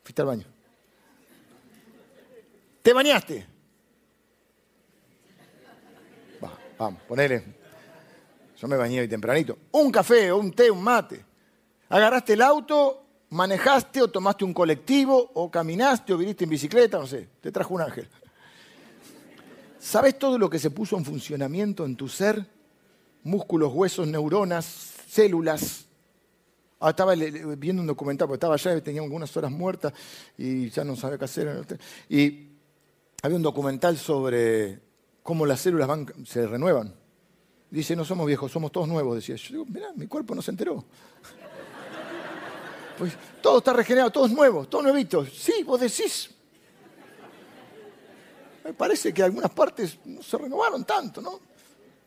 Fuiste 0.04 0.20
al 0.20 0.28
baño. 0.28 0.51
Te 2.82 2.92
bañaste. 2.92 3.46
vamos, 6.78 7.00
ponele. 7.02 7.44
Yo 8.58 8.66
me 8.66 8.76
bañé 8.76 9.00
hoy 9.00 9.08
tempranito. 9.08 9.56
Un 9.70 9.92
café, 9.92 10.32
un 10.32 10.50
té, 10.52 10.70
un 10.70 10.82
mate. 10.82 11.24
Agarraste 11.88 12.32
el 12.32 12.42
auto, 12.42 13.06
manejaste 13.30 14.02
o 14.02 14.08
tomaste 14.08 14.44
un 14.44 14.52
colectivo 14.52 15.30
o 15.34 15.50
caminaste 15.50 16.12
o 16.12 16.18
viniste 16.18 16.44
en 16.44 16.50
bicicleta, 16.50 16.98
no 16.98 17.06
sé, 17.06 17.28
te 17.40 17.52
trajo 17.52 17.74
un 17.74 17.82
ángel. 17.82 18.08
¿Sabes 19.78 20.18
todo 20.18 20.38
lo 20.38 20.50
que 20.50 20.58
se 20.58 20.70
puso 20.70 20.96
en 20.96 21.04
funcionamiento 21.04 21.84
en 21.84 21.96
tu 21.96 22.08
ser? 22.08 22.44
Músculos, 23.24 23.72
huesos, 23.72 24.08
neuronas, 24.08 24.64
células, 25.08 25.86
Ah, 26.84 26.90
estaba 26.90 27.14
viendo 27.14 27.80
un 27.80 27.86
documental, 27.86 28.26
porque 28.26 28.38
estaba 28.38 28.54
allá 28.54 28.82
tenía 28.82 29.02
algunas 29.02 29.36
horas 29.36 29.52
muertas 29.52 29.92
y 30.36 30.68
ya 30.68 30.82
no 30.82 30.96
sabía 30.96 31.16
qué 31.16 31.26
hacer. 31.26 31.64
Había 33.22 33.36
un 33.36 33.42
documental 33.42 33.96
sobre 33.96 34.80
cómo 35.22 35.46
las 35.46 35.60
células 35.60 35.88
se 36.26 36.46
renuevan. 36.46 36.92
Dice, 37.70 37.96
no 37.96 38.04
somos 38.04 38.26
viejos, 38.26 38.50
somos 38.50 38.70
todos 38.72 38.88
nuevos, 38.88 39.14
decía. 39.14 39.36
Yo 39.36 39.48
digo, 39.52 39.64
mirá, 39.66 39.92
mi 39.94 40.06
cuerpo 40.06 40.34
no 40.34 40.42
se 40.42 40.50
enteró. 40.50 40.84
Pues 42.98 43.14
todo 43.40 43.58
está 43.58 43.72
regenerado, 43.72 44.10
todo 44.10 44.26
es 44.26 44.32
nuevo, 44.32 44.66
todo 44.68 44.82
nuevito. 44.82 45.24
Sí, 45.24 45.64
vos 45.64 45.80
decís. 45.80 46.30
Me 48.62 48.74
parece 48.74 49.14
que 49.14 49.22
algunas 49.22 49.50
partes 49.50 49.98
no 50.04 50.22
se 50.22 50.36
renovaron 50.36 50.84
tanto, 50.84 51.22
¿no? 51.22 51.40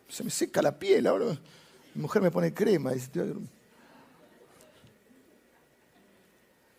Se 0.07 0.23
me 0.23 0.29
seca 0.29 0.61
la 0.61 0.77
piel, 0.77 1.07
ahora 1.07 1.37
mi 1.95 2.01
mujer 2.01 2.21
me 2.21 2.29
pone 2.29 2.53
crema. 2.53 2.91
Dice, 2.91 3.09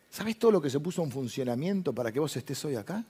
¿Sabes 0.09 0.38
todo 0.38 0.53
lo 0.53 0.62
que 0.62 0.70
se 0.70 0.79
puso 0.79 1.03
en 1.03 1.11
funcionamiento 1.11 1.92
para 1.92 2.12
que 2.12 2.20
vos 2.20 2.35
estés 2.37 2.64
hoy 2.64 2.77
acá? 2.77 3.05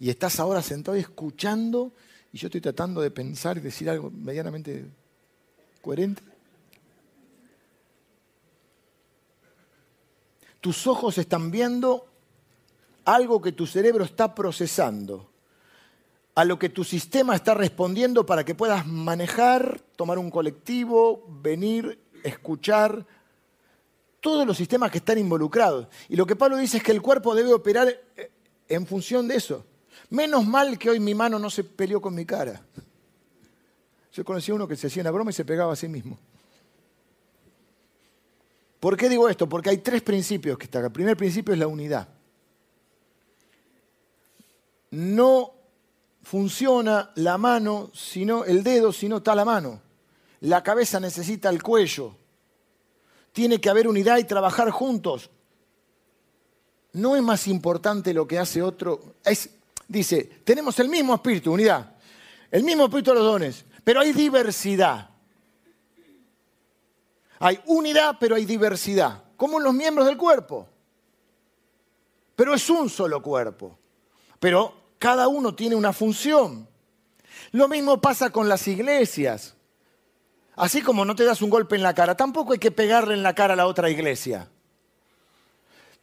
Y 0.00 0.10
estás 0.10 0.40
ahora 0.40 0.62
sentado 0.62 0.96
escuchando 0.96 1.92
y 2.32 2.38
yo 2.38 2.48
estoy 2.48 2.60
tratando 2.60 3.00
de 3.00 3.10
pensar 3.10 3.58
y 3.58 3.60
decir 3.60 3.88
algo 3.88 4.10
medianamente 4.10 4.84
coherente. 5.80 6.22
Tus 10.60 10.86
ojos 10.86 11.18
están 11.18 11.50
viendo 11.50 12.08
algo 13.04 13.40
que 13.40 13.52
tu 13.52 13.66
cerebro 13.66 14.04
está 14.04 14.34
procesando, 14.34 15.30
a 16.34 16.44
lo 16.44 16.58
que 16.58 16.70
tu 16.70 16.82
sistema 16.82 17.36
está 17.36 17.54
respondiendo 17.54 18.26
para 18.26 18.44
que 18.44 18.54
puedas 18.54 18.86
manejar, 18.86 19.80
tomar 19.94 20.18
un 20.18 20.30
colectivo, 20.30 21.24
venir, 21.40 22.00
escuchar, 22.24 23.06
todos 24.20 24.46
los 24.46 24.56
sistemas 24.56 24.90
que 24.90 24.98
están 24.98 25.18
involucrados. 25.18 25.86
Y 26.08 26.16
lo 26.16 26.26
que 26.26 26.34
Pablo 26.34 26.56
dice 26.56 26.78
es 26.78 26.82
que 26.82 26.92
el 26.92 27.02
cuerpo 27.02 27.34
debe 27.34 27.52
operar 27.52 27.88
eh, 28.16 28.32
en 28.68 28.86
función 28.86 29.28
de 29.28 29.36
eso. 29.36 29.64
Menos 30.10 30.46
mal 30.46 30.78
que 30.78 30.90
hoy 30.90 31.00
mi 31.00 31.14
mano 31.14 31.38
no 31.38 31.50
se 31.50 31.64
peleó 31.64 32.00
con 32.00 32.14
mi 32.14 32.24
cara. 32.24 32.60
Yo 34.12 34.24
conocí 34.24 34.52
a 34.52 34.54
uno 34.54 34.68
que 34.68 34.76
se 34.76 34.86
hacía 34.86 35.02
una 35.02 35.10
broma 35.10 35.30
y 35.30 35.34
se 35.34 35.44
pegaba 35.44 35.72
a 35.72 35.76
sí 35.76 35.88
mismo. 35.88 36.18
¿Por 38.80 38.96
qué 38.96 39.08
digo 39.08 39.28
esto? 39.28 39.48
Porque 39.48 39.70
hay 39.70 39.78
tres 39.78 40.02
principios 40.02 40.58
que 40.58 40.64
están 40.64 40.80
acá. 40.80 40.86
El 40.88 40.92
primer 40.92 41.16
principio 41.16 41.54
es 41.54 41.60
la 41.60 41.66
unidad. 41.66 42.08
No 44.90 45.54
funciona 46.22 47.10
la 47.16 47.38
mano, 47.38 47.90
sino 47.94 48.44
el 48.44 48.62
dedo, 48.62 48.92
si 48.92 49.08
no 49.08 49.16
está 49.16 49.34
la 49.34 49.44
mano. 49.44 49.80
La 50.40 50.62
cabeza 50.62 51.00
necesita 51.00 51.48
el 51.48 51.62
cuello 51.62 52.16
tiene 53.34 53.60
que 53.60 53.68
haber 53.68 53.88
unidad 53.88 54.18
y 54.18 54.24
trabajar 54.24 54.70
juntos. 54.70 55.28
No 56.92 57.16
es 57.16 57.22
más 57.22 57.48
importante 57.48 58.14
lo 58.14 58.28
que 58.28 58.38
hace 58.38 58.62
otro. 58.62 59.16
Dice, 59.88 60.24
tenemos 60.44 60.78
el 60.78 60.88
mismo 60.88 61.14
espíritu, 61.14 61.52
unidad, 61.52 61.94
el 62.50 62.62
mismo 62.62 62.84
espíritu 62.84 63.10
de 63.10 63.16
los 63.16 63.24
dones, 63.24 63.64
pero 63.82 64.00
hay 64.00 64.12
diversidad. 64.12 65.10
Hay 67.38 67.60
unidad, 67.66 68.16
pero 68.18 68.36
hay 68.36 68.44
diversidad, 68.44 69.24
como 69.36 69.58
en 69.58 69.64
los 69.64 69.74
miembros 69.74 70.06
del 70.06 70.16
cuerpo. 70.16 70.68
Pero 72.36 72.54
es 72.54 72.68
un 72.70 72.88
solo 72.88 73.22
cuerpo. 73.22 73.78
Pero 74.40 74.74
cada 74.98 75.28
uno 75.28 75.54
tiene 75.54 75.76
una 75.76 75.92
función. 75.92 76.68
Lo 77.52 77.68
mismo 77.68 78.00
pasa 78.00 78.30
con 78.30 78.48
las 78.48 78.66
iglesias. 78.66 79.54
Así 80.56 80.82
como 80.82 81.04
no 81.04 81.14
te 81.14 81.24
das 81.24 81.42
un 81.42 81.50
golpe 81.50 81.76
en 81.76 81.82
la 81.82 81.94
cara, 81.94 82.16
tampoco 82.16 82.52
hay 82.52 82.58
que 82.58 82.70
pegarle 82.70 83.14
en 83.14 83.22
la 83.22 83.34
cara 83.34 83.54
a 83.54 83.56
la 83.56 83.66
otra 83.66 83.90
iglesia. 83.90 84.48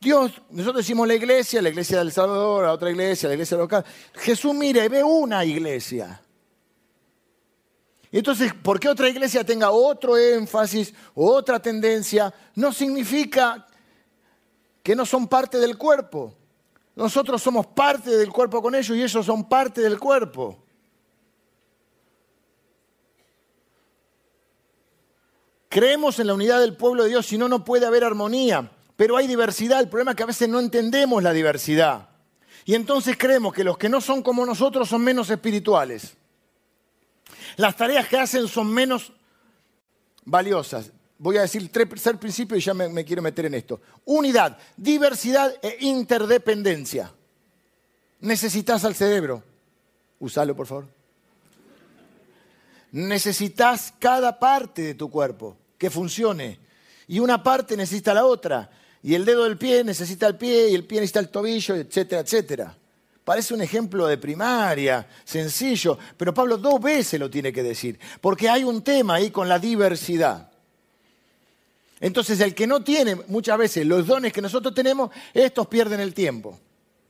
Dios, 0.01 0.31
nosotros 0.49 0.83
decimos 0.83 1.07
la 1.07 1.13
iglesia, 1.13 1.61
la 1.61 1.69
iglesia 1.69 1.99
del 1.99 2.11
Salvador, 2.11 2.63
la 2.63 2.73
otra 2.73 2.89
iglesia, 2.89 3.29
la 3.29 3.35
iglesia 3.35 3.55
local. 3.55 3.85
Jesús 4.15 4.51
mira 4.51 4.83
y 4.83 4.87
ve 4.87 5.03
una 5.03 5.45
iglesia. 5.45 6.19
Y 8.09 8.17
entonces, 8.17 8.51
¿por 8.51 8.79
qué 8.79 8.89
otra 8.89 9.07
iglesia 9.07 9.43
tenga 9.43 9.69
otro 9.69 10.17
énfasis, 10.17 10.91
otra 11.13 11.61
tendencia? 11.61 12.33
No 12.55 12.73
significa 12.73 13.67
que 14.81 14.95
no 14.95 15.05
son 15.05 15.27
parte 15.27 15.59
del 15.59 15.77
cuerpo. 15.77 16.33
Nosotros 16.95 17.39
somos 17.39 17.67
parte 17.67 18.09
del 18.09 18.31
cuerpo 18.31 18.59
con 18.59 18.73
ellos 18.73 18.97
y 18.97 19.03
ellos 19.03 19.23
son 19.23 19.47
parte 19.47 19.81
del 19.81 19.99
cuerpo. 19.99 20.63
Creemos 25.69 26.17
en 26.17 26.25
la 26.25 26.33
unidad 26.33 26.59
del 26.59 26.75
pueblo 26.75 27.03
de 27.03 27.09
Dios, 27.09 27.27
si 27.27 27.37
no, 27.37 27.47
no 27.47 27.63
puede 27.63 27.85
haber 27.85 28.03
armonía 28.03 28.71
pero 29.01 29.17
hay 29.17 29.25
diversidad. 29.25 29.79
El 29.79 29.89
problema 29.89 30.11
es 30.11 30.17
que 30.17 30.21
a 30.21 30.27
veces 30.27 30.47
no 30.47 30.59
entendemos 30.59 31.23
la 31.23 31.33
diversidad. 31.33 32.09
Y 32.65 32.75
entonces 32.75 33.17
creemos 33.17 33.51
que 33.51 33.63
los 33.63 33.75
que 33.75 33.89
no 33.89 33.99
son 33.99 34.21
como 34.21 34.45
nosotros 34.45 34.87
son 34.87 35.03
menos 35.03 35.31
espirituales. 35.31 36.13
Las 37.57 37.75
tareas 37.75 38.07
que 38.07 38.19
hacen 38.19 38.47
son 38.47 38.71
menos 38.71 39.11
valiosas. 40.23 40.91
Voy 41.17 41.37
a 41.37 41.41
decir 41.41 41.71
tercer 41.71 42.19
principio 42.19 42.55
y 42.55 42.61
ya 42.61 42.75
me, 42.75 42.89
me 42.89 43.03
quiero 43.03 43.23
meter 43.23 43.47
en 43.47 43.55
esto. 43.55 43.81
Unidad, 44.05 44.59
diversidad 44.77 45.51
e 45.63 45.77
interdependencia. 45.79 47.11
Necesitas 48.19 48.85
al 48.85 48.93
cerebro. 48.93 49.43
Usalo, 50.19 50.55
por 50.55 50.67
favor. 50.67 50.85
Necesitas 52.91 53.95
cada 53.97 54.37
parte 54.37 54.83
de 54.83 54.93
tu 54.93 55.09
cuerpo 55.09 55.57
que 55.79 55.89
funcione. 55.89 56.59
Y 57.07 57.17
una 57.17 57.41
parte 57.41 57.75
necesita 57.75 58.13
la 58.13 58.25
otra 58.25 58.69
y 59.03 59.15
el 59.15 59.25
dedo 59.25 59.43
del 59.45 59.57
pie 59.57 59.83
necesita 59.83 60.27
el 60.27 60.37
pie 60.37 60.69
y 60.69 60.75
el 60.75 60.85
pie 60.85 60.99
necesita 60.99 61.19
el 61.19 61.29
tobillo, 61.29 61.75
etcétera, 61.75 62.21
etcétera. 62.21 62.77
Parece 63.23 63.53
un 63.53 63.61
ejemplo 63.61 64.07
de 64.07 64.17
primaria, 64.17 65.07
sencillo, 65.23 65.97
pero 66.17 66.33
Pablo 66.33 66.57
dos 66.57 66.81
veces 66.81 67.19
lo 67.19 67.29
tiene 67.29 67.53
que 67.53 67.63
decir, 67.63 67.99
porque 68.19 68.49
hay 68.49 68.63
un 68.63 68.83
tema 68.83 69.15
ahí 69.15 69.31
con 69.31 69.47
la 69.47 69.59
diversidad. 69.59 70.51
Entonces 71.99 72.39
el 72.39 72.55
que 72.55 72.65
no 72.65 72.83
tiene 72.83 73.15
muchas 73.27 73.57
veces 73.57 73.85
los 73.85 74.07
dones 74.07 74.33
que 74.33 74.41
nosotros 74.41 74.73
tenemos, 74.73 75.11
estos 75.33 75.67
pierden 75.67 75.99
el 75.99 76.13
tiempo. 76.13 76.59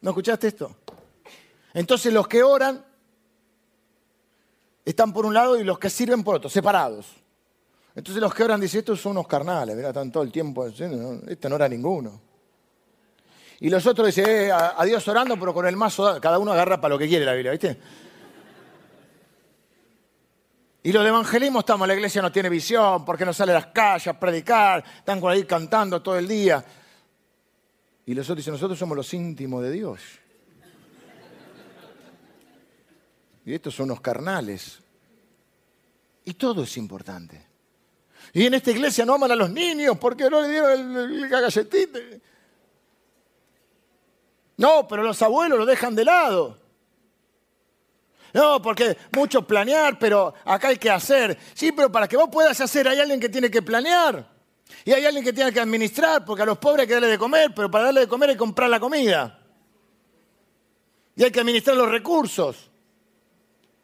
¿No 0.02 0.12
escuchaste 0.12 0.48
esto? 0.48 0.76
Entonces 1.74 2.12
los 2.14 2.28
que 2.28 2.44
oran 2.44 2.84
están 4.84 5.14
por 5.14 5.26
un 5.26 5.34
lado 5.34 5.58
y 5.60 5.64
los 5.64 5.80
que 5.80 5.90
sirven 5.90 6.24
por 6.24 6.36
otro, 6.36 6.50
separados. 6.50 7.21
Entonces 7.94 8.22
los 8.22 8.34
que 8.34 8.44
oran 8.44 8.62
dicen, 8.62 8.80
estos 8.80 9.02
son 9.02 9.14
unos 9.14 9.28
carnales, 9.28 9.78
están 9.78 10.12
todo 10.12 10.24
el 10.24 10.32
tiempo 10.32 10.66
este 10.66 11.50
no 11.50 11.56
era 11.56 11.68
ninguno. 11.68 12.22
Y 13.60 13.70
los 13.70 13.86
otros 13.86 14.08
dicen, 14.08 14.26
eh, 14.28 14.52
a, 14.52 14.84
Dios 14.86 15.08
orando, 15.08 15.38
pero 15.38 15.54
con 15.54 15.68
el 15.68 15.76
mazo, 15.76 16.20
cada 16.20 16.40
uno 16.40 16.52
agarra 16.52 16.82
para 16.82 16.96
lo 16.96 17.00
que 17.00 17.08
quiere 17.08 17.26
la 17.26 17.34
Biblia, 17.34 17.52
¿viste? 17.52 17.78
Y 20.82 20.92
los 20.92 21.04
de 21.04 21.10
evangelismo 21.10 21.60
estamos, 21.60 21.88
la 21.88 21.94
iglesia 21.94 22.24
no 22.24 22.32
tiene 22.32 22.50
visión, 22.50 23.06
porque 23.06 23.24
no 23.24 23.34
sale 23.34 23.52
a 23.52 23.56
las 23.56 23.68
calles 23.68 24.08
a 24.08 24.20
predicar, 24.20 24.84
están 24.98 25.20
por 25.20 25.32
ahí 25.32 25.44
cantando 25.44 26.02
todo 26.02 26.18
el 26.18 26.28
día. 26.28 26.66
Y 28.08 28.16
los 28.16 28.26
otros 28.26 28.38
dicen, 28.38 28.54
nosotros 28.54 28.80
somos 28.80 28.98
los 28.98 29.14
íntimos 29.14 29.62
de 29.62 29.72
Dios. 29.72 30.02
Y 33.46 33.54
estos 33.54 33.76
son 33.76 33.86
unos 33.92 34.02
carnales. 34.02 34.80
Y 36.26 36.34
todo 36.34 36.64
es 36.64 36.78
importante. 36.78 37.51
Y 38.34 38.46
en 38.46 38.54
esta 38.54 38.72
iglesia 38.72 39.06
no 39.06 39.16
aman 39.16 39.32
a 39.32 39.36
los 39.36 39.50
niños 39.50 39.98
porque 40.00 40.30
no 40.30 40.42
le 40.42 40.50
dieron 40.50 40.98
el, 40.98 41.28
galletito. 41.28 42.00
No, 44.58 44.88
pero 44.88 45.04
los 45.04 45.22
abuelos 45.22 45.60
lo 45.60 45.66
dejan 45.66 45.96
de 45.96 46.06
lado. 46.06 46.58
No, 48.34 48.62
porque 48.62 48.98
mucho 49.12 49.42
planear, 49.42 50.00
pero 50.00 50.34
acá 50.46 50.70
hay 50.70 50.78
que 50.78 50.90
hacer. 50.90 51.38
Sí, 51.54 51.72
pero 51.72 51.92
para 51.92 52.08
que 52.08 52.16
vos 52.16 52.30
puedas 52.32 52.60
hacer 52.62 52.88
hay 52.88 53.00
alguien 53.00 53.20
que 53.20 53.30
tiene 53.30 53.52
que 53.52 53.62
planear. 53.62 54.26
Y 54.86 54.94
hay 54.94 55.06
alguien 55.06 55.24
que 55.24 55.34
tiene 55.34 55.52
que 55.52 55.60
administrar, 55.60 56.24
porque 56.24 56.44
a 56.44 56.46
los 56.46 56.58
pobres 56.58 56.82
hay 56.82 56.88
que 56.88 56.94
darle 56.94 57.10
de 57.10 57.18
comer, 57.18 57.52
pero 57.54 57.70
para 57.70 57.86
darle 57.86 58.02
de 58.02 58.08
comer 58.08 58.30
hay 58.30 58.36
que 58.36 58.40
comprar 58.40 58.70
la 58.70 58.80
comida. 58.80 59.40
Y 61.16 61.24
hay 61.24 61.32
que 61.32 61.42
administrar 61.42 61.76
los 61.76 61.90
recursos. 61.90 62.71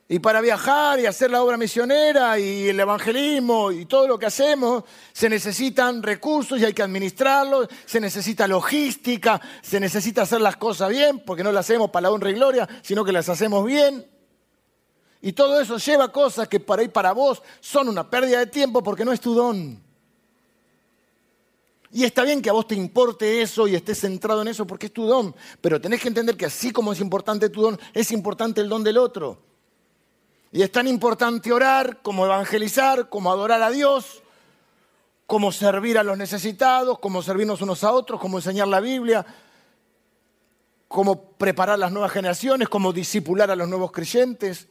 Y 0.10 0.20
para 0.20 0.40
viajar 0.40 1.02
y 1.02 1.06
hacer 1.06 1.32
la 1.32 1.44
obra 1.44 1.58
misionera 1.58 2.40
y 2.40 2.70
el 2.70 2.80
evangelismo 2.80 3.74
y 3.74 3.86
todo 3.86 4.08
lo 4.08 4.18
que 4.18 4.28
hacemos, 4.28 4.86
se 5.12 5.28
necesitan 5.28 6.02
recursos 6.02 6.58
y 6.60 6.64
hay 6.64 6.74
que 6.74 6.82
administrarlos, 6.82 7.68
se 7.86 8.00
necesita 8.00 8.48
logística, 8.48 9.42
se 9.62 9.82
necesita 9.82 10.22
hacer 10.22 10.40
las 10.40 10.56
cosas 10.56 10.90
bien, 10.90 11.20
porque 11.26 11.44
no 11.44 11.52
las 11.52 11.66
hacemos 11.66 11.92
para 11.92 12.04
la 12.04 12.12
honra 12.12 12.30
y 12.30 12.36
gloria, 12.36 12.70
sino 12.84 13.04
que 13.04 13.12
las 13.12 13.28
hacemos 13.28 13.66
bien. 13.66 14.10
Y 15.22 15.34
todo 15.34 15.60
eso 15.60 15.78
lleva 15.78 16.10
cosas 16.10 16.48
que 16.48 16.62
para 16.62 16.84
ir 16.84 16.92
para 16.92 17.12
vos 17.12 17.44
son 17.60 17.90
una 17.90 18.10
pérdida 18.10 18.40
de 18.40 18.48
tiempo 18.48 18.82
porque 18.82 19.04
no 19.04 19.12
es 19.12 19.20
tu 19.20 19.34
don. 19.34 19.84
Y 21.92 22.06
está 22.06 22.24
bien 22.24 22.42
que 22.42 22.50
a 22.50 22.54
vos 22.54 22.68
te 22.68 22.76
importe 22.76 23.42
eso 23.42 23.68
y 23.68 23.76
estés 23.76 24.00
centrado 24.00 24.42
en 24.42 24.48
eso 24.48 24.66
porque 24.66 24.86
es 24.86 24.94
tu 24.94 25.06
don, 25.06 25.36
pero 25.60 25.82
tenés 25.82 26.02
que 26.02 26.08
entender 26.08 26.38
que 26.38 26.46
así 26.46 26.72
como 26.72 26.94
es 26.94 27.02
importante 27.02 27.50
tu 27.50 27.62
don, 27.62 27.80
es 27.94 28.12
importante 28.12 28.62
el 28.62 28.70
don 28.70 28.86
del 28.86 28.98
otro. 28.98 29.47
Y 30.52 30.62
es 30.62 30.72
tan 30.72 30.88
importante 30.88 31.52
orar 31.52 32.02
como 32.02 32.26
evangelizar, 32.26 33.10
como 33.10 33.32
adorar 33.32 33.62
a 33.62 33.70
Dios, 33.70 34.24
como 35.26 35.52
servir 35.52 35.98
a 35.98 36.04
los 36.04 36.18
necesitados, 36.18 37.00
como 37.00 37.22
servirnos 37.22 37.62
unos 37.62 37.84
a 37.84 37.92
otros, 37.92 38.20
como 38.20 38.38
enseñar 38.38 38.68
la 38.68 38.80
Biblia, 38.80 39.26
como 40.88 41.32
preparar 41.32 41.78
las 41.78 41.92
nuevas 41.92 42.12
generaciones, 42.12 42.70
como 42.70 42.94
disipular 42.94 43.52
a 43.52 43.56
los 43.56 43.68
nuevos 43.68 43.92
creyentes. 43.92 44.68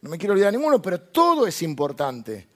No 0.00 0.08
me 0.08 0.18
quiero 0.18 0.32
olvidar 0.32 0.52
ninguno, 0.52 0.80
pero 0.80 1.00
todo 1.00 1.46
es 1.46 1.60
importante. 1.60 2.48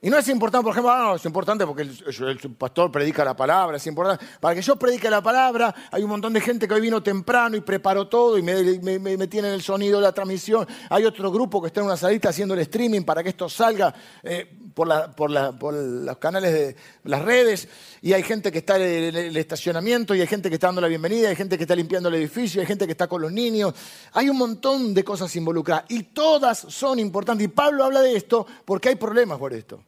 Y 0.00 0.10
no 0.10 0.16
es 0.16 0.28
importante, 0.28 0.62
por 0.62 0.70
ejemplo, 0.70 0.92
ah, 0.92 1.02
no, 1.02 1.14
es 1.16 1.24
importante 1.24 1.66
porque 1.66 1.82
el, 1.82 2.54
pastor 2.56 2.92
predica 2.92 3.24
la 3.24 3.34
palabra, 3.34 3.78
es 3.78 3.86
importante. 3.88 4.24
Para 4.38 4.54
que 4.54 4.62
yo 4.62 4.76
predique 4.76 5.10
la 5.10 5.20
palabra, 5.20 5.74
hay 5.90 6.04
un 6.04 6.10
montón 6.10 6.32
de 6.32 6.40
gente 6.40 6.68
que 6.68 6.74
hoy 6.74 6.80
vino 6.80 7.02
temprano 7.02 7.56
y 7.56 7.62
preparó 7.62 8.06
todo 8.06 8.38
y 8.38 8.42
me, 8.42 8.78
me, 9.00 9.26
tienen 9.26 9.52
el 9.52 9.60
sonido 9.60 9.98
de 9.98 10.04
la 10.04 10.12
transmisión. 10.12 10.68
Hay 10.88 11.04
otro 11.04 11.32
grupo 11.32 11.60
que 11.60 11.66
está 11.66 11.80
en 11.80 11.86
una 11.86 11.96
salita 11.96 12.28
haciendo 12.28 12.54
el 12.54 12.60
streaming 12.60 13.02
para 13.02 13.24
que 13.24 13.30
esto 13.30 13.48
salga 13.48 13.92
eh, 14.22 14.46
por, 14.72 15.30
los 15.30 16.18
canales 16.18 16.52
de 16.52 16.76
las 17.02 17.22
redes. 17.22 17.66
Y 18.00 18.12
hay 18.12 18.22
gente 18.22 18.52
que 18.52 18.58
está 18.58 18.76
en 18.76 19.16
el, 19.16 19.36
estacionamiento, 19.36 20.14
y 20.14 20.20
hay 20.20 20.28
gente 20.28 20.48
que 20.48 20.54
está 20.54 20.68
dando 20.68 20.80
la 20.80 20.86
bienvenida, 20.86 21.28
hay 21.28 21.36
gente 21.36 21.56
que 21.56 21.64
está 21.64 21.74
limpiando 21.74 22.08
el 22.08 22.14
edificio, 22.14 22.60
hay 22.60 22.68
gente 22.68 22.86
que 22.86 22.92
está 22.92 23.08
con 23.08 23.20
los 23.20 23.32
niños. 23.32 23.74
Hay 24.12 24.28
un 24.28 24.38
montón 24.38 24.94
de 24.94 25.02
cosas 25.02 25.34
involucradas 25.34 25.86
y 25.88 26.04
todas 26.04 26.56
son 26.68 27.00
importantes. 27.00 27.46
Y 27.46 27.48
Pablo 27.48 27.82
habla 27.82 28.00
de 28.00 28.14
esto 28.14 28.46
porque 28.64 28.90
hay 28.90 28.94
problemas 28.94 29.40
por 29.40 29.52
esto. 29.52 29.87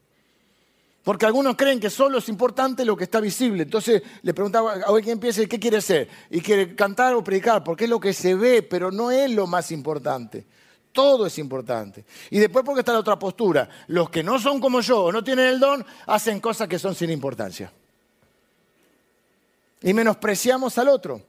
Porque 1.03 1.25
algunos 1.25 1.57
creen 1.57 1.81
que 1.81 1.89
solo 1.89 2.19
es 2.19 2.29
importante 2.29 2.85
lo 2.85 2.97
que 2.97 3.05
está 3.05 3.21
visible. 3.21 3.63
Entonces 3.63 4.03
le 4.23 4.35
preguntaba 4.35 4.75
a 4.75 5.01
quién 5.03 5.19
piensa 5.19 5.45
qué 5.47 5.59
quiere 5.59 5.81
ser. 5.81 6.09
Y 6.29 6.41
quiere 6.41 6.75
cantar 6.75 7.15
o 7.15 7.25
predicar, 7.25 7.65
porque 7.65 7.85
es 7.85 7.91
lo 7.91 7.99
que 7.99 8.13
se 8.13 8.35
ve, 8.35 8.63
pero 8.63 8.91
no 8.91 9.11
es 9.11 9.31
lo 9.31 9.47
más 9.47 9.71
importante. 9.71 10.47
Todo 10.93 11.27
es 11.27 11.39
importante. 11.39 12.05
Y 12.31 12.39
después 12.39 12.65
porque 12.65 12.81
está 12.81 12.93
la 12.93 12.99
otra 12.99 13.19
postura. 13.19 13.69
Los 13.87 14.11
que 14.11 14.23
no 14.23 14.39
son 14.39 14.61
como 14.61 14.81
yo 14.81 15.05
o 15.05 15.13
no 15.13 15.25
tienen 15.25 15.47
el 15.47 15.61
don, 15.61 15.85
hacen 16.07 16.39
cosas 16.41 16.69
que 16.69 16.79
son 16.79 16.95
sin 16.95 17.11
importancia. 17.11 17.73
Y 19.83 19.95
menospreciamos 19.95 20.77
al 20.77 20.89
otro. 20.89 21.23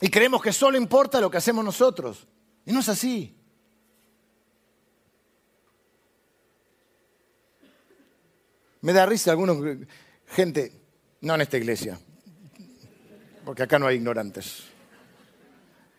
Y 0.00 0.08
creemos 0.08 0.42
que 0.42 0.52
solo 0.52 0.76
importa 0.76 1.20
lo 1.20 1.30
que 1.30 1.38
hacemos 1.38 1.64
nosotros. 1.64 2.26
Y 2.64 2.72
no 2.72 2.80
es 2.80 2.88
así. 2.88 3.35
Me 8.86 8.92
da 8.92 9.04
risa 9.04 9.32
algunos, 9.32 9.58
gente, 10.28 10.70
no 11.22 11.34
en 11.34 11.40
esta 11.40 11.56
iglesia, 11.56 11.98
porque 13.44 13.64
acá 13.64 13.80
no 13.80 13.88
hay 13.88 13.96
ignorantes, 13.96 14.62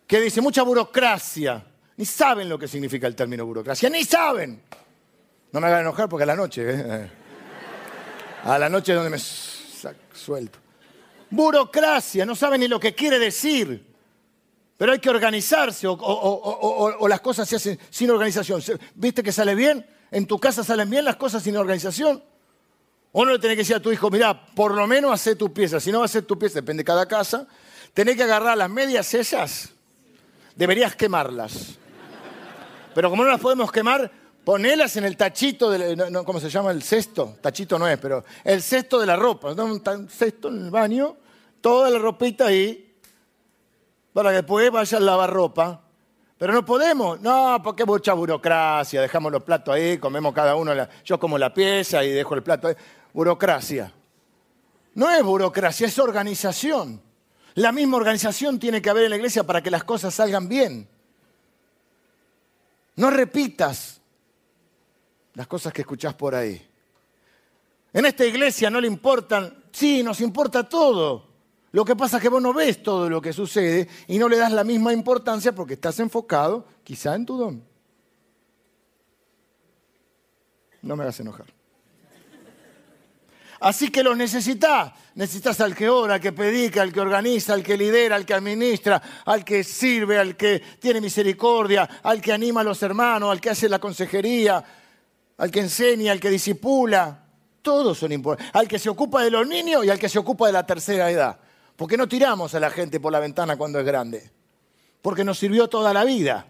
que 0.08 0.22
dice 0.22 0.40
mucha 0.40 0.64
burocracia. 0.64 1.66
Ni 1.98 2.06
saben 2.06 2.48
lo 2.48 2.58
que 2.58 2.66
significa 2.66 3.06
el 3.06 3.14
término 3.14 3.46
burocracia, 3.46 3.90
ni 3.90 4.06
saben. 4.06 4.62
No 5.52 5.60
me 5.60 5.68
hagan 5.68 5.82
enojar 5.82 6.08
porque 6.08 6.24
a 6.24 6.28
la 6.28 6.38
noche, 6.38 6.64
¿eh? 6.66 7.12
a 8.46 8.58
la 8.58 8.70
noche 8.70 8.94
es 8.94 8.96
donde 8.96 9.10
me 9.10 9.20
suelto. 9.20 10.58
Burocracia, 11.30 12.26
no 12.26 12.38
saben 12.38 12.62
ni 12.62 12.70
lo 12.70 12.80
que 12.80 12.96
quiere 12.96 13.20
decir. 13.20 13.86
Pero 14.78 14.94
hay 14.94 15.00
que 15.00 15.10
organizarse 15.10 15.88
o, 15.88 15.98
o, 16.00 17.08
las 17.10 17.20
cosas 17.20 17.50
se 17.50 17.58
hacen 17.58 17.78
sin 17.90 18.10
organización. 18.12 18.64
¿Viste 18.96 19.24
que 19.24 19.34
sale 19.34 19.56
bien? 19.56 19.86
¿En 20.10 20.26
tu 20.26 20.40
casa 20.40 20.64
salen 20.64 20.90
bien 20.90 21.04
las 21.04 21.18
cosas 21.18 21.44
sin 21.44 21.58
organización? 21.58 22.24
O 23.20 23.26
no 23.26 23.32
le 23.32 23.40
tenés 23.40 23.56
que 23.56 23.62
decir 23.62 23.76
a 23.76 23.80
tu 23.80 23.92
hijo, 23.92 24.12
mira, 24.12 24.40
por 24.40 24.76
lo 24.76 24.86
menos 24.86 25.12
hace 25.12 25.36
tu 25.36 25.52
pieza. 25.52 25.80
Si 25.80 25.92
no 25.92 25.98
va 25.98 26.04
a 26.04 26.06
hacer 26.06 26.24
tu 26.24 26.38
pieza, 26.38 26.60
depende 26.60 26.82
de 26.82 26.86
cada 26.86 27.08
casa. 27.08 27.48
Tenés 27.92 28.16
que 28.16 28.22
agarrar 28.22 28.56
las 28.56 28.70
medias 28.70 29.12
esas, 29.12 29.70
deberías 30.56 30.96
quemarlas. 30.96 31.80
Pero 32.94 33.10
como 33.10 33.24
no 33.24 33.32
las 33.32 33.42
podemos 33.42 33.72
quemar, 33.72 34.12
ponelas 34.44 34.98
en 34.98 35.06
el 35.06 35.18
tachito, 35.18 35.72
de, 35.72 36.14
¿cómo 36.24 36.40
se 36.40 36.52
llama? 36.52 36.70
El 36.70 36.84
cesto. 36.84 37.38
Tachito 37.42 37.80
no 37.80 37.88
es, 37.88 37.98
pero 37.98 38.24
el 38.44 38.62
cesto 38.62 39.00
de 39.00 39.08
la 39.08 39.16
ropa. 39.16 39.52
Un 39.52 39.82
cesto 40.08 40.50
en 40.50 40.66
el 40.66 40.70
baño, 40.70 41.18
toda 41.60 41.90
la 41.90 41.98
ropita 41.98 42.46
ahí, 42.46 43.00
para 44.14 44.30
que 44.30 44.36
después 44.36 44.70
vaya 44.70 44.96
a 44.96 45.02
lavar 45.02 45.34
ropa. 45.34 45.82
Pero 46.38 46.54
no 46.54 46.64
podemos, 46.64 47.20
no, 47.20 47.60
porque 47.64 47.84
mucha 47.84 48.14
burocracia, 48.14 49.02
dejamos 49.02 49.32
los 49.32 49.42
platos 49.42 49.74
ahí, 49.74 49.98
comemos 49.98 50.36
cada 50.36 50.56
uno, 50.56 50.72
yo 51.04 51.20
como 51.20 51.36
la 51.40 51.52
pieza 51.52 52.04
y 52.04 52.12
dejo 52.12 52.36
el 52.36 52.44
plato 52.44 52.68
ahí. 52.68 52.76
Burocracia. 53.14 53.94
No 54.96 55.12
es 55.12 55.24
burocracia, 55.24 55.88
es 55.88 56.00
organización. 56.00 57.02
La 57.56 57.72
misma 57.72 57.98
organización 57.98 58.60
tiene 58.60 58.82
que 58.82 58.90
haber 58.90 59.06
en 59.06 59.10
la 59.12 59.16
iglesia 59.16 59.44
para 59.44 59.62
que 59.62 59.72
las 59.72 59.84
cosas 59.84 60.14
salgan 60.14 60.48
bien. 60.48 60.88
No 62.96 63.10
repitas 63.10 64.02
las 65.34 65.48
cosas 65.48 65.72
que 65.72 65.82
escuchás 65.82 66.16
por 66.16 66.34
ahí. 66.34 66.68
En 67.94 68.06
esta 68.06 68.26
iglesia 68.26 68.70
no 68.70 68.82
le 68.82 68.88
importan, 68.88 69.66
sí, 69.72 70.02
nos 70.04 70.20
importa 70.22 70.68
todo. 70.68 71.26
Lo 71.72 71.86
que 71.86 71.96
pasa 71.96 72.18
es 72.18 72.24
que 72.24 72.30
vos 72.30 72.42
no 72.42 72.54
ves 72.54 72.82
todo 72.82 73.10
lo 73.10 73.22
que 73.22 73.34
sucede 73.34 73.88
y 74.08 74.18
no 74.18 74.28
le 74.28 74.38
das 74.38 74.52
la 74.52 74.64
misma 74.64 74.94
importancia 74.94 75.54
porque 75.54 75.74
estás 75.76 76.00
enfocado 76.00 76.66
quizá 76.84 77.14
en 77.16 77.26
tu 77.26 77.38
don. 77.38 77.64
No 80.82 80.96
me 80.96 81.04
hagas 81.04 81.20
enojar. 81.20 81.57
Así 83.60 83.90
que 83.90 84.04
los 84.04 84.16
necesitas. 84.16 84.94
Necesitas 85.16 85.60
al 85.62 85.76
que 85.76 85.90
ora, 85.90 86.16
al 86.16 86.22
que 86.22 86.32
predica, 86.32 86.82
al 86.82 86.94
que 86.94 87.00
organiza, 87.00 87.54
al 87.54 87.64
que 87.64 87.78
lidera, 87.78 88.16
al 88.16 88.26
que 88.26 88.34
administra, 88.34 89.02
al 89.26 89.44
que 89.44 89.64
sirve, 89.64 90.18
al 90.20 90.36
que 90.36 90.60
tiene 90.80 91.02
misericordia, 91.02 91.90
al 92.04 92.22
que 92.22 92.32
anima 92.32 92.62
a 92.62 92.64
los 92.64 92.82
hermanos, 92.84 93.32
al 93.32 93.42
que 93.42 93.50
hace 93.50 93.68
la 93.68 93.80
consejería, 93.80 94.64
al 95.38 95.52
que 95.52 95.60
enseña, 95.60 96.12
al 96.12 96.20
que 96.20 96.30
disipula. 96.30 97.24
Todos 97.62 97.98
son 97.98 98.12
importantes. 98.12 98.56
Al 98.56 98.68
que 98.68 98.80
se 98.80 98.90
ocupa 98.90 99.24
de 99.24 99.32
los 99.32 99.48
niños 99.48 99.84
y 99.86 99.90
al 99.90 100.00
que 100.00 100.10
se 100.10 100.20
ocupa 100.20 100.48
de 100.48 100.54
la 100.54 100.66
tercera 100.66 101.10
edad. 101.10 101.40
¿Por 101.76 101.90
qué 101.90 101.98
no 101.98 102.08
tiramos 102.08 102.54
a 102.56 102.60
la 102.60 102.70
gente 102.70 103.00
por 103.00 103.12
la 103.12 103.20
ventana 103.20 103.58
cuando 103.58 103.80
es 103.80 103.86
grande? 103.86 104.32
Porque 105.02 105.24
nos 105.24 105.38
sirvió 105.38 105.68
toda 105.68 105.94
la 105.94 106.04
vida. 106.04 106.48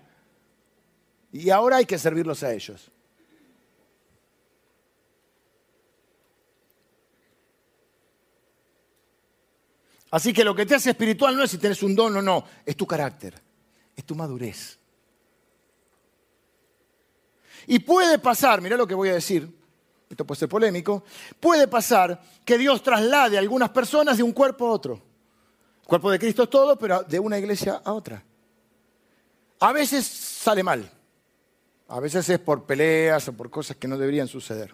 Y 1.31 1.49
ahora 1.49 1.77
hay 1.77 1.85
que 1.85 1.97
servirlos 1.97 2.43
a 2.43 2.53
ellos. 2.53 2.91
Así 10.11 10.31
que 10.33 10.43
lo 10.43 10.55
que 10.55 10.65
te 10.65 10.75
hace 10.75 10.91
espiritual 10.91 11.35
no 11.35 11.43
es 11.43 11.51
si 11.51 11.57
tienes 11.57 11.83
un 11.83 11.95
don 11.95 12.15
o 12.15 12.21
no, 12.21 12.45
es 12.65 12.75
tu 12.77 12.87
carácter, 12.87 13.41
es 13.95 14.05
tu 14.05 14.15
madurez. 14.15 14.79
Y 17.67 17.79
puede 17.79 18.17
pasar, 18.17 18.61
mira 18.61 18.77
lo 18.77 18.87
que 18.87 18.95
voy 18.95 19.09
a 19.09 19.15
decir, 19.15 19.53
esto 20.09 20.25
puede 20.25 20.39
ser 20.39 20.47
polémico, 20.47 21.03
puede 21.39 21.67
pasar 21.67 22.21
que 22.45 22.57
Dios 22.57 22.81
traslade 22.81 23.35
a 23.35 23.41
algunas 23.41 23.69
personas 23.71 24.15
de 24.15 24.23
un 24.23 24.31
cuerpo 24.31 24.67
a 24.67 24.71
otro. 24.71 25.01
El 25.81 25.87
cuerpo 25.87 26.09
de 26.11 26.19
Cristo 26.19 26.43
es 26.43 26.49
todo, 26.49 26.77
pero 26.77 27.03
de 27.03 27.19
una 27.19 27.37
iglesia 27.37 27.81
a 27.83 27.91
otra. 27.91 28.23
A 29.59 29.73
veces 29.73 30.07
sale 30.07 30.63
mal, 30.63 30.89
a 31.89 31.99
veces 31.99 32.29
es 32.29 32.39
por 32.39 32.65
peleas 32.65 33.27
o 33.27 33.33
por 33.33 33.49
cosas 33.49 33.75
que 33.75 33.87
no 33.89 33.97
deberían 33.97 34.29
suceder. 34.29 34.73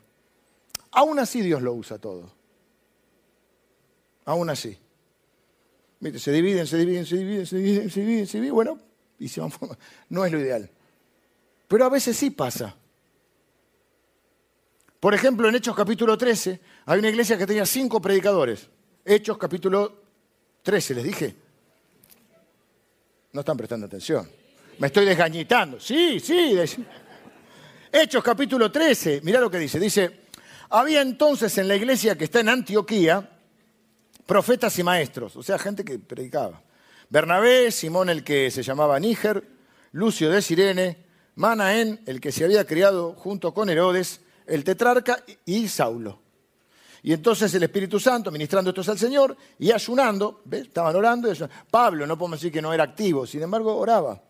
Aún 0.91 1.17
así 1.17 1.41
Dios 1.41 1.63
lo 1.63 1.73
usa 1.73 1.97
todo. 1.97 2.31
Aún 4.25 4.51
así 4.51 4.77
se 6.17 6.31
dividen, 6.31 6.67
se 6.67 6.77
dividen, 6.77 7.05
se 7.05 7.17
dividen, 7.17 7.45
se 7.45 7.55
dividen, 7.57 7.89
se 7.89 7.99
dividen, 7.99 8.27
se 8.27 8.37
dividen. 8.37 8.53
Bueno, 8.53 8.79
y 9.19 9.27
se 9.27 9.41
van 9.41 9.51
No 10.09 10.25
es 10.25 10.31
lo 10.31 10.39
ideal. 10.39 10.69
Pero 11.67 11.85
a 11.85 11.89
veces 11.89 12.17
sí 12.17 12.29
pasa. 12.29 12.75
Por 14.99 15.13
ejemplo, 15.13 15.49
en 15.49 15.55
Hechos 15.55 15.75
capítulo 15.75 16.17
13, 16.17 16.59
hay 16.85 16.99
una 16.99 17.09
iglesia 17.09 17.37
que 17.37 17.45
tenía 17.45 17.65
cinco 17.65 18.01
predicadores. 18.01 18.69
Hechos 19.03 19.37
capítulo 19.37 20.01
13, 20.61 20.95
les 20.95 21.03
dije. 21.03 21.35
No 23.33 23.41
están 23.41 23.57
prestando 23.57 23.85
atención. 23.85 24.29
Me 24.79 24.87
estoy 24.87 25.05
desgañitando. 25.05 25.79
Sí, 25.79 26.19
sí. 26.19 26.57
Hechos 27.91 28.23
capítulo 28.23 28.71
13, 28.71 29.21
mirá 29.23 29.39
lo 29.39 29.49
que 29.49 29.59
dice. 29.59 29.79
Dice, 29.79 30.21
había 30.69 31.01
entonces 31.01 31.57
en 31.57 31.67
la 31.67 31.75
iglesia 31.75 32.17
que 32.17 32.23
está 32.23 32.39
en 32.39 32.49
Antioquía 32.49 33.32
profetas 34.25 34.77
y 34.79 34.83
maestros, 34.83 35.35
o 35.35 35.43
sea, 35.43 35.57
gente 35.59 35.83
que 35.83 35.99
predicaba. 35.99 36.61
Bernabé, 37.09 37.71
Simón 37.71 38.09
el 38.09 38.23
que 38.23 38.49
se 38.49 38.63
llamaba 38.63 38.99
Níger, 38.99 39.43
Lucio 39.91 40.31
de 40.31 40.41
Sirene, 40.41 40.97
Manaén, 41.35 42.01
el 42.05 42.19
que 42.19 42.31
se 42.31 42.43
había 42.43 42.65
criado 42.65 43.13
junto 43.13 43.53
con 43.53 43.69
Herodes, 43.69 44.21
el 44.47 44.63
tetrarca 44.63 45.23
y 45.45 45.67
Saulo. 45.67 46.19
Y 47.03 47.11
entonces 47.11 47.53
el 47.53 47.63
Espíritu 47.63 47.99
Santo, 47.99 48.31
ministrando 48.31 48.69
estos 48.69 48.87
al 48.87 48.97
Señor 48.97 49.35
y 49.59 49.71
ayunando, 49.71 50.41
estaban 50.49 50.95
orando, 50.95 51.31
y 51.31 51.37
Pablo, 51.69 52.07
no 52.07 52.17
podemos 52.17 52.39
decir 52.39 52.51
que 52.51 52.61
no 52.61 52.73
era 52.73 52.85
activo, 52.85 53.27
sin 53.27 53.43
embargo 53.43 53.75
oraba, 53.75 54.21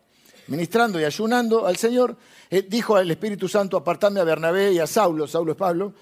ministrando 0.48 0.98
y 0.98 1.04
ayunando 1.04 1.66
al 1.66 1.76
Señor, 1.76 2.16
eh, 2.50 2.62
dijo 2.68 2.96
al 2.96 3.08
Espíritu 3.10 3.48
Santo, 3.48 3.76
apartadme 3.76 4.20
a 4.20 4.24
Bernabé 4.24 4.72
y 4.72 4.80
a 4.80 4.86
Saulo, 4.88 5.28
Saulo 5.28 5.52
es 5.52 5.58
Pablo, 5.58 5.94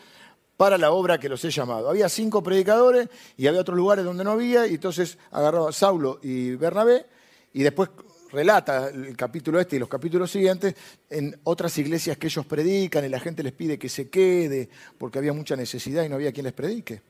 para 0.62 0.78
la 0.78 0.92
obra 0.92 1.18
que 1.18 1.28
los 1.28 1.44
he 1.44 1.50
llamado. 1.50 1.90
Había 1.90 2.08
cinco 2.08 2.40
predicadores 2.40 3.08
y 3.36 3.48
había 3.48 3.62
otros 3.62 3.76
lugares 3.76 4.04
donde 4.04 4.22
no 4.22 4.30
había, 4.30 4.64
y 4.68 4.74
entonces 4.74 5.18
agarró 5.32 5.66
a 5.66 5.72
Saulo 5.72 6.20
y 6.22 6.54
Bernabé, 6.54 7.04
y 7.52 7.64
después 7.64 7.90
relata 8.30 8.88
el 8.90 9.16
capítulo 9.16 9.58
este 9.58 9.74
y 9.74 9.78
los 9.80 9.88
capítulos 9.88 10.30
siguientes 10.30 10.76
en 11.10 11.36
otras 11.42 11.76
iglesias 11.78 12.16
que 12.16 12.28
ellos 12.28 12.46
predican 12.46 13.04
y 13.04 13.08
la 13.08 13.18
gente 13.18 13.42
les 13.42 13.54
pide 13.54 13.76
que 13.76 13.88
se 13.88 14.08
quede 14.08 14.68
porque 14.98 15.18
había 15.18 15.32
mucha 15.32 15.56
necesidad 15.56 16.04
y 16.04 16.08
no 16.08 16.14
había 16.14 16.30
quien 16.30 16.44
les 16.44 16.52
predique. 16.52 17.02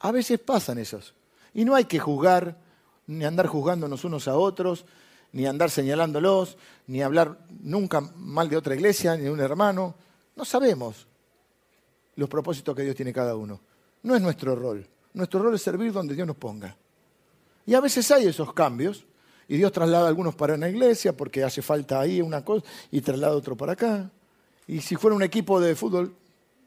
A 0.00 0.10
veces 0.10 0.40
pasan 0.40 0.78
esos. 0.78 1.14
Y 1.54 1.64
no 1.64 1.76
hay 1.76 1.84
que 1.84 2.00
juzgar, 2.00 2.58
ni 3.06 3.24
andar 3.24 3.46
juzgándonos 3.46 4.02
unos 4.02 4.26
a 4.26 4.34
otros, 4.34 4.84
ni 5.30 5.46
andar 5.46 5.70
señalándolos, 5.70 6.58
ni 6.88 7.02
hablar 7.02 7.38
nunca 7.62 8.00
mal 8.00 8.48
de 8.48 8.56
otra 8.56 8.74
iglesia, 8.74 9.14
ni 9.14 9.22
de 9.22 9.30
un 9.30 9.38
hermano. 9.38 9.94
No 10.34 10.44
sabemos 10.44 11.07
los 12.18 12.28
propósitos 12.28 12.74
que 12.74 12.82
Dios 12.82 12.96
tiene 12.96 13.12
cada 13.12 13.36
uno. 13.36 13.60
No 14.02 14.16
es 14.16 14.20
nuestro 14.20 14.56
rol. 14.56 14.84
Nuestro 15.14 15.40
rol 15.40 15.54
es 15.54 15.62
servir 15.62 15.92
donde 15.92 16.16
Dios 16.16 16.26
nos 16.26 16.36
ponga. 16.36 16.76
Y 17.64 17.74
a 17.74 17.80
veces 17.80 18.10
hay 18.10 18.26
esos 18.26 18.52
cambios, 18.52 19.04
y 19.46 19.56
Dios 19.56 19.70
traslada 19.70 20.08
algunos 20.08 20.34
para 20.34 20.54
una 20.54 20.68
iglesia 20.68 21.16
porque 21.16 21.44
hace 21.44 21.62
falta 21.62 22.00
ahí 22.00 22.20
una 22.20 22.44
cosa, 22.44 22.66
y 22.90 23.00
traslada 23.00 23.36
otro 23.36 23.56
para 23.56 23.74
acá. 23.74 24.10
Y 24.66 24.80
si 24.80 24.96
fuera 24.96 25.14
un 25.14 25.22
equipo 25.22 25.60
de 25.60 25.76
fútbol, 25.76 26.12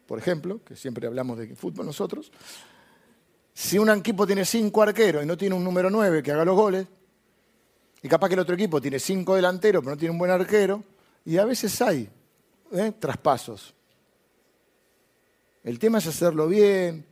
por 0.07 0.19
ejemplo, 0.19 0.61
que 0.63 0.75
siempre 0.77 1.05
hablamos 1.05 1.37
de 1.37 1.53
fútbol 1.53 1.85
nosotros, 1.85 2.31
si 3.53 3.77
un 3.77 3.89
equipo 3.89 4.25
tiene 4.25 4.45
cinco 4.45 4.81
arqueros 4.81 5.21
y 5.21 5.25
no 5.25 5.35
tiene 5.35 5.53
un 5.53 5.63
número 5.65 5.89
nueve 5.89 6.23
que 6.23 6.31
haga 6.31 6.45
los 6.45 6.55
goles, 6.55 6.87
y 8.01 8.07
capaz 8.07 8.29
que 8.29 8.35
el 8.35 8.39
otro 8.39 8.55
equipo 8.55 8.79
tiene 8.79 8.99
cinco 8.99 9.35
delanteros 9.35 9.83
pero 9.83 9.95
no 9.95 9.99
tiene 9.99 10.13
un 10.13 10.17
buen 10.17 10.31
arquero, 10.31 10.81
y 11.25 11.37
a 11.37 11.43
veces 11.43 11.81
hay 11.81 12.09
¿eh? 12.71 12.93
traspasos. 12.97 13.75
El 15.63 15.77
tema 15.77 15.99
es 15.99 16.07
hacerlo 16.07 16.47
bien, 16.47 17.05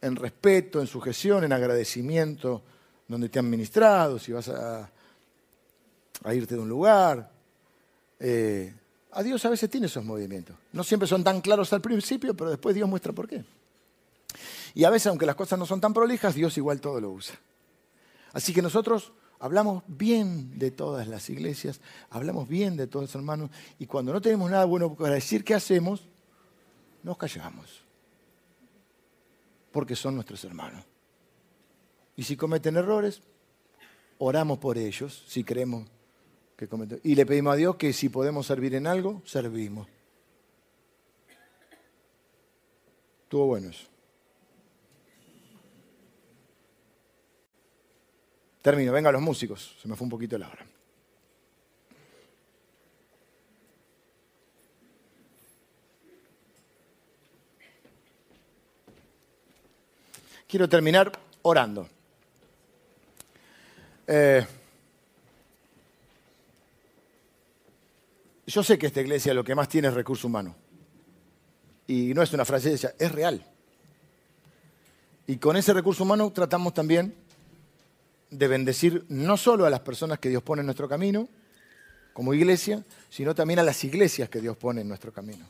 en 0.00 0.16
respeto, 0.16 0.80
en 0.80 0.86
sujeción, 0.86 1.44
en 1.44 1.52
agradecimiento, 1.52 2.62
donde 3.06 3.28
te 3.28 3.38
han 3.38 3.50
ministrado, 3.50 4.18
si 4.18 4.32
vas 4.32 4.48
a, 4.48 4.90
irte 6.32 6.54
de 6.54 6.60
un 6.60 6.68
lugar. 6.68 7.30
Eh, 8.18 8.74
a 9.12 9.22
Dios 9.22 9.44
a 9.44 9.50
veces 9.50 9.68
tiene 9.68 9.86
esos 9.86 10.04
movimientos. 10.04 10.56
No 10.72 10.84
siempre 10.84 11.08
son 11.08 11.24
tan 11.24 11.40
claros 11.40 11.72
al 11.72 11.80
principio, 11.80 12.34
pero 12.34 12.50
después 12.50 12.74
Dios 12.74 12.88
muestra 12.88 13.12
por 13.12 13.28
qué. 13.28 13.44
Y 14.74 14.84
a 14.84 14.90
veces, 14.90 15.08
aunque 15.08 15.26
las 15.26 15.34
cosas 15.34 15.58
no 15.58 15.66
son 15.66 15.80
tan 15.80 15.92
prolijas, 15.92 16.34
Dios 16.34 16.56
igual 16.56 16.80
todo 16.80 17.00
lo 17.00 17.10
usa. 17.10 17.34
Así 18.32 18.54
que 18.54 18.62
nosotros 18.62 19.12
hablamos 19.40 19.82
bien 19.88 20.58
de 20.58 20.70
todas 20.70 21.08
las 21.08 21.28
iglesias, 21.28 21.80
hablamos 22.10 22.48
bien 22.48 22.76
de 22.76 22.86
todos 22.86 23.04
los 23.06 23.14
hermanos, 23.14 23.50
y 23.78 23.86
cuando 23.86 24.12
no 24.12 24.20
tenemos 24.20 24.50
nada 24.50 24.64
bueno 24.64 24.94
para 24.94 25.14
decir, 25.14 25.42
¿qué 25.44 25.54
hacemos? 25.54 26.09
Nos 27.02 27.16
callamos, 27.16 27.82
porque 29.72 29.96
son 29.96 30.14
nuestros 30.14 30.44
hermanos. 30.44 30.84
Y 32.16 32.22
si 32.22 32.36
cometen 32.36 32.76
errores, 32.76 33.22
oramos 34.18 34.58
por 34.58 34.76
ellos, 34.76 35.24
si 35.26 35.44
creemos 35.44 35.88
que 36.56 36.68
cometen. 36.68 37.00
Y 37.02 37.14
le 37.14 37.24
pedimos 37.24 37.54
a 37.54 37.56
Dios 37.56 37.76
que 37.76 37.92
si 37.92 38.08
podemos 38.08 38.46
servir 38.46 38.74
en 38.74 38.86
algo, 38.86 39.22
servimos. 39.24 39.88
Estuvo 43.22 43.46
bueno 43.46 43.70
eso. 43.70 43.86
Termino, 48.60 48.92
vengan 48.92 49.14
los 49.14 49.22
músicos, 49.22 49.76
se 49.80 49.88
me 49.88 49.96
fue 49.96 50.04
un 50.04 50.10
poquito 50.10 50.36
la 50.36 50.48
hora. 50.48 50.69
Quiero 60.50 60.68
terminar 60.68 61.12
orando. 61.42 61.88
Eh, 64.06 64.44
yo 68.46 68.62
sé 68.64 68.76
que 68.76 68.88
esta 68.88 69.00
iglesia 69.00 69.32
lo 69.32 69.44
que 69.44 69.54
más 69.54 69.68
tiene 69.68 69.88
es 69.88 69.94
recurso 69.94 70.26
humano. 70.26 70.56
Y 71.86 72.12
no 72.14 72.22
es 72.22 72.32
una 72.32 72.44
frase, 72.44 72.74
es 72.74 73.12
real. 73.12 73.44
Y 75.28 75.36
con 75.36 75.56
ese 75.56 75.72
recurso 75.72 76.02
humano 76.02 76.32
tratamos 76.32 76.74
también 76.74 77.14
de 78.30 78.48
bendecir 78.48 79.04
no 79.08 79.36
solo 79.36 79.66
a 79.66 79.70
las 79.70 79.80
personas 79.80 80.18
que 80.18 80.28
Dios 80.28 80.42
pone 80.42 80.60
en 80.60 80.66
nuestro 80.66 80.88
camino, 80.88 81.28
como 82.12 82.34
iglesia, 82.34 82.84
sino 83.08 83.34
también 83.36 83.60
a 83.60 83.62
las 83.62 83.84
iglesias 83.84 84.28
que 84.28 84.40
Dios 84.40 84.56
pone 84.56 84.80
en 84.80 84.88
nuestro 84.88 85.12
camino. 85.12 85.46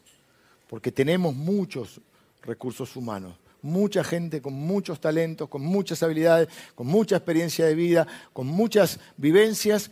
Porque 0.69 0.93
tenemos 0.93 1.35
muchos 1.35 2.01
recursos 2.43 2.95
humanos, 2.97 3.37
mucha 3.63 4.05
gente 4.05 4.41
con 4.41 4.55
muchos 4.55 5.01
talentos, 5.01 5.49
con 5.49 5.63
muchas 5.63 6.03
habilidades, 6.03 6.49
con 6.75 6.87
mucha 6.87 7.17
experiencia 7.17 7.67
de 7.67 7.75
vida, 7.75 8.07
con 8.33 8.47
muchas 8.47 9.01
vivencias 9.17 9.91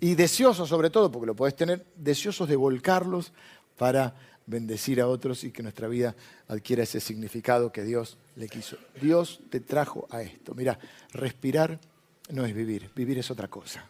y 0.00 0.14
deseosos 0.14 0.68
sobre 0.68 0.90
todo, 0.90 1.10
porque 1.10 1.26
lo 1.26 1.34
podés 1.34 1.56
tener, 1.56 1.84
deseosos 1.96 2.48
de 2.48 2.56
volcarlos 2.56 3.32
para 3.76 4.14
bendecir 4.46 5.00
a 5.00 5.08
otros 5.08 5.44
y 5.44 5.50
que 5.50 5.62
nuestra 5.62 5.88
vida 5.88 6.14
adquiera 6.48 6.82
ese 6.82 7.00
significado 7.00 7.70
que 7.70 7.82
Dios 7.84 8.16
le 8.36 8.48
quiso. 8.48 8.78
Dios 9.00 9.40
te 9.50 9.60
trajo 9.60 10.06
a 10.10 10.22
esto. 10.22 10.54
Mira, 10.54 10.78
respirar 11.12 11.78
no 12.30 12.44
es 12.44 12.54
vivir, 12.54 12.90
vivir 12.94 13.18
es 13.18 13.30
otra 13.30 13.48
cosa. 13.48 13.86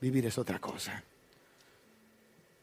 Vivir 0.00 0.26
es 0.26 0.38
otra 0.38 0.58
cosa. 0.58 1.02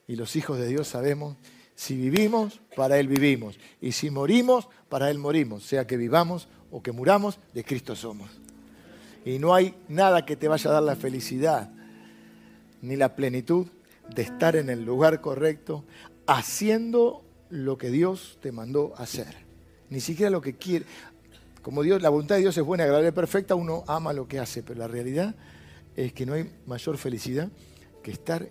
Y 0.08 0.16
los 0.16 0.36
hijos 0.36 0.58
de 0.58 0.68
Dios 0.68 0.88
sabemos, 0.88 1.38
si 1.76 1.96
vivimos, 1.96 2.62
para 2.76 3.00
Él 3.00 3.08
vivimos. 3.08 3.60
Y 3.82 3.94
si 3.94 4.10
morimos, 4.10 4.68
para 4.90 5.10
Él 5.10 5.18
morimos. 5.18 5.64
Sea 5.64 5.88
que 5.88 5.98
vivamos 5.98 6.48
o 6.72 6.82
que 6.82 6.92
muramos, 6.92 7.40
de 7.54 7.64
Cristo 7.64 7.96
somos. 7.96 8.30
Y 9.26 9.40
no 9.40 9.54
hay 9.54 9.76
nada 9.88 10.26
que 10.26 10.36
te 10.36 10.48
vaya 10.48 10.70
a 10.70 10.74
dar 10.74 10.84
la 10.84 10.96
felicidad 10.96 11.72
ni 12.82 12.98
la 12.98 13.16
plenitud 13.16 13.68
de 14.14 14.22
estar 14.22 14.56
en 14.56 14.70
el 14.70 14.84
lugar 14.84 15.22
correcto, 15.22 15.86
haciendo 16.28 17.24
lo 17.50 17.78
que 17.78 17.90
Dios 17.90 18.38
te 18.42 18.52
mandó 18.52 18.94
hacer. 18.98 19.34
Ni 19.90 20.02
siquiera 20.02 20.30
lo 20.30 20.42
que 20.42 20.56
quiere. 20.56 20.86
Como 21.62 21.82
Dios, 21.82 22.02
la 22.02 22.10
voluntad 22.10 22.36
de 22.36 22.42
Dios 22.42 22.58
es 22.58 22.64
buena, 22.64 22.84
agradable, 22.84 23.14
perfecta, 23.14 23.56
uno 23.56 23.86
ama 23.88 24.12
lo 24.12 24.28
que 24.28 24.40
hace, 24.40 24.64
pero 24.64 24.80
la 24.80 24.88
realidad 24.88 25.34
es 25.96 26.12
que 26.12 26.26
no 26.26 26.34
hay 26.34 26.52
mayor 26.66 26.98
felicidad 26.98 27.50
que 28.02 28.12
estar 28.12 28.50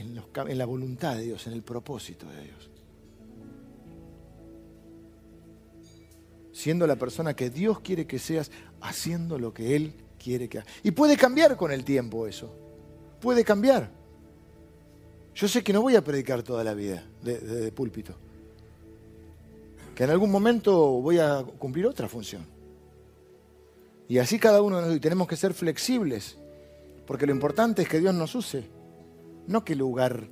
en, 0.00 0.58
la 0.58 0.64
voluntad 0.64 1.16
de 1.16 1.22
Dios, 1.22 1.46
en 1.46 1.52
el 1.52 1.62
propósito 1.62 2.26
de 2.26 2.42
Dios. 2.42 2.70
Siendo 6.52 6.86
la 6.86 6.96
persona 6.96 7.34
que 7.34 7.50
Dios 7.50 7.80
quiere 7.80 8.06
que 8.06 8.18
seas, 8.18 8.50
haciendo 8.80 9.38
lo 9.38 9.52
que 9.52 9.76
Él 9.76 9.94
quiere 10.22 10.48
que 10.48 10.58
hagas. 10.58 10.72
Y 10.82 10.90
puede 10.90 11.16
cambiar 11.16 11.56
con 11.56 11.70
el 11.70 11.84
tiempo 11.84 12.26
eso. 12.26 12.52
Puede 13.20 13.44
cambiar. 13.44 13.90
Yo 15.34 15.46
sé 15.46 15.62
que 15.62 15.72
no 15.72 15.82
voy 15.82 15.94
a 15.94 16.02
predicar 16.02 16.42
toda 16.42 16.64
la 16.64 16.74
vida 16.74 17.04
de, 17.22 17.70
púlpito. 17.72 18.14
Que 19.94 20.04
en 20.04 20.10
algún 20.10 20.30
momento 20.30 21.00
voy 21.00 21.18
a 21.18 21.44
cumplir 21.58 21.86
otra 21.86 22.08
función. 22.08 22.44
Y 24.08 24.18
así 24.18 24.38
cada 24.38 24.62
uno 24.62 24.76
de 24.76 24.82
nosotros. 24.82 25.00
tenemos 25.00 25.28
que 25.28 25.36
ser 25.36 25.54
flexibles. 25.54 26.38
Porque 27.06 27.26
lo 27.26 27.32
importante 27.32 27.82
es 27.82 27.88
que 27.88 28.00
Dios 28.00 28.14
nos 28.14 28.34
use. 28.34 28.77
No 29.48 29.64
qué 29.64 29.74
lugar 29.74 30.28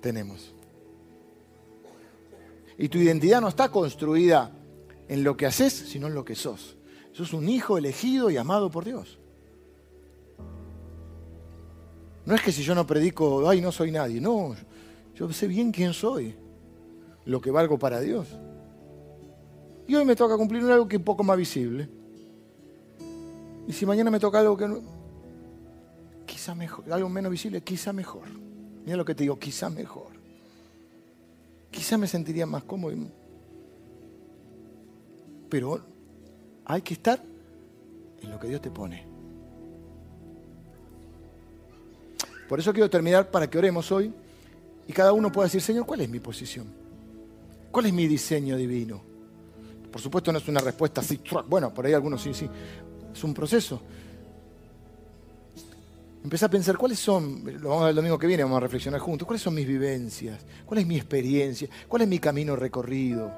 tenemos. 0.00 0.54
Y 2.76 2.88
tu 2.88 2.98
identidad 2.98 3.40
no 3.40 3.48
está 3.48 3.70
construida 3.70 4.52
en 5.08 5.24
lo 5.24 5.36
que 5.36 5.46
haces, 5.46 5.72
sino 5.72 6.06
en 6.06 6.14
lo 6.14 6.24
que 6.24 6.34
sos. 6.34 6.76
Sos 7.12 7.32
un 7.32 7.48
hijo 7.48 7.78
elegido 7.78 8.30
y 8.30 8.36
amado 8.36 8.70
por 8.70 8.84
Dios. 8.84 9.18
No 12.26 12.34
es 12.34 12.42
que 12.42 12.52
si 12.52 12.62
yo 12.62 12.74
no 12.74 12.86
predico, 12.86 13.48
ay, 13.48 13.62
no 13.62 13.72
soy 13.72 13.90
nadie. 13.90 14.20
No, 14.20 14.54
yo 15.14 15.32
sé 15.32 15.48
bien 15.48 15.72
quién 15.72 15.94
soy, 15.94 16.36
lo 17.24 17.40
que 17.40 17.50
valgo 17.50 17.78
para 17.78 18.00
Dios. 18.00 18.28
Y 19.86 19.94
hoy 19.94 20.04
me 20.04 20.14
toca 20.14 20.36
cumplir 20.36 20.62
algo 20.64 20.86
que 20.86 20.98
un 20.98 21.04
poco 21.04 21.24
más 21.24 21.38
visible. 21.38 21.88
Y 23.66 23.72
si 23.72 23.86
mañana 23.86 24.10
me 24.10 24.20
toca 24.20 24.40
algo 24.40 24.58
que 24.58 24.68
no, 24.68 24.97
algo 26.90 27.08
menos 27.08 27.30
visible, 27.30 27.60
quizá 27.62 27.92
mejor. 27.92 28.28
Mira 28.84 28.96
lo 28.96 29.04
que 29.04 29.14
te 29.14 29.24
digo, 29.24 29.38
quizá 29.38 29.68
mejor. 29.70 30.12
Quizá 31.70 31.98
me 31.98 32.06
sentiría 32.06 32.46
más 32.46 32.64
cómodo. 32.64 32.96
Pero 35.48 35.80
hay 36.64 36.82
que 36.82 36.94
estar 36.94 37.22
en 38.22 38.30
lo 38.30 38.38
que 38.38 38.48
Dios 38.48 38.60
te 38.60 38.70
pone. 38.70 39.06
Por 42.48 42.58
eso 42.58 42.72
quiero 42.72 42.88
terminar 42.88 43.30
para 43.30 43.48
que 43.48 43.58
oremos 43.58 43.92
hoy 43.92 44.12
y 44.86 44.92
cada 44.92 45.12
uno 45.12 45.30
pueda 45.30 45.46
decir, 45.46 45.60
Señor, 45.60 45.84
¿cuál 45.84 46.00
es 46.00 46.08
mi 46.08 46.18
posición? 46.18 46.66
¿Cuál 47.70 47.86
es 47.86 47.92
mi 47.92 48.06
diseño 48.06 48.56
divino? 48.56 49.02
Por 49.92 50.00
supuesto 50.00 50.32
no 50.32 50.38
es 50.38 50.48
una 50.48 50.60
respuesta 50.60 51.02
así, 51.02 51.20
bueno, 51.46 51.72
por 51.72 51.84
ahí 51.84 51.92
algunos 51.92 52.22
sí, 52.22 52.32
sí, 52.32 52.48
es 53.12 53.24
un 53.24 53.34
proceso. 53.34 53.80
Empecé 56.22 56.44
a 56.44 56.50
pensar 56.50 56.76
cuáles 56.76 56.98
son, 56.98 57.42
lo 57.60 57.68
vamos 57.68 57.82
a 57.82 57.86
ver 57.86 57.90
el 57.90 57.96
domingo 57.96 58.18
que 58.18 58.26
viene, 58.26 58.42
vamos 58.42 58.56
a 58.56 58.60
reflexionar 58.60 59.00
juntos, 59.00 59.26
cuáles 59.26 59.42
son 59.42 59.54
mis 59.54 59.66
vivencias, 59.66 60.44
cuál 60.66 60.80
es 60.80 60.86
mi 60.86 60.96
experiencia, 60.96 61.68
cuál 61.86 62.02
es 62.02 62.08
mi 62.08 62.18
camino 62.18 62.56
recorrido. 62.56 63.30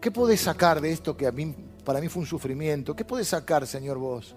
¿Qué 0.00 0.10
podés 0.10 0.40
sacar 0.40 0.80
de 0.80 0.90
esto 0.92 1.14
que 1.16 1.26
a 1.26 1.32
mí, 1.32 1.54
para 1.84 2.00
mí 2.00 2.08
fue 2.08 2.22
un 2.22 2.26
sufrimiento? 2.26 2.96
¿Qué 2.96 3.04
podés 3.04 3.28
sacar, 3.28 3.66
Señor, 3.66 3.98
vos? 3.98 4.34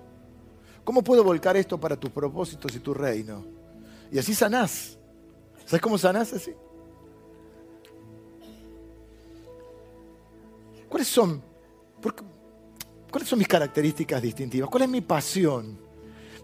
¿Cómo 0.83 1.01
puedo 1.01 1.23
volcar 1.23 1.55
esto 1.55 1.79
para 1.79 1.95
tus 1.95 2.11
propósitos 2.11 2.75
y 2.75 2.79
tu 2.79 2.93
reino? 2.93 3.45
Y 4.11 4.19
así 4.19 4.35
sanás. 4.35 4.97
¿Sabes 5.65 5.81
cómo 5.81 5.97
sanás 5.97 6.33
así? 6.33 6.51
¿Cuáles 10.89 11.07
son? 11.07 11.41
¿Cuáles 13.09 13.29
son 13.29 13.39
mis 13.39 13.47
características 13.47 14.21
distintivas? 14.21 14.69
¿Cuál 14.69 14.83
es 14.83 14.89
mi 14.89 15.01
pasión? 15.01 15.82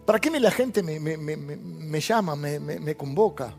¿Para 0.05 0.19
qué 0.19 0.39
la 0.39 0.51
gente 0.51 0.81
me, 0.81 0.99
me 0.99 1.99
llama, 1.99 2.35
me 2.35 2.95
convoca? 2.95 3.53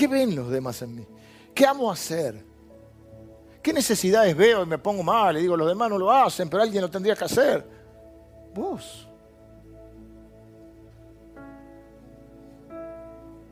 ¿Qué 0.00 0.08
ven 0.08 0.34
los 0.34 0.50
demás 0.50 0.80
en 0.82 0.94
mí? 0.94 1.06
¿Qué 1.54 1.66
amo 1.66 1.90
hacer? 1.90 2.42
¿Qué 3.62 3.72
necesidades 3.72 4.34
veo 4.34 4.62
y 4.62 4.66
me 4.66 4.78
pongo 4.78 5.02
mal? 5.02 5.36
Y 5.36 5.42
digo, 5.42 5.56
los 5.56 5.68
demás 5.68 5.90
no 5.90 5.98
lo 5.98 6.10
hacen, 6.10 6.48
pero 6.48 6.62
alguien 6.62 6.80
lo 6.80 6.90
tendría 6.90 7.14
que 7.14 7.24
hacer. 7.24 7.66
Vos. 8.54 9.06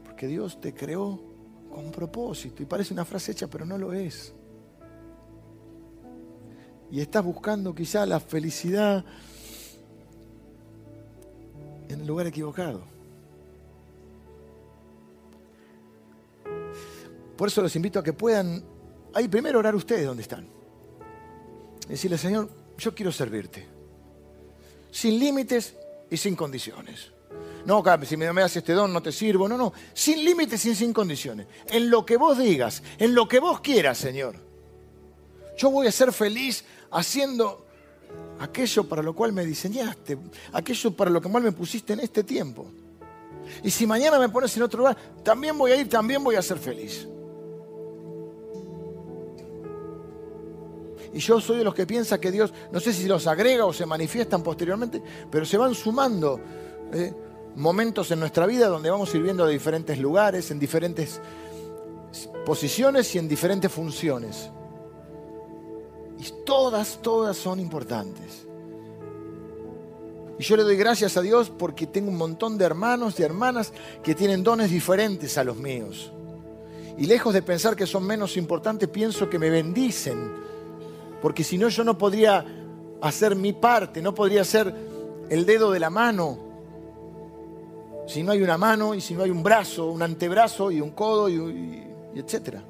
Porque 0.04 0.26
Dios 0.26 0.58
te 0.58 0.72
creó 0.72 1.20
con 1.70 1.90
propósito. 1.90 2.62
Y 2.62 2.66
parece 2.66 2.94
una 2.94 3.04
frase 3.04 3.32
hecha, 3.32 3.46
pero 3.46 3.66
no 3.66 3.76
lo 3.76 3.92
es. 3.92 4.32
Y 6.90 7.02
estás 7.02 7.22
buscando 7.22 7.74
quizá 7.74 8.06
la 8.06 8.18
felicidad 8.18 9.04
lugar 12.08 12.26
equivocado. 12.26 12.82
Por 17.36 17.46
eso 17.46 17.62
los 17.62 17.76
invito 17.76 18.00
a 18.00 18.02
que 18.02 18.12
puedan 18.12 18.64
ahí 19.14 19.28
primero 19.28 19.60
orar 19.60 19.74
ustedes 19.76 20.04
donde 20.04 20.22
están. 20.22 20.48
Decirle, 21.86 22.18
Señor, 22.18 22.50
yo 22.76 22.94
quiero 22.94 23.12
servirte. 23.12 23.64
Sin 24.90 25.18
límites 25.18 25.76
y 26.10 26.16
sin 26.16 26.34
condiciones. 26.34 27.12
No, 27.64 27.84
si 28.04 28.16
me 28.16 28.26
das 28.26 28.56
este 28.56 28.72
don 28.72 28.92
no 28.92 29.02
te 29.02 29.12
sirvo. 29.12 29.48
No, 29.48 29.56
no. 29.56 29.72
Sin 29.94 30.24
límites 30.24 30.64
y 30.64 30.74
sin 30.74 30.92
condiciones. 30.92 31.46
En 31.68 31.90
lo 31.90 32.04
que 32.04 32.16
vos 32.16 32.38
digas, 32.38 32.82
en 32.98 33.14
lo 33.14 33.28
que 33.28 33.38
vos 33.38 33.60
quieras, 33.60 33.98
Señor. 33.98 34.36
Yo 35.56 35.70
voy 35.70 35.86
a 35.86 35.92
ser 35.92 36.12
feliz 36.12 36.64
haciendo 36.90 37.67
aquello 38.40 38.84
para 38.84 39.02
lo 39.02 39.14
cual 39.14 39.32
me 39.32 39.44
diseñaste, 39.44 40.18
aquello 40.52 40.90
para 40.92 41.10
lo 41.10 41.20
cual 41.20 41.42
me 41.42 41.52
pusiste 41.52 41.92
en 41.92 42.00
este 42.00 42.24
tiempo. 42.24 42.66
Y 43.62 43.70
si 43.70 43.86
mañana 43.86 44.18
me 44.18 44.28
pones 44.28 44.56
en 44.56 44.62
otro 44.62 44.78
lugar, 44.78 44.96
también 45.22 45.56
voy 45.56 45.72
a 45.72 45.76
ir, 45.76 45.88
también 45.88 46.22
voy 46.22 46.36
a 46.36 46.42
ser 46.42 46.58
feliz. 46.58 47.06
Y 51.12 51.20
yo 51.20 51.40
soy 51.40 51.58
de 51.58 51.64
los 51.64 51.74
que 51.74 51.86
piensa 51.86 52.20
que 52.20 52.30
Dios, 52.30 52.52
no 52.70 52.80
sé 52.80 52.92
si 52.92 53.06
los 53.08 53.26
agrega 53.26 53.64
o 53.64 53.72
se 53.72 53.86
manifiestan 53.86 54.42
posteriormente, 54.42 55.02
pero 55.30 55.46
se 55.46 55.56
van 55.56 55.74
sumando 55.74 56.38
eh, 56.92 57.14
momentos 57.56 58.10
en 58.10 58.20
nuestra 58.20 58.46
vida 58.46 58.68
donde 58.68 58.90
vamos 58.90 59.10
sirviendo 59.10 59.46
de 59.46 59.52
diferentes 59.52 59.98
lugares, 59.98 60.50
en 60.50 60.58
diferentes 60.58 61.20
posiciones 62.44 63.14
y 63.14 63.18
en 63.18 63.28
diferentes 63.28 63.72
funciones. 63.72 64.50
Y 66.18 66.44
todas, 66.44 67.00
todas 67.02 67.36
son 67.36 67.60
importantes. 67.60 68.46
Y 70.38 70.42
yo 70.42 70.56
le 70.56 70.62
doy 70.62 70.76
gracias 70.76 71.16
a 71.16 71.22
Dios 71.22 71.50
porque 71.50 71.86
tengo 71.86 72.10
un 72.10 72.16
montón 72.16 72.58
de 72.58 72.64
hermanos 72.64 73.18
y 73.18 73.22
hermanas 73.22 73.72
que 74.02 74.14
tienen 74.14 74.42
dones 74.42 74.70
diferentes 74.70 75.36
a 75.38 75.44
los 75.44 75.56
míos. 75.56 76.12
Y 76.96 77.06
lejos 77.06 77.34
de 77.34 77.42
pensar 77.42 77.76
que 77.76 77.86
son 77.86 78.04
menos 78.04 78.36
importantes, 78.36 78.88
pienso 78.88 79.28
que 79.30 79.38
me 79.38 79.50
bendicen 79.50 80.48
porque 81.20 81.42
si 81.42 81.58
no 81.58 81.68
yo 81.68 81.84
no 81.84 81.98
podría 81.98 82.44
hacer 83.00 83.34
mi 83.34 83.52
parte, 83.52 84.02
no 84.02 84.14
podría 84.14 84.44
ser 84.44 84.72
el 85.28 85.44
dedo 85.44 85.70
de 85.70 85.80
la 85.80 85.90
mano 85.90 86.48
si 88.08 88.22
no 88.22 88.32
hay 88.32 88.40
una 88.40 88.56
mano 88.56 88.94
y 88.94 89.02
si 89.02 89.14
no 89.14 89.22
hay 89.22 89.30
un 89.30 89.42
brazo, 89.42 89.90
un 89.90 90.00
antebrazo 90.00 90.70
y 90.70 90.80
un 90.80 90.92
codo 90.92 91.28
y, 91.28 91.34
y 92.14 92.18
etcétera? 92.18 92.62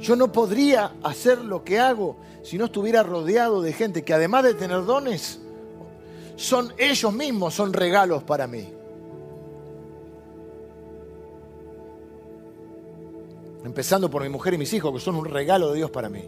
Yo 0.00 0.14
no 0.14 0.30
podría 0.30 0.92
hacer 1.02 1.38
lo 1.38 1.64
que 1.64 1.78
hago 1.80 2.16
si 2.42 2.58
no 2.58 2.66
estuviera 2.66 3.02
rodeado 3.02 3.60
de 3.60 3.72
gente 3.72 4.04
que 4.04 4.14
además 4.14 4.44
de 4.44 4.54
tener 4.54 4.84
dones, 4.84 5.40
son 6.36 6.72
ellos 6.76 7.12
mismos, 7.12 7.54
son 7.54 7.72
regalos 7.72 8.22
para 8.22 8.46
mí. 8.46 8.68
Empezando 13.64 14.08
por 14.08 14.22
mi 14.22 14.28
mujer 14.28 14.54
y 14.54 14.58
mis 14.58 14.72
hijos, 14.74 14.92
que 14.92 15.00
son 15.00 15.16
un 15.16 15.24
regalo 15.24 15.70
de 15.70 15.78
Dios 15.78 15.90
para 15.90 16.08
mí. 16.08 16.22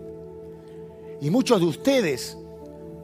Y 1.20 1.30
muchos 1.30 1.60
de 1.60 1.66
ustedes, 1.66 2.36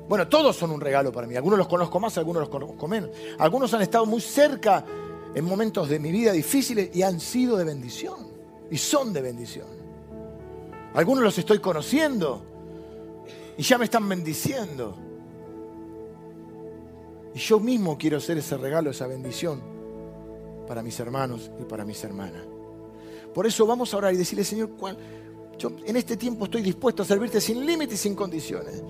bueno, 0.08 0.26
todos 0.26 0.56
son 0.56 0.72
un 0.72 0.80
regalo 0.80 1.12
para 1.12 1.26
mí. 1.26 1.36
Algunos 1.36 1.58
los 1.58 1.68
conozco 1.68 2.00
más, 2.00 2.18
algunos 2.18 2.40
los 2.40 2.48
conozco 2.48 2.88
menos. 2.88 3.10
Algunos 3.38 3.72
han 3.74 3.82
estado 3.82 4.06
muy 4.06 4.20
cerca 4.20 4.84
en 5.34 5.44
momentos 5.44 5.88
de 5.88 5.98
mi 6.00 6.10
vida 6.10 6.32
difíciles 6.32 6.90
y 6.96 7.02
han 7.02 7.20
sido 7.20 7.56
de 7.56 7.64
bendición. 7.64 8.26
Y 8.70 8.78
son 8.78 9.12
de 9.12 9.22
bendición. 9.22 9.84
Algunos 10.95 11.24
los 11.24 11.36
estoy 11.38 11.59
conociendo 11.59 12.42
y 13.57 13.62
ya 13.62 13.78
me 13.78 13.84
están 13.84 14.09
bendiciendo. 14.09 14.97
Y 17.34 17.38
yo 17.38 17.59
mismo 17.59 17.99
quiero 17.99 18.20
ser 18.20 18.38
ese 18.38 18.57
regalo, 18.57 18.90
esa 18.90 19.07
bendición 19.09 19.61
para 20.68 20.82
mis 20.82 20.99
hermanos 21.01 21.51
y 21.61 21.64
para 21.64 21.84
mis 21.84 22.03
hermanas. 22.05 22.42
Por 23.34 23.47
eso 23.47 23.66
vamos 23.66 23.92
a 23.92 23.97
orar 23.97 24.14
y 24.14 24.16
decirle, 24.16 24.45
Señor, 24.45 24.70
yo 25.59 25.72
en 25.84 25.97
este 25.97 26.16
tiempo 26.16 26.45
estoy 26.45 26.62
dispuesto 26.62 27.03
a 27.03 27.07
servirte 27.07 27.40
sin 27.40 27.66
límites 27.66 27.95
y 27.95 28.03
sin 28.03 28.14
condiciones. 28.14 28.82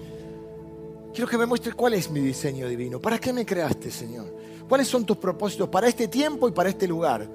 Quiero 1.15 1.31
que 1.31 1.39
me 1.39 1.47
muestres 1.47 1.75
cuál 1.75 1.95
es 1.95 2.11
mi 2.11 2.21
diseño 2.21 2.69
divino. 2.69 3.01
¿Para 3.01 3.19
qué 3.19 3.33
me 3.33 3.47
creaste, 3.47 3.91
Señor? 3.91 4.27
¿Cuáles 4.69 4.89
son 4.89 5.07
tus 5.07 5.17
propósitos 5.17 5.69
para 5.71 5.89
este 5.89 6.09
tiempo 6.09 6.49
y 6.49 6.53
para 6.53 6.69
este 6.69 6.87
lugar? 6.87 7.27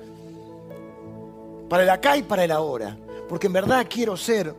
Para 1.67 1.83
el 1.83 1.89
acá 1.89 2.17
y 2.17 2.23
para 2.23 2.43
el 2.43 2.51
ahora. 2.51 2.97
Porque 3.29 3.47
en 3.47 3.53
verdad 3.53 3.85
quiero 3.87 4.17
ser 4.17 4.53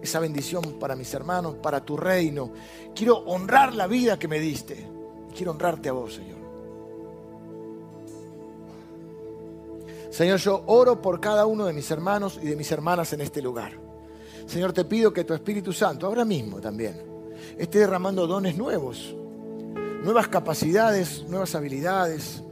esa 0.00 0.20
bendición 0.20 0.78
para 0.78 0.94
mis 0.94 1.12
hermanos, 1.12 1.56
para 1.56 1.84
tu 1.84 1.96
reino. 1.96 2.52
Quiero 2.94 3.16
honrar 3.24 3.74
la 3.74 3.88
vida 3.88 4.18
que 4.18 4.28
me 4.28 4.38
diste. 4.38 4.86
Quiero 5.36 5.50
honrarte 5.50 5.88
a 5.88 5.92
vos, 5.92 6.14
Señor. 6.14 6.38
Señor, 10.10 10.38
yo 10.38 10.62
oro 10.66 11.02
por 11.02 11.20
cada 11.20 11.44
uno 11.44 11.66
de 11.66 11.72
mis 11.72 11.90
hermanos 11.90 12.38
y 12.40 12.46
de 12.46 12.54
mis 12.54 12.70
hermanas 12.70 13.12
en 13.12 13.22
este 13.22 13.42
lugar. 13.42 13.72
Señor, 14.46 14.72
te 14.72 14.84
pido 14.84 15.12
que 15.12 15.24
tu 15.24 15.34
Espíritu 15.34 15.72
Santo, 15.72 16.06
ahora 16.06 16.24
mismo 16.24 16.60
también, 16.60 17.02
esté 17.58 17.80
derramando 17.80 18.24
dones 18.28 18.56
nuevos, 18.56 19.12
nuevas 20.04 20.28
capacidades, 20.28 21.24
nuevas 21.28 21.56
habilidades, 21.56 22.43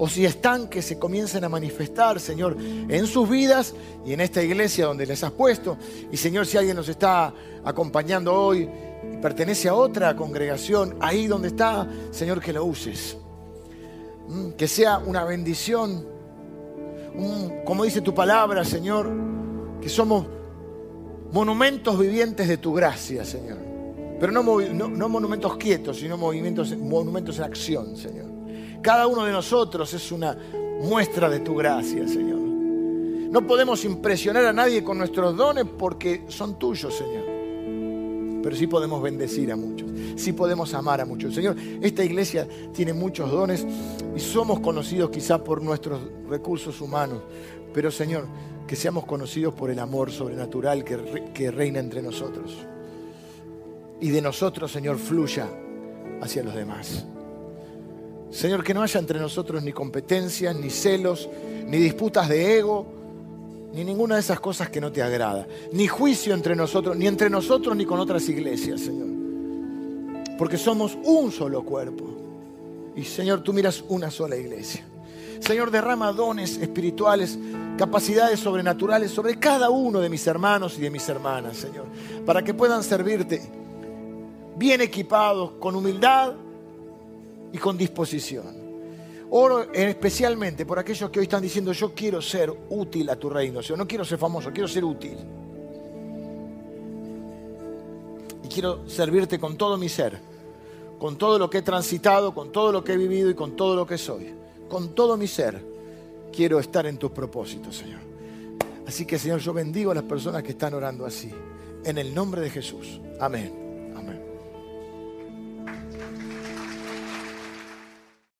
o 0.00 0.08
si 0.08 0.24
están, 0.24 0.68
que 0.68 0.80
se 0.80 0.96
comiencen 0.96 1.42
a 1.42 1.48
manifestar, 1.48 2.20
Señor, 2.20 2.56
en 2.60 3.06
sus 3.08 3.28
vidas 3.28 3.74
y 4.06 4.12
en 4.12 4.20
esta 4.20 4.40
iglesia 4.40 4.86
donde 4.86 5.04
les 5.04 5.24
has 5.24 5.32
puesto. 5.32 5.76
Y 6.12 6.16
Señor, 6.16 6.46
si 6.46 6.56
alguien 6.56 6.76
nos 6.76 6.88
está 6.88 7.34
acompañando 7.64 8.32
hoy 8.32 8.68
y 9.12 9.16
pertenece 9.16 9.68
a 9.68 9.74
otra 9.74 10.14
congregación, 10.14 10.96
ahí 11.00 11.26
donde 11.26 11.48
está, 11.48 11.88
Señor, 12.12 12.40
que 12.40 12.52
lo 12.52 12.64
uses. 12.64 13.16
Mm, 14.28 14.50
que 14.50 14.68
sea 14.68 14.98
una 14.98 15.24
bendición, 15.24 16.06
como 17.64 17.82
dice 17.82 18.00
tu 18.00 18.14
palabra, 18.14 18.64
Señor, 18.64 19.10
que 19.80 19.88
somos 19.88 20.26
monumentos 21.32 21.98
vivientes 21.98 22.46
de 22.46 22.58
tu 22.58 22.72
gracia, 22.72 23.24
Señor. 23.24 23.58
Pero 24.20 24.30
no, 24.30 24.44
monumentos 25.08 25.56
quietos, 25.56 25.98
sino 25.98 26.16
monumentos 26.16 26.70
en 27.38 27.42
acción, 27.44 27.96
Señor. 27.96 28.37
Cada 28.82 29.06
uno 29.06 29.24
de 29.24 29.32
nosotros 29.32 29.92
es 29.94 30.12
una 30.12 30.36
muestra 30.82 31.28
de 31.28 31.40
tu 31.40 31.54
gracia, 31.54 32.06
Señor. 32.06 32.38
No 32.38 33.46
podemos 33.46 33.84
impresionar 33.84 34.46
a 34.46 34.52
nadie 34.52 34.82
con 34.82 34.96
nuestros 34.96 35.36
dones 35.36 35.64
porque 35.78 36.24
son 36.28 36.58
tuyos, 36.58 36.94
Señor. 36.94 37.24
Pero 38.42 38.56
sí 38.56 38.66
podemos 38.66 39.02
bendecir 39.02 39.52
a 39.52 39.56
muchos, 39.56 39.90
sí 40.16 40.32
podemos 40.32 40.72
amar 40.72 41.00
a 41.00 41.04
muchos. 41.04 41.34
Señor, 41.34 41.56
esta 41.82 42.04
iglesia 42.04 42.48
tiene 42.72 42.92
muchos 42.92 43.30
dones 43.30 43.66
y 44.16 44.20
somos 44.20 44.60
conocidos 44.60 45.10
quizá 45.10 45.42
por 45.42 45.60
nuestros 45.60 46.00
recursos 46.28 46.80
humanos. 46.80 47.20
Pero 47.74 47.90
Señor, 47.90 48.26
que 48.66 48.76
seamos 48.76 49.04
conocidos 49.04 49.54
por 49.54 49.70
el 49.70 49.78
amor 49.78 50.10
sobrenatural 50.10 50.84
que, 50.84 51.30
que 51.34 51.50
reina 51.50 51.80
entre 51.80 52.00
nosotros. 52.00 52.56
Y 54.00 54.10
de 54.10 54.22
nosotros, 54.22 54.70
Señor, 54.70 54.96
fluya 54.98 55.48
hacia 56.22 56.44
los 56.44 56.54
demás. 56.54 57.04
Señor, 58.30 58.62
que 58.62 58.74
no 58.74 58.82
haya 58.82 59.00
entre 59.00 59.18
nosotros 59.18 59.62
ni 59.62 59.72
competencias, 59.72 60.54
ni 60.54 60.70
celos, 60.70 61.28
ni 61.66 61.78
disputas 61.78 62.28
de 62.28 62.58
ego, 62.58 62.86
ni 63.72 63.84
ninguna 63.84 64.16
de 64.16 64.20
esas 64.20 64.40
cosas 64.40 64.68
que 64.68 64.80
no 64.80 64.92
te 64.92 65.02
agrada. 65.02 65.46
Ni 65.72 65.86
juicio 65.86 66.34
entre 66.34 66.54
nosotros, 66.54 66.96
ni 66.96 67.06
entre 67.06 67.30
nosotros 67.30 67.76
ni 67.76 67.84
con 67.84 68.00
otras 68.00 68.28
iglesias, 68.28 68.82
Señor. 68.82 69.08
Porque 70.36 70.56
somos 70.56 70.96
un 71.04 71.32
solo 71.32 71.62
cuerpo. 71.62 72.04
Y 72.96 73.04
Señor, 73.04 73.42
tú 73.42 73.52
miras 73.52 73.82
una 73.88 74.10
sola 74.10 74.36
iglesia. 74.36 74.84
Señor, 75.40 75.70
derrama 75.70 76.12
dones 76.12 76.56
espirituales, 76.56 77.38
capacidades 77.76 78.40
sobrenaturales 78.40 79.10
sobre 79.10 79.38
cada 79.38 79.70
uno 79.70 80.00
de 80.00 80.08
mis 80.10 80.26
hermanos 80.26 80.76
y 80.78 80.80
de 80.80 80.90
mis 80.90 81.08
hermanas, 81.08 81.56
Señor, 81.56 81.86
para 82.26 82.42
que 82.42 82.54
puedan 82.54 82.82
servirte 82.82 83.40
bien 84.56 84.80
equipados, 84.80 85.52
con 85.60 85.76
humildad 85.76 86.34
y 87.52 87.58
con 87.58 87.76
disposición. 87.76 88.68
Oro 89.30 89.72
especialmente 89.72 90.64
por 90.64 90.78
aquellos 90.78 91.10
que 91.10 91.18
hoy 91.18 91.24
están 91.24 91.42
diciendo, 91.42 91.72
yo 91.72 91.92
quiero 91.94 92.22
ser 92.22 92.52
útil 92.70 93.10
a 93.10 93.16
tu 93.16 93.28
reino, 93.28 93.60
o 93.60 93.76
no 93.76 93.86
quiero 93.86 94.04
ser 94.04 94.18
famoso, 94.18 94.50
quiero 94.52 94.68
ser 94.68 94.84
útil. 94.84 95.18
Y 98.42 98.48
quiero 98.48 98.88
servirte 98.88 99.38
con 99.38 99.56
todo 99.56 99.76
mi 99.76 99.88
ser, 99.88 100.18
con 100.98 101.18
todo 101.18 101.38
lo 101.38 101.50
que 101.50 101.58
he 101.58 101.62
transitado, 101.62 102.34
con 102.34 102.50
todo 102.50 102.72
lo 102.72 102.82
que 102.82 102.94
he 102.94 102.96
vivido 102.96 103.28
y 103.28 103.34
con 103.34 103.54
todo 103.54 103.76
lo 103.76 103.86
que 103.86 103.98
soy. 103.98 104.34
Con 104.68 104.94
todo 104.94 105.16
mi 105.16 105.26
ser 105.26 105.62
quiero 106.32 106.58
estar 106.58 106.86
en 106.86 106.96
tus 106.96 107.10
propósitos, 107.10 107.76
Señor. 107.76 108.00
Así 108.86 109.04
que, 109.04 109.18
Señor, 109.18 109.40
yo 109.40 109.52
bendigo 109.52 109.90
a 109.90 109.94
las 109.94 110.04
personas 110.04 110.42
que 110.42 110.52
están 110.52 110.72
orando 110.72 111.04
así. 111.04 111.30
En 111.84 111.98
el 111.98 112.14
nombre 112.14 112.40
de 112.40 112.48
Jesús. 112.48 113.00
Amén. 113.20 113.52
Amén. 113.52 113.67